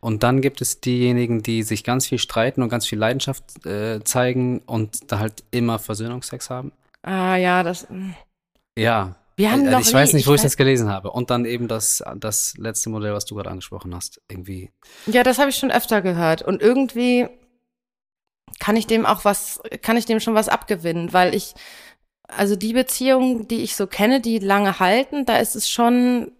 Und 0.00 0.22
dann 0.22 0.40
gibt 0.40 0.60
es 0.60 0.80
diejenigen, 0.80 1.42
die 1.42 1.62
sich 1.62 1.84
ganz 1.84 2.06
viel 2.06 2.18
streiten 2.18 2.62
und 2.62 2.68
ganz 2.68 2.86
viel 2.86 2.98
Leidenschaft 2.98 3.66
äh, 3.66 4.02
zeigen 4.04 4.60
und 4.60 5.10
da 5.12 5.18
halt 5.18 5.44
immer 5.50 5.78
Versöhnungsex 5.78 6.50
haben. 6.50 6.72
ah 7.02 7.36
ja, 7.36 7.62
das. 7.62 7.86
Ja. 8.78 9.16
Wir 9.36 9.50
haben 9.52 9.66
Äh, 9.66 9.70
noch 9.70 9.80
ich 9.80 9.92
weiß 9.92 10.12
nie- 10.12 10.18
nicht, 10.18 10.26
wo 10.26 10.34
ich 10.34 10.40
weiß- 10.40 10.44
das 10.44 10.56
gelesen 10.58 10.88
habe. 10.90 11.10
Und 11.12 11.30
dann 11.30 11.44
eben 11.46 11.66
das, 11.68 12.02
das 12.16 12.56
letzte 12.58 12.90
Modell, 12.90 13.14
was 13.14 13.24
du 13.24 13.34
gerade 13.34 13.50
angesprochen 13.50 13.94
hast. 13.94 14.20
Irgendwie. 14.28 14.70
Ja, 15.06 15.22
das 15.22 15.38
habe 15.38 15.48
ich 15.50 15.56
schon 15.56 15.70
öfter 15.70 16.02
gehört. 16.02 16.42
Und 16.42 16.60
irgendwie 16.60 17.26
kann 18.58 18.76
ich 18.76 18.86
dem 18.86 19.06
auch 19.06 19.24
was, 19.24 19.60
kann 19.82 19.96
ich 19.96 20.04
dem 20.04 20.20
schon 20.20 20.34
was 20.34 20.48
abgewinnen, 20.50 21.12
weil 21.14 21.34
ich, 21.34 21.54
also 22.28 22.54
die 22.56 22.74
Beziehungen, 22.74 23.48
die 23.48 23.62
ich 23.62 23.76
so 23.76 23.86
kenne, 23.86 24.20
die 24.20 24.38
lange 24.38 24.78
halten, 24.78 25.24
da 25.24 25.36
ist 25.38 25.56
es 25.56 25.70
schon, 25.70 26.32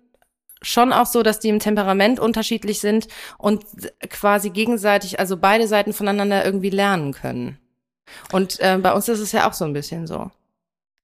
schon 0.63 0.93
auch 0.93 1.07
so, 1.07 1.23
dass 1.23 1.41
die 1.41 1.49
im 1.49 1.59
Temperament 1.59 2.21
unterschiedlich 2.21 2.81
sind 2.81 3.09
und 3.39 3.65
quasi 4.09 4.51
gegenseitig, 4.51 5.19
also 5.19 5.37
beide 5.37 5.67
Seiten 5.67 5.93
voneinander 5.93 6.45
irgendwie 6.45 6.71
lernen 6.71 7.13
können. 7.13 7.59
Und 8.33 8.59
äh, 8.61 8.79
bei 8.81 8.93
uns 8.93 9.09
ist 9.09 9.21
es 9.21 9.33
ja 9.33 9.49
auch 9.49 9.53
so 9.53 9.65
ein 9.65 9.73
bisschen 9.73 10.07
so. 10.07 10.31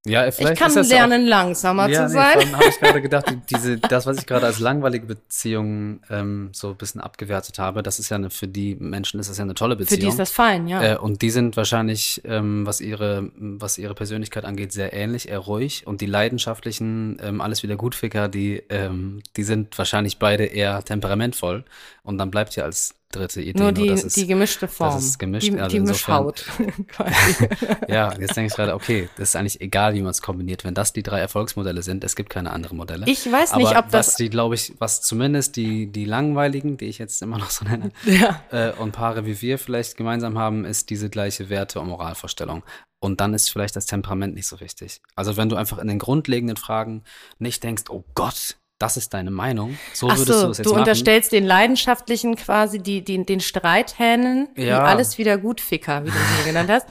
Ja, 0.08 0.30
vielleicht 0.30 0.54
ich 0.54 0.58
kann 0.58 0.68
ist 0.68 0.76
das 0.76 0.88
lernen, 0.88 1.26
langsamer 1.26 1.88
ja, 1.88 2.06
zu 2.08 2.14
nee, 2.14 2.20
sein. 2.20 2.38
Allem 2.38 2.56
habe 2.56 2.64
ich 2.68 2.78
gerade 2.80 3.02
gedacht, 3.02 3.26
die- 3.30 3.36
diese, 3.56 3.78
das, 3.78 4.06
was 4.06 4.18
ich 4.18 4.26
gerade 4.26 4.46
als 4.46 4.58
langweilige 4.58 5.06
Beziehungen 5.06 6.00
ähm, 6.10 6.50
so 6.52 6.68
ein 6.70 6.76
bisschen 6.76 7.00
abgewertet 7.00 7.58
habe, 7.58 7.82
das 7.82 7.98
ist 7.98 8.08
ja 8.10 8.16
eine, 8.16 8.30
für 8.30 8.46
die 8.48 8.76
Menschen 8.76 9.20
ist 9.20 9.28
das 9.30 9.38
ja 9.38 9.44
eine 9.44 9.54
tolle 9.54 9.74
Für 9.74 9.80
Beziehung. 9.80 10.00
die 10.00 10.06
ist 10.08 10.18
das 10.18 10.30
fein, 10.30 10.68
ja. 10.68 10.82
Äh, 10.94 10.96
und 10.98 11.22
die 11.22 11.30
sind 11.30 11.56
wahrscheinlich, 11.56 12.22
ähm, 12.24 12.66
was 12.66 12.80
ihre, 12.80 13.30
was 13.36 13.78
ihre 13.78 13.94
Persönlichkeit 13.94 14.44
angeht, 14.44 14.72
sehr 14.72 14.92
ähnlich, 14.92 15.28
eher 15.28 15.38
ruhig. 15.40 15.86
Und 15.86 16.00
die 16.00 16.06
leidenschaftlichen, 16.06 17.18
ähm, 17.22 17.40
alles 17.40 17.62
wieder 17.62 17.76
Gutficker, 17.76 18.28
die, 18.28 18.62
ähm, 18.70 19.22
die 19.36 19.42
sind 19.42 19.76
wahrscheinlich 19.76 20.18
beide 20.18 20.44
eher 20.44 20.82
temperamentvoll. 20.84 21.64
Und 22.02 22.18
dann 22.18 22.30
bleibt 22.30 22.54
ja 22.56 22.64
als 22.64 22.94
dritte 23.16 23.40
Idee 23.42 23.58
Nur 23.58 23.72
die, 23.72 23.88
es, 23.88 24.06
die 24.14 24.26
gemischte 24.26 24.68
Form. 24.68 24.96
ist 24.98 25.18
gemischt, 25.18 25.48
die, 25.48 25.58
also 25.58 25.68
die 25.70 25.76
insofern- 25.78 26.26
Mischhaut. 26.26 26.44
Ja, 27.88 28.12
jetzt 28.18 28.36
denke 28.36 28.48
ich 28.50 28.54
gerade, 28.54 28.74
okay, 28.74 29.08
das 29.16 29.30
ist 29.30 29.36
eigentlich 29.36 29.60
egal, 29.60 29.94
wie 29.94 30.02
man 30.02 30.10
es 30.10 30.22
kombiniert. 30.22 30.64
Wenn 30.64 30.74
das 30.74 30.92
die 30.92 31.02
drei 31.02 31.20
Erfolgsmodelle 31.20 31.82
sind, 31.82 32.04
es 32.04 32.16
gibt 32.16 32.30
keine 32.30 32.52
anderen 32.52 32.76
Modelle. 32.76 33.06
Ich 33.08 33.30
weiß 33.30 33.52
Aber 33.52 33.62
nicht, 33.62 33.76
ob 33.76 33.86
was 33.92 34.06
das. 34.06 34.14
die, 34.16 34.28
glaube 34.30 34.54
ich, 34.54 34.74
was 34.78 35.02
zumindest 35.02 35.56
die, 35.56 35.86
die 35.90 36.04
langweiligen, 36.04 36.76
die 36.76 36.86
ich 36.86 36.98
jetzt 36.98 37.22
immer 37.22 37.38
noch 37.38 37.50
so 37.50 37.64
nenne, 37.64 37.90
Ja. 38.04 38.42
äh, 38.50 38.72
und 38.72 38.92
Paare 38.92 39.26
wie 39.26 39.40
wir 39.42 39.58
vielleicht 39.58 39.96
gemeinsam 39.96 40.38
haben, 40.38 40.64
ist 40.64 40.90
diese 40.90 41.10
gleiche 41.10 41.48
Werte- 41.48 41.80
und 41.80 41.88
Moralvorstellung. 41.88 42.62
Und 42.98 43.20
dann 43.20 43.34
ist 43.34 43.50
vielleicht 43.50 43.76
das 43.76 43.86
Temperament 43.86 44.34
nicht 44.34 44.46
so 44.46 44.58
wichtig. 44.60 45.00
Also 45.14 45.36
wenn 45.36 45.48
du 45.48 45.56
einfach 45.56 45.78
in 45.78 45.86
den 45.88 45.98
grundlegenden 45.98 46.56
Fragen 46.56 47.04
nicht 47.38 47.62
denkst, 47.62 47.84
oh 47.90 48.04
Gott, 48.14 48.56
das 48.78 48.96
ist 48.96 49.14
deine 49.14 49.30
Meinung, 49.30 49.78
so 49.94 50.08
würdest 50.08 50.26
so, 50.26 50.44
du 50.44 50.50
es 50.50 50.58
jetzt 50.58 50.66
du 50.66 50.70
machen. 50.70 50.80
unterstellst 50.80 51.32
den 51.32 51.44
Leidenschaftlichen 51.46 52.36
quasi 52.36 52.78
die, 52.78 53.02
die, 53.02 53.24
den 53.24 53.40
Streithähnen, 53.40 54.48
die 54.56 54.62
Ja. 54.64 54.82
alles 54.84 55.16
wieder 55.18 55.38
gut 55.38 55.60
Ficker, 55.60 56.04
wie 56.04 56.10
du 56.10 56.16
sie 56.38 56.44
genannt 56.48 56.70
hast, 56.70 56.86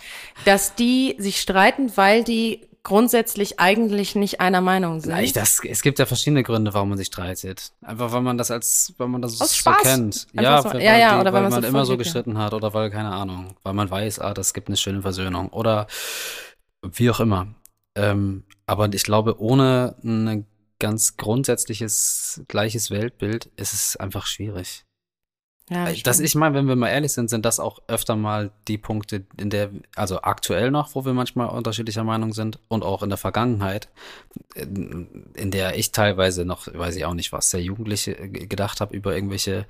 dass 0.46 0.76
die 0.76 1.16
sich 1.20 1.40
streiten, 1.42 1.92
weil 1.96 2.24
die 2.24 2.68
grundsätzlich 2.82 3.60
eigentlich 3.60 4.14
nicht 4.16 4.42
einer 4.42 4.62
Meinung 4.62 5.00
sind. 5.00 5.18
Ich, 5.18 5.34
das, 5.34 5.60
es 5.68 5.82
gibt 5.82 5.98
ja 5.98 6.06
verschiedene 6.06 6.44
Gründe, 6.44 6.72
warum 6.76 6.90
man 6.90 6.98
sich 7.00 7.08
streitet. 7.08 7.72
Einfach 7.82 8.12
weil 8.12 8.22
man 8.22 8.38
das 8.38 8.52
als, 8.52 8.94
weil 8.98 9.08
man 9.08 9.24
das 9.24 9.42
Aus 9.42 9.50
so 9.50 9.56
Spaß. 9.56 9.82
kennt. 9.82 10.28
Einfach 10.36 10.42
Ja, 10.44 10.62
so- 10.62 10.70
weil, 10.74 10.82
ja, 10.84 10.98
ja, 10.98 11.14
die, 11.16 11.22
oder 11.22 11.34
weil 11.34 11.44
weil 11.44 11.50
man 11.50 11.62
so 11.64 11.68
immer 11.68 11.86
so 11.86 11.94
ja. 11.94 11.98
gestritten 11.98 12.38
hat 12.38 12.54
oder 12.54 12.74
weil, 12.76 12.92
keine 12.92 13.10
Ahnung, 13.12 13.56
weil 13.64 13.74
man 13.74 13.90
weiß, 13.90 14.20
ah, 14.20 14.34
das 14.36 14.54
gibt 14.54 14.68
eine 14.68 14.78
schöne 14.78 15.02
Versöhnung 15.02 15.50
oder 15.50 15.88
wie 16.84 17.10
auch 17.10 17.20
immer. 17.20 17.48
Ähm, 17.96 18.44
aber 18.68 18.92
ich 18.94 19.04
glaube, 19.04 19.40
ohne 19.42 19.96
ein 20.04 20.46
ganz 20.80 21.18
grundsätzliches 21.18 22.42
gleiches 22.48 22.92
Weltbild 22.92 23.48
ist 23.56 23.74
es 23.74 23.96
einfach 23.98 24.26
schwierig. 24.26 24.86
ja, 25.70 25.88
Äh, 25.88 26.02
Das, 26.04 26.20
ich 26.20 26.36
meine, 26.36 26.56
wenn 26.56 26.68
wir 26.68 26.76
mal 26.76 26.90
ehrlich 26.90 27.14
sind, 27.14 27.30
sind 27.30 27.46
das 27.46 27.60
auch 27.60 27.80
öfter 27.88 28.16
mal 28.16 28.52
die 28.68 28.78
Punkte, 28.78 29.26
in 29.38 29.50
der, 29.50 29.72
also 29.96 30.22
aktuell 30.22 30.72
noch, 30.72 30.96
wo 30.96 31.06
wir 31.06 31.14
manchmal 31.14 31.50
unterschiedlicher 31.50 32.04
Meinung 32.04 32.34
sind 32.34 32.60
und 32.68 32.84
auch 32.84 33.04
in 33.04 33.10
der 33.10 33.18
Vergangenheit, 33.18 33.90
in, 34.56 35.32
in 35.34 35.52
der 35.52 35.78
ich 35.78 35.92
teilweise 35.92 36.46
noch, 36.46 36.68
weiß 36.72 36.96
ich 36.96 37.06
auch 37.06 37.14
nicht 37.14 37.32
was, 37.32 37.50
sehr 37.50 37.62
Jugendliche 37.62 38.18
äh, 38.18 38.28
gedacht 38.28 38.82
habe 38.82 38.96
über 38.96 39.16
irgendwelche 39.16 39.66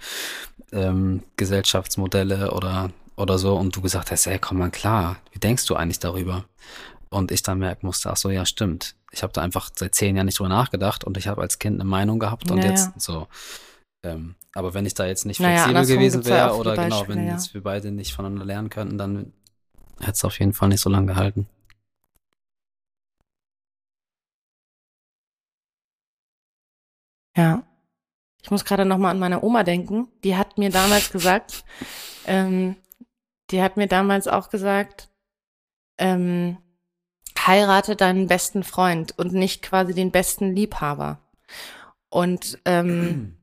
ähm, 0.72 1.24
Gesellschaftsmodelle 1.38 2.52
oder, 2.52 2.92
oder 3.16 3.38
so 3.38 3.56
und 3.56 3.76
du 3.76 3.82
gesagt 3.82 4.12
hast, 4.12 4.28
ey, 4.28 4.40
komm 4.40 4.58
mal 4.58 4.72
klar, 4.72 5.18
wie 5.32 5.40
denkst 5.40 5.66
du 5.68 5.76
eigentlich 5.76 6.00
darüber? 6.00 6.46
Und 7.16 7.32
ich 7.32 7.44
dann 7.44 7.60
merken 7.60 7.86
musste, 7.86 8.12
ach 8.12 8.18
so, 8.18 8.30
ja, 8.30 8.46
stimmt. 8.46 8.98
Ich 9.14 9.24
habe 9.24 9.32
da 9.32 9.42
einfach 9.42 9.70
seit 9.74 9.96
zehn 9.96 10.18
Jahren 10.18 10.26
nicht 10.26 10.38
drüber 10.38 10.50
nachgedacht 10.50 11.06
und 11.06 11.16
ich 11.16 11.30
habe 11.30 11.42
als 11.42 11.60
Kind 11.60 11.80
eine 11.80 11.90
Meinung 11.90 12.20
gehabt 12.20 12.52
und 12.52 12.58
Ja, 12.58 12.66
jetzt 12.66 13.00
so. 13.00 13.30
Ähm, 14.04 14.36
aber 14.54 14.74
wenn 14.74 14.86
ich 14.86 14.96
da 14.96 15.06
jetzt 15.06 15.26
nicht 15.26 15.40
Naja, 15.40 15.64
flexibel 15.64 15.78
andersrum 15.78 15.98
gewesen 15.98 16.22
ja 16.24 16.28
wäre 16.28 16.56
oder 16.58 16.76
genau, 16.76 16.90
Beispiele, 16.90 17.18
wenn 17.18 17.28
ja. 17.28 17.32
jetzt 17.32 17.54
wir 17.54 17.64
beide 17.64 17.92
nicht 17.92 18.14
voneinander 18.14 18.44
lernen 18.44 18.70
könnten, 18.70 18.98
dann 18.98 19.32
hätte 20.02 20.12
es 20.12 20.26
auf 20.26 20.38
jeden 20.40 20.52
Fall 20.52 20.68
nicht 20.68 20.82
so 20.82 20.90
lange 20.90 21.08
gehalten. 21.08 21.48
Ja. 27.38 27.64
Ich 28.44 28.52
muss 28.52 28.66
gerade 28.66 28.84
noch 28.84 28.98
mal 28.98 29.12
an 29.12 29.20
meine 29.20 29.42
Oma 29.42 29.64
denken. 29.64 30.10
Die 30.26 30.36
hat 30.36 30.58
mir 30.58 30.70
damals 30.70 31.14
gesagt, 31.14 31.64
ähm, 32.28 32.76
die 33.52 33.62
hat 33.62 33.78
mir 33.78 33.88
damals 33.88 34.28
auch 34.28 34.50
gesagt, 34.50 35.08
ähm, 35.98 36.58
heirate 37.48 37.96
deinen 37.96 38.28
besten 38.28 38.64
Freund 38.64 39.18
und 39.18 39.34
nicht 39.34 39.62
quasi 39.62 39.94
den 39.94 40.12
besten 40.12 40.54
Liebhaber. 40.54 41.20
Und 42.10 42.60
ähm, 42.66 43.38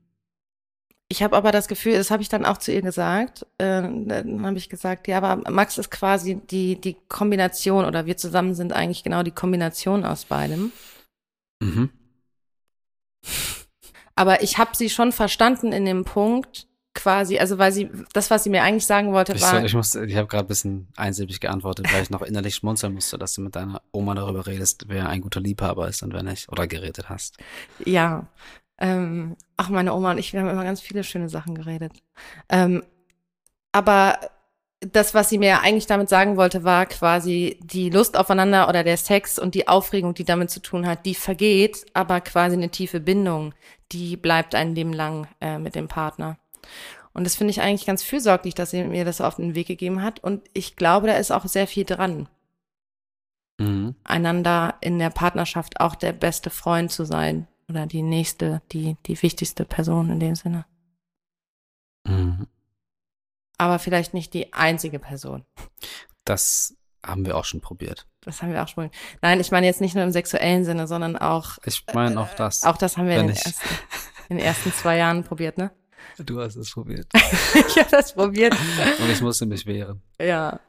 ich 1.07 1.23
habe 1.23 1.35
aber 1.35 1.51
das 1.51 1.67
Gefühl, 1.67 1.93
das 1.93 2.11
habe 2.11 2.21
ich 2.21 2.29
dann 2.29 2.45
auch 2.45 2.57
zu 2.57 2.71
ihr 2.71 2.81
gesagt. 2.81 3.45
Äh, 3.57 3.81
dann 3.81 4.45
habe 4.45 4.57
ich 4.57 4.69
gesagt, 4.69 5.07
ja, 5.07 5.17
aber 5.21 5.49
Max 5.51 5.77
ist 5.77 5.91
quasi 5.91 6.35
die 6.35 6.79
die 6.79 6.97
Kombination 7.07 7.85
oder 7.85 8.05
wir 8.05 8.17
zusammen 8.17 8.55
sind 8.55 8.73
eigentlich 8.73 9.03
genau 9.03 9.23
die 9.23 9.31
Kombination 9.31 10.05
aus 10.05 10.25
beidem. 10.25 10.71
Mhm. 11.61 11.89
Aber 14.15 14.43
ich 14.43 14.57
habe 14.57 14.75
sie 14.75 14.89
schon 14.89 15.11
verstanden 15.11 15.71
in 15.71 15.85
dem 15.85 16.05
Punkt, 16.05 16.67
quasi, 16.93 17.39
also 17.39 17.57
weil 17.57 17.71
sie, 17.71 17.89
das, 18.13 18.29
was 18.29 18.43
sie 18.43 18.49
mir 18.49 18.63
eigentlich 18.63 18.85
sagen 18.85 19.13
wollte, 19.13 19.33
Ich, 19.33 19.41
war, 19.41 19.59
so, 19.59 19.65
ich, 19.65 19.73
musste, 19.73 20.05
ich 20.05 20.15
habe 20.15 20.27
gerade 20.27 20.45
ein 20.45 20.47
bisschen 20.47 20.87
einsilbig 20.95 21.39
geantwortet, 21.39 21.91
weil 21.93 22.03
ich 22.03 22.09
noch 22.09 22.21
innerlich 22.21 22.55
schmunzeln 22.55 22.93
musste, 22.93 23.17
dass 23.17 23.33
du 23.33 23.41
mit 23.41 23.55
deiner 23.55 23.81
Oma 23.91 24.15
darüber 24.15 24.45
redest, 24.45 24.85
wer 24.87 25.09
ein 25.09 25.21
guter 25.21 25.41
Liebhaber 25.41 25.87
ist 25.87 26.03
und 26.03 26.13
wer 26.13 26.23
nicht. 26.23 26.49
Oder 26.51 26.67
geredet 26.67 27.09
hast. 27.09 27.37
ja, 27.83 28.27
ähm, 28.79 29.37
ach, 29.55 29.69
meine 29.69 29.93
Oma 29.93 30.11
und 30.11 30.17
ich, 30.17 30.33
wir 30.33 30.41
haben 30.41 30.49
immer 30.49 30.63
ganz 30.63 30.81
viele 30.81 31.03
schöne 31.03 31.29
Sachen 31.29 31.55
geredet. 31.55 31.93
Ähm, 32.49 32.83
aber 33.71 34.19
das, 34.91 35.13
was 35.13 35.29
sie 35.29 35.37
mir 35.37 35.61
eigentlich 35.61 35.87
damit 35.87 36.09
sagen 36.09 36.37
wollte, 36.37 36.63
war 36.63 36.85
quasi 36.85 37.57
die 37.61 37.89
Lust 37.89 38.17
aufeinander 38.17 38.67
oder 38.67 38.83
der 38.83 38.97
Sex 38.97 39.39
und 39.39 39.55
die 39.55 39.67
Aufregung, 39.67 40.13
die 40.13 40.25
damit 40.25 40.49
zu 40.49 40.59
tun 40.59 40.85
hat, 40.85 41.05
die 41.05 41.15
vergeht, 41.15 41.85
aber 41.93 42.21
quasi 42.21 42.55
eine 42.55 42.69
tiefe 42.69 42.99
Bindung, 42.99 43.53
die 43.91 44.17
bleibt 44.17 44.55
ein 44.55 44.75
Leben 44.75 44.93
lang 44.93 45.27
äh, 45.39 45.57
mit 45.57 45.75
dem 45.75 45.87
Partner. 45.87 46.37
Und 47.13 47.25
das 47.25 47.35
finde 47.35 47.51
ich 47.51 47.61
eigentlich 47.61 47.85
ganz 47.85 48.01
fürsorglich, 48.03 48.55
dass 48.55 48.71
sie 48.71 48.83
mir 48.83 49.05
das 49.05 49.21
auf 49.21 49.35
den 49.35 49.53
Weg 49.55 49.67
gegeben 49.67 50.01
hat. 50.01 50.19
Und 50.19 50.41
ich 50.53 50.75
glaube, 50.75 51.07
da 51.07 51.13
ist 51.13 51.31
auch 51.31 51.45
sehr 51.45 51.67
viel 51.67 51.85
dran. 51.85 52.27
Mhm. 53.59 53.93
einander 54.03 54.75
in 54.81 54.97
der 54.97 55.11
Partnerschaft 55.11 55.79
auch 55.79 55.93
der 55.93 56.11
beste 56.11 56.49
Freund 56.49 56.91
zu 56.91 57.05
sein 57.05 57.47
oder 57.69 57.85
die 57.85 58.01
nächste, 58.01 58.63
die, 58.71 58.97
die 59.05 59.21
wichtigste 59.21 59.63
Person 59.63 60.09
in 60.09 60.19
dem 60.19 60.33
Sinne. 60.33 60.65
Mhm. 62.07 62.47
Aber 63.59 63.77
vielleicht 63.77 64.15
nicht 64.15 64.33
die 64.33 64.51
einzige 64.53 64.97
Person. 64.97 65.45
Das 66.25 66.75
haben 67.05 67.27
wir 67.27 67.37
auch 67.37 67.45
schon 67.45 67.61
probiert. 67.61 68.07
Das 68.21 68.41
haben 68.41 68.51
wir 68.53 68.63
auch 68.63 68.67
schon. 68.67 68.89
Nein, 69.21 69.39
ich 69.39 69.51
meine 69.51 69.67
jetzt 69.67 69.81
nicht 69.81 69.93
nur 69.93 70.03
im 70.03 70.11
sexuellen 70.11 70.65
Sinne, 70.65 70.87
sondern 70.87 71.15
auch, 71.15 71.59
Ich 71.63 71.85
meine 71.93 72.19
auch 72.19 72.33
das. 72.33 72.63
auch 72.63 72.77
das 72.77 72.97
haben 72.97 73.07
wir 73.07 73.17
in 73.19 73.27
den, 73.27 73.35
ich- 73.35 73.45
ersten, 73.45 73.69
in 74.29 74.37
den 74.37 74.45
ersten 74.45 74.73
zwei 74.73 74.97
Jahren 74.97 75.23
probiert, 75.23 75.59
ne? 75.59 75.71
Du 76.17 76.39
hast 76.39 76.55
es 76.55 76.71
probiert. 76.71 77.07
ich 77.13 77.77
habe 77.77 77.89
das 77.89 78.13
probiert. 78.13 78.55
Und 78.99 79.09
ich 79.09 79.21
musste 79.21 79.45
mich 79.45 79.65
wehren. 79.65 80.01
Ja. 80.19 80.59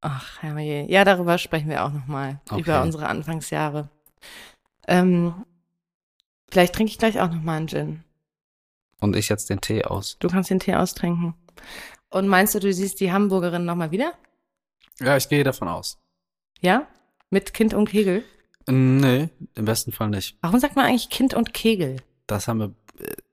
Ach, 0.00 0.42
herrje. 0.42 0.86
Ja, 0.88 1.04
darüber 1.04 1.38
sprechen 1.38 1.68
wir 1.68 1.84
auch 1.84 1.92
nochmal. 1.92 2.40
Okay. 2.48 2.60
Über 2.60 2.82
unsere 2.82 3.08
Anfangsjahre. 3.08 3.88
Ähm, 4.86 5.44
vielleicht 6.48 6.74
trinke 6.74 6.92
ich 6.92 6.98
gleich 6.98 7.20
auch 7.20 7.30
nochmal 7.30 7.56
einen 7.56 7.68
Gin. 7.68 8.04
Und 9.00 9.16
ich 9.16 9.28
jetzt 9.28 9.50
den 9.50 9.60
Tee 9.60 9.84
aus. 9.84 10.16
Du 10.20 10.28
kannst 10.28 10.50
den 10.50 10.60
Tee 10.60 10.74
austrinken. 10.74 11.34
Und 12.10 12.28
meinst 12.28 12.54
du, 12.54 12.60
du 12.60 12.72
siehst 12.72 13.00
die 13.00 13.12
Hamburgerin 13.12 13.64
nochmal 13.64 13.90
wieder? 13.90 14.12
Ja, 15.00 15.16
ich 15.16 15.28
gehe 15.28 15.44
davon 15.44 15.68
aus. 15.68 15.98
Ja? 16.60 16.86
Mit 17.30 17.52
Kind 17.52 17.74
und 17.74 17.88
Kegel? 17.88 18.24
Nee, 18.68 19.28
im 19.54 19.64
besten 19.64 19.92
Fall 19.92 20.10
nicht. 20.10 20.36
Warum 20.40 20.58
sagt 20.58 20.76
man 20.76 20.86
eigentlich 20.86 21.10
Kind 21.10 21.34
und 21.34 21.54
Kegel? 21.54 21.96
Das 22.26 22.48
haben 22.48 22.58
wir 22.58 22.66
äh, 22.66 22.70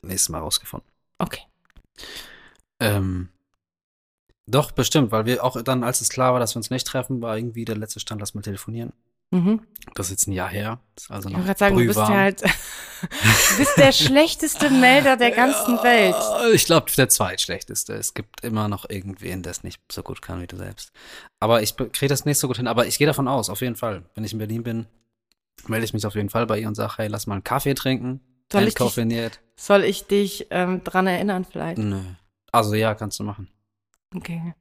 nächstes 0.04 0.30
Mal 0.30 0.40
rausgefunden. 0.40 0.90
Okay. 1.18 1.42
Ähm, 2.80 3.30
doch, 4.46 4.72
bestimmt, 4.72 5.12
weil 5.12 5.26
wir 5.26 5.44
auch 5.44 5.62
dann, 5.62 5.84
als 5.84 6.02
es 6.02 6.10
klar 6.10 6.34
war, 6.34 6.40
dass 6.40 6.56
wir 6.56 6.58
uns 6.58 6.70
nicht 6.70 6.86
treffen, 6.86 7.22
war 7.22 7.38
irgendwie 7.38 7.66
der 7.66 7.78
letzte 7.78 8.00
Stand, 8.00 8.20
lass 8.20 8.34
mal 8.34 8.42
telefonieren. 8.42 8.92
Mhm. 9.32 9.62
Das 9.96 10.08
ist 10.08 10.12
jetzt 10.12 10.28
ein 10.28 10.34
Jahr 10.34 10.50
her. 10.50 10.80
Das 10.96 11.06
ist 11.06 11.12
also 11.12 11.30
Ich 11.30 11.34
noch 11.34 11.40
wollte 11.40 11.48
gerade 11.48 11.60
sagen, 11.60 11.78
du 11.78 11.86
bist 11.88 11.98
ja 11.98 12.08
halt, 12.08 12.42
du 12.42 12.48
bist 13.58 13.78
der 13.78 13.92
schlechteste 13.92 14.70
Melder 14.70 15.18
der 15.18 15.32
ganzen 15.32 15.82
Welt. 15.82 16.16
Ich 16.54 16.66
glaube, 16.66 16.92
der 16.96 17.10
zweitschlechteste. 17.10 17.94
Es 17.94 18.14
gibt 18.14 18.44
immer 18.44 18.68
noch 18.68 18.88
irgendwen, 18.90 19.42
der 19.42 19.52
es 19.52 19.64
nicht 19.64 19.82
so 19.92 20.04
gut 20.04 20.22
kann 20.22 20.42
wie 20.42 20.48
du 20.48 20.58
selbst. 20.58 20.92
Aber 21.40 21.64
ich 21.64 21.76
kriege 21.76 22.10
das 22.10 22.26
nicht 22.26 22.38
so 22.38 22.48
gut 22.48 22.58
hin. 22.58 22.68
Aber 22.68 22.86
ich 22.86 23.00
gehe 23.00 23.08
davon 23.08 23.28
aus, 23.28 23.50
auf 23.50 23.62
jeden 23.62 23.76
Fall. 23.76 24.04
Wenn 24.14 24.24
ich 24.24 24.34
in 24.34 24.40
Berlin 24.40 24.62
bin, 24.62 24.86
melde 25.68 25.86
ich 25.86 25.94
mich 25.94 26.06
auf 26.06 26.14
jeden 26.14 26.30
Fall 26.30 26.46
bei 26.46 26.60
ihr 26.60 26.68
und 26.68 26.76
sage, 26.76 26.94
hey, 26.98 27.08
lass 27.08 27.26
mal 27.26 27.36
einen 27.36 27.44
Kaffee 27.44 27.74
trinken. 27.74 28.20
Soll 28.52 28.64
ich 28.68 28.76
dich-. 28.76 29.32
Soll 29.56 29.84
ich 29.84 30.08
dich 30.08 30.48
ähm, 30.50 30.84
dran 30.84 31.08
erinnern 31.08 31.46
vielleicht? 31.46 31.78
Nö. 31.78 32.00
Also 32.52 32.76
ja, 32.76 32.96
kannst 32.96 33.20
du 33.20 33.24
machen. 33.24 33.48
Okay. 34.16 34.54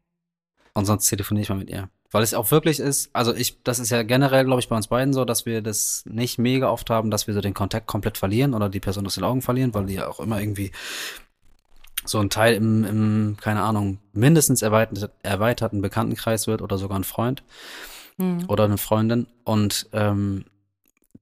Und 0.75 0.87
sonst 0.87 1.09
telefoniere 1.09 1.43
ich 1.43 1.49
mal 1.49 1.57
mit 1.59 1.71
ihr. 1.71 1.89
Weil 2.11 2.23
es 2.23 2.35
auch 2.35 2.51
wirklich 2.51 2.79
ist, 2.79 3.11
also 3.15 3.35
ich, 3.35 3.63
das 3.63 3.79
ist 3.79 3.91
ja 3.91 4.03
generell, 4.03 4.45
glaube 4.45 4.61
ich, 4.61 4.69
bei 4.69 4.77
uns 4.77 4.89
beiden 4.89 5.15
so, 5.15 5.25
dass 5.25 5.47
wir 5.47 5.63
das 5.63 6.05
nicht 6.07 6.39
mega 6.39 6.69
oft 6.71 6.91
haben, 6.91 7.11
dass 7.11 7.27
wir 7.27 7.35
so 7.35 7.41
den 7.41 7.55
Kontakt 7.55 7.87
komplett 7.87 8.19
verlieren 8.19 8.55
oder 8.55 8.69
die 8.69 8.81
Person 8.81 9.07
aus 9.07 9.15
den 9.15 9.25
Augen 9.25 9.41
verlieren, 9.41 9.73
weil 9.73 9.87
die 9.87 9.95
ja 9.95 10.09
auch 10.09 10.21
immer 10.21 10.39
irgendwie 10.39 10.73
so 12.05 12.19
ein 12.19 12.29
Teil 12.31 12.55
im, 12.55 12.85
im 12.85 13.37
keine 13.41 13.63
Ahnung, 13.63 13.99
mindestens 14.13 14.61
erweitert, 14.61 15.11
erweiterten 15.23 15.81
Bekanntenkreis 15.81 16.47
wird 16.47 16.61
oder 16.61 16.77
sogar 16.77 16.99
ein 16.99 17.05
Freund 17.05 17.43
Hm. 18.19 18.45
oder 18.49 18.65
eine 18.65 18.79
Freundin. 18.79 19.27
Und 19.45 19.89
ähm, 19.93 20.45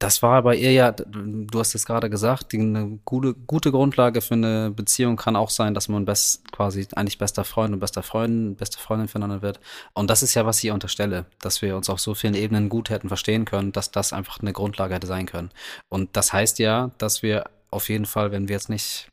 das 0.00 0.22
war 0.22 0.42
bei 0.42 0.56
ihr 0.56 0.72
ja, 0.72 0.92
du 0.92 1.58
hast 1.58 1.74
es 1.74 1.84
gerade 1.84 2.08
gesagt, 2.08 2.54
eine 2.54 2.98
gute, 3.04 3.34
gute 3.34 3.70
Grundlage 3.70 4.22
für 4.22 4.32
eine 4.32 4.70
Beziehung 4.70 5.16
kann 5.16 5.36
auch 5.36 5.50
sein, 5.50 5.74
dass 5.74 5.88
man 5.88 6.06
best, 6.06 6.50
quasi 6.52 6.88
eigentlich 6.96 7.18
bester 7.18 7.44
Freund 7.44 7.74
und 7.74 7.80
bester 7.80 8.02
Freundin, 8.02 8.56
beste 8.56 8.78
Freundin 8.78 9.08
füreinander 9.08 9.42
wird. 9.42 9.60
Und 9.92 10.08
das 10.08 10.22
ist 10.22 10.32
ja, 10.32 10.46
was 10.46 10.58
ich 10.58 10.64
ihr 10.64 10.74
unterstelle, 10.74 11.26
dass 11.42 11.60
wir 11.60 11.76
uns 11.76 11.90
auf 11.90 12.00
so 12.00 12.14
vielen 12.14 12.32
Ebenen 12.32 12.70
gut 12.70 12.88
hätten 12.88 13.08
verstehen 13.08 13.44
können, 13.44 13.72
dass 13.72 13.90
das 13.90 14.14
einfach 14.14 14.40
eine 14.40 14.54
Grundlage 14.54 14.94
hätte 14.94 15.06
sein 15.06 15.26
können. 15.26 15.50
Und 15.90 16.16
das 16.16 16.32
heißt 16.32 16.58
ja, 16.60 16.92
dass 16.96 17.22
wir 17.22 17.44
auf 17.70 17.90
jeden 17.90 18.06
Fall, 18.06 18.32
wenn 18.32 18.48
wir 18.48 18.54
jetzt 18.54 18.70
nicht 18.70 19.10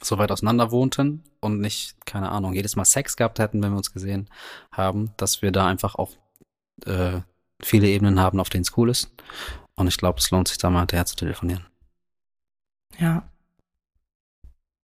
so 0.00 0.18
weit 0.18 0.30
auseinander 0.30 0.70
wohnten 0.70 1.24
und 1.40 1.60
nicht, 1.60 2.06
keine 2.06 2.30
Ahnung, 2.30 2.54
jedes 2.54 2.76
Mal 2.76 2.84
Sex 2.84 3.16
gehabt 3.16 3.40
hätten, 3.40 3.60
wenn 3.60 3.72
wir 3.72 3.78
uns 3.78 3.92
gesehen 3.92 4.30
haben, 4.70 5.10
dass 5.16 5.42
wir 5.42 5.50
da 5.50 5.66
einfach 5.66 5.96
auch 5.96 6.12
äh, 6.86 7.22
viele 7.60 7.88
Ebenen 7.88 8.20
haben, 8.20 8.38
auf 8.38 8.50
denen 8.50 8.62
es 8.62 8.76
cool 8.76 8.88
ist. 8.88 9.10
Und 9.80 9.88
ich 9.88 9.96
glaube, 9.96 10.18
es 10.18 10.30
lohnt 10.30 10.46
sich 10.46 10.58
da 10.58 10.68
mal 10.68 10.80
hinterher 10.80 11.06
zu 11.06 11.16
telefonieren. 11.16 11.64
Ja. 12.98 13.22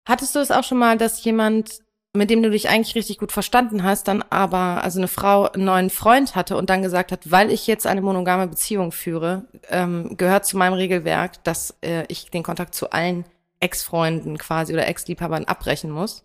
Hattest 0.08 0.36
du 0.36 0.40
es 0.40 0.52
auch 0.52 0.64
schon 0.64 0.78
mal, 0.78 1.00
dass 1.00 1.24
jemand, 1.24 1.80
mit 2.16 2.30
dem 2.30 2.44
du 2.44 2.52
dich 2.52 2.70
eigentlich 2.70 2.94
richtig 2.94 3.18
gut 3.18 3.32
verstanden 3.32 3.82
hast, 3.82 4.08
dann 4.08 4.22
aber, 4.30 4.84
also 4.84 5.00
eine 5.00 5.08
Frau 5.08 5.48
einen 5.48 5.66
neuen 5.66 5.90
Freund 5.90 6.36
hatte 6.36 6.56
und 6.58 6.70
dann 6.70 6.84
gesagt 6.84 7.12
hat, 7.12 7.32
weil 7.32 7.52
ich 7.52 7.66
jetzt 7.66 7.88
eine 7.88 8.04
monogame 8.04 8.46
Beziehung 8.48 8.92
führe, 8.92 9.48
ähm, 9.70 10.16
gehört 10.16 10.46
zu 10.46 10.58
meinem 10.58 10.74
Regelwerk, 10.74 11.44
dass 11.44 11.76
äh, 11.82 12.06
ich 12.08 12.30
den 12.30 12.44
Kontakt 12.44 12.76
zu 12.76 12.92
allen 12.92 13.26
Ex-Freunden 13.62 14.38
quasi 14.38 14.74
oder 14.74 14.88
Ex-Liebhabern 14.88 15.46
abbrechen 15.46 15.90
muss. 15.90 16.24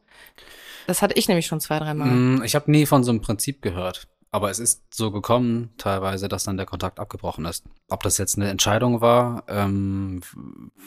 Das 0.86 1.00
hatte 1.00 1.14
ich 1.14 1.26
nämlich 1.26 1.46
schon 1.46 1.60
zwei, 1.60 1.78
dreimal. 1.78 2.08
Mm, 2.08 2.42
Ich 2.44 2.54
habe 2.54 2.70
nie 2.70 2.84
von 2.84 3.02
so 3.02 3.12
einem 3.12 3.22
Prinzip 3.22 3.62
gehört. 3.62 4.08
Aber 4.30 4.50
es 4.50 4.58
ist 4.58 4.82
so 4.92 5.10
gekommen, 5.10 5.70
teilweise, 5.78 6.28
dass 6.28 6.44
dann 6.44 6.58
der 6.58 6.66
Kontakt 6.66 7.00
abgebrochen 7.00 7.46
ist. 7.46 7.64
Ob 7.88 8.02
das 8.02 8.18
jetzt 8.18 8.36
eine 8.36 8.50
Entscheidung 8.50 9.00
war, 9.00 9.44
ähm, 9.48 10.20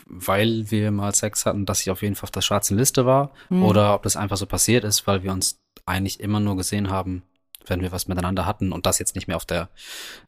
weil 0.05 0.69
wir 0.69 0.91
mal 0.91 1.15
Sex 1.15 1.45
hatten, 1.47 1.65
dass 1.65 1.81
ich 1.81 1.89
auf 1.89 2.03
jeden 2.03 2.15
Fall 2.15 2.27
auf 2.27 2.31
der 2.31 2.41
schwarzen 2.41 2.77
Liste 2.77 3.05
war, 3.05 3.31
Hm. 3.47 3.63
oder 3.63 3.95
ob 3.95 4.03
das 4.03 4.15
einfach 4.15 4.37
so 4.37 4.45
passiert 4.45 4.83
ist, 4.83 5.07
weil 5.07 5.23
wir 5.23 5.31
uns 5.31 5.59
eigentlich 5.87 6.19
immer 6.19 6.39
nur 6.39 6.55
gesehen 6.55 6.91
haben, 6.91 7.23
wenn 7.65 7.81
wir 7.81 7.91
was 7.91 8.07
miteinander 8.07 8.45
hatten 8.45 8.71
und 8.71 8.85
das 8.85 8.99
jetzt 8.99 9.15
nicht 9.15 9.27
mehr 9.27 9.37
auf 9.37 9.45
der, 9.45 9.69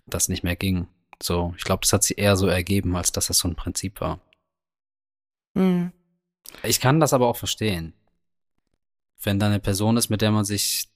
das 0.07 0.27
nicht 0.27 0.43
mehr 0.43 0.55
ging. 0.55 0.87
So, 1.21 1.53
ich 1.57 1.63
glaube, 1.63 1.81
das 1.81 1.93
hat 1.93 2.03
sich 2.03 2.17
eher 2.17 2.35
so 2.35 2.47
ergeben, 2.47 2.95
als 2.95 3.11
dass 3.11 3.27
das 3.27 3.37
so 3.37 3.47
ein 3.47 3.55
Prinzip 3.55 4.01
war. 4.01 4.19
Hm. 5.55 5.91
Ich 6.63 6.79
kann 6.79 6.99
das 6.99 7.13
aber 7.13 7.27
auch 7.27 7.37
verstehen. 7.37 7.93
Wenn 9.21 9.39
da 9.39 9.45
eine 9.45 9.59
Person 9.59 9.97
ist, 9.97 10.09
mit 10.09 10.21
der 10.21 10.31
man 10.31 10.45
sich 10.45 10.89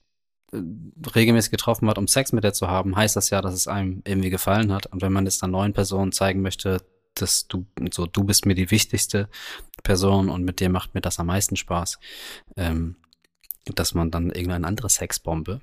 regelmäßig 0.52 1.50
getroffen 1.50 1.88
hat, 1.88 1.98
um 1.98 2.08
Sex 2.08 2.32
mit 2.32 2.44
der 2.44 2.52
zu 2.52 2.68
haben, 2.68 2.96
heißt 2.96 3.16
das 3.16 3.30
ja, 3.30 3.42
dass 3.42 3.54
es 3.54 3.68
einem 3.68 4.02
irgendwie 4.06 4.30
gefallen 4.30 4.72
hat. 4.72 4.86
Und 4.86 5.02
wenn 5.02 5.12
man 5.12 5.26
jetzt 5.26 5.42
einer 5.42 5.52
neuen 5.52 5.72
Person 5.72 6.12
zeigen 6.12 6.40
möchte, 6.42 6.78
dass 7.14 7.48
du, 7.48 7.66
so, 7.92 8.06
du 8.06 8.24
bist 8.24 8.46
mir 8.46 8.54
die 8.54 8.70
wichtigste 8.70 9.28
Person 9.82 10.30
und 10.30 10.44
mit 10.44 10.60
dir 10.60 10.70
macht 10.70 10.94
mir 10.94 11.00
das 11.00 11.18
am 11.18 11.26
meisten 11.26 11.56
Spaß, 11.56 11.98
ähm, 12.56 12.96
dass 13.74 13.94
man 13.94 14.10
dann 14.10 14.30
irgendeine 14.30 14.66
andere 14.66 14.88
Sexbombe 14.88 15.60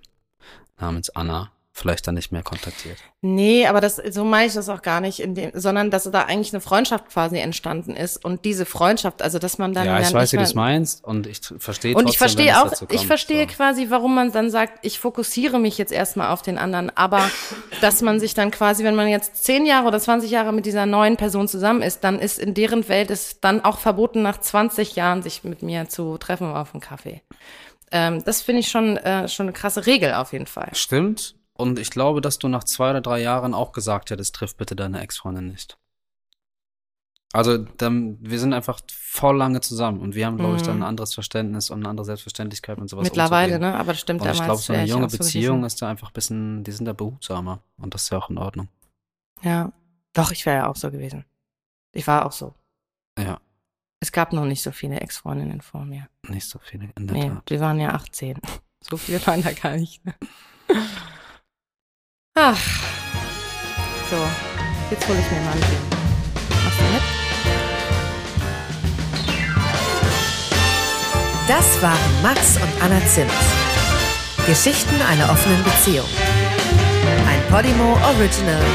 namens 0.77 1.09
Anna 1.09 1.51
vielleicht 1.75 2.07
dann 2.07 2.15
nicht 2.15 2.31
mehr 2.31 2.41
kontaktiert. 2.41 2.97
Nee, 3.19 3.67
aber 3.67 3.81
das, 3.81 3.97
so 3.97 4.23
meine 4.23 4.47
ich 4.47 4.53
das 4.53 4.69
auch 4.69 4.81
gar 4.81 5.01
nicht, 5.01 5.19
in 5.19 5.35
dem, 5.35 5.51
sondern 5.53 5.91
dass 5.91 6.09
da 6.09 6.21
eigentlich 6.21 6.53
eine 6.53 6.61
Freundschaft 6.61 7.09
quasi 7.09 7.37
entstanden 7.37 7.97
ist 7.97 8.23
und 8.23 8.45
diese 8.45 8.65
Freundschaft, 8.65 9.21
also 9.21 9.39
dass 9.39 9.57
man 9.57 9.73
dann 9.73 9.85
ja, 9.85 9.99
ich 9.99 10.07
dann 10.07 10.13
weiß, 10.13 10.31
wie 10.31 10.37
du 10.37 10.43
es 10.43 10.55
meinst 10.55 11.03
und 11.03 11.27
ich 11.27 11.41
verstehe 11.59 11.93
Und 11.93 12.09
ich 12.09 12.17
trotzdem, 12.17 12.45
wenn 12.45 12.45
verstehe 12.45 12.61
auch, 12.61 12.69
dazu 12.69 12.85
ich 12.85 12.95
kommt, 12.95 13.07
verstehe 13.07 13.41
so. 13.41 13.55
quasi, 13.55 13.87
warum 13.89 14.15
man 14.15 14.31
dann 14.31 14.49
sagt, 14.49 14.85
ich 14.85 14.99
fokussiere 14.99 15.59
mich 15.59 15.77
jetzt 15.77 15.91
erstmal 15.91 16.31
auf 16.31 16.41
den 16.41 16.57
anderen, 16.57 16.95
aber 16.95 17.29
dass 17.81 18.01
man 18.01 18.21
sich 18.21 18.33
dann 18.33 18.51
quasi, 18.51 18.85
wenn 18.85 18.95
man 18.95 19.09
jetzt 19.09 19.43
zehn 19.43 19.65
Jahre 19.65 19.87
oder 19.87 19.99
20 19.99 20.31
Jahre 20.31 20.53
mit 20.53 20.65
dieser 20.65 20.85
neuen 20.85 21.17
Person 21.17 21.49
zusammen 21.49 21.81
ist, 21.81 22.05
dann 22.05 22.19
ist 22.19 22.39
in 22.39 22.53
deren 22.53 22.87
Welt 22.87 23.11
es 23.11 23.41
dann 23.41 23.65
auch 23.65 23.79
verboten, 23.79 24.21
nach 24.21 24.39
20 24.39 24.95
Jahren 24.95 25.23
sich 25.23 25.43
mit 25.43 25.61
mir 25.61 25.89
zu 25.89 26.17
treffen 26.19 26.53
auf 26.53 26.73
einen 26.73 26.79
Kaffee. 26.79 27.21
Ähm, 27.91 28.23
das 28.23 28.41
finde 28.41 28.61
ich 28.61 28.69
schon, 28.69 28.95
äh, 28.95 29.27
schon 29.27 29.47
eine 29.47 29.53
krasse 29.53 29.85
Regel 29.85 30.13
auf 30.13 30.31
jeden 30.31 30.47
Fall. 30.47 30.69
Stimmt. 30.71 31.35
Und 31.57 31.79
ich 31.79 31.89
glaube, 31.89 32.21
dass 32.21 32.37
du 32.37 32.47
nach 32.49 32.63
zwei 32.65 32.89
oder 32.91 33.01
drei 33.01 33.21
Jahren 33.21 33.53
auch 33.53 33.71
gesagt 33.71 34.09
hättest, 34.09 34.35
triff 34.35 34.55
bitte 34.57 34.75
deine 34.75 34.99
Ex-Freundin 35.01 35.47
nicht. 35.47 35.77
Also, 37.33 37.57
dann, 37.57 38.17
wir 38.21 38.39
sind 38.39 38.53
einfach 38.53 38.79
voll 38.89 39.35
lange 39.37 39.59
zusammen 39.61 39.99
und 39.99 40.15
wir 40.15 40.25
haben, 40.25 40.37
glaube 40.37 40.55
ich, 40.55 40.61
dann 40.61 40.77
ein 40.77 40.83
anderes 40.83 41.13
Verständnis 41.13 41.69
und 41.69 41.79
eine 41.79 41.89
andere 41.89 42.05
Selbstverständlichkeit 42.05 42.77
und 42.77 42.89
sowas. 42.89 43.03
Mhm. 43.03 43.07
Mittlerweile, 43.07 43.53
umzugehen. 43.55 43.71
ne? 43.73 43.77
Aber 43.79 43.91
das 43.91 43.99
stimmt 43.99 44.21
Und 44.21 44.27
ich 44.27 44.33
glaube, 44.35 44.47
damals. 44.47 44.65
so 44.65 44.73
eine 44.73 44.85
junge 44.85 45.09
so 45.09 45.17
Beziehung 45.17 45.63
ist 45.65 45.81
da 45.81 45.89
einfach 45.89 46.09
ein 46.09 46.13
bisschen, 46.13 46.63
die 46.63 46.71
sind 46.71 46.85
da 46.85 46.93
behutsamer. 46.93 47.59
Und 47.77 47.93
das 47.93 48.03
ist 48.03 48.09
ja 48.11 48.17
auch 48.19 48.29
in 48.29 48.37
Ordnung. 48.37 48.69
Ja. 49.41 49.71
Doch, 50.13 50.31
ich 50.31 50.45
wäre 50.45 50.57
ja 50.57 50.67
auch 50.67 50.77
so 50.77 50.91
gewesen. 50.91 51.25
Ich 51.91 52.07
war 52.07 52.25
auch 52.25 52.31
so. 52.31 52.53
Ja, 53.19 53.39
Es 53.99 54.11
gab 54.13 54.31
noch 54.31 54.45
nicht 54.45 54.61
so 54.63 54.71
viele 54.71 54.99
Ex-Freundinnen 55.01 55.61
vor 55.61 55.83
mir. 55.85 56.07
nicht 56.27 56.47
so 56.47 56.59
viele 56.59 56.89
in 56.95 57.07
der 57.07 57.15
Nee, 57.17 57.29
Tat. 57.29 57.49
wir 57.49 57.59
waren 57.59 57.79
ja 57.79 57.89
18. 57.95 58.39
So 58.81 58.95
viele 58.97 59.25
waren 59.27 59.41
da 59.43 59.51
gar 59.51 59.75
nicht. 59.75 60.05
Ne? 60.05 60.13
Ach. 62.37 62.59
So, 64.11 64.17
jetzt 64.91 65.07
hole 65.07 65.17
ich 65.17 65.31
mir 65.31 65.39
mal 65.39 65.53
einen 65.53 65.61
Gin. 65.61 65.79
Machst 66.65 66.79
du 66.79 66.83
mit? 66.83 67.01
Das 71.47 71.81
waren 71.81 72.21
Max 72.21 72.57
und 72.57 72.83
Anna 72.83 72.99
Zimt. 73.07 73.31
Geschichten 74.45 75.01
einer 75.09 75.31
offenen 75.31 75.63
Beziehung. 75.63 76.09
Ein 77.25 77.41
Podimo 77.49 77.97
Original. 78.05 78.65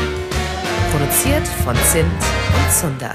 Produziert 0.90 1.46
von 1.62 1.76
Zimt 1.84 2.24
und 2.56 2.72
Zunder. 2.72 3.14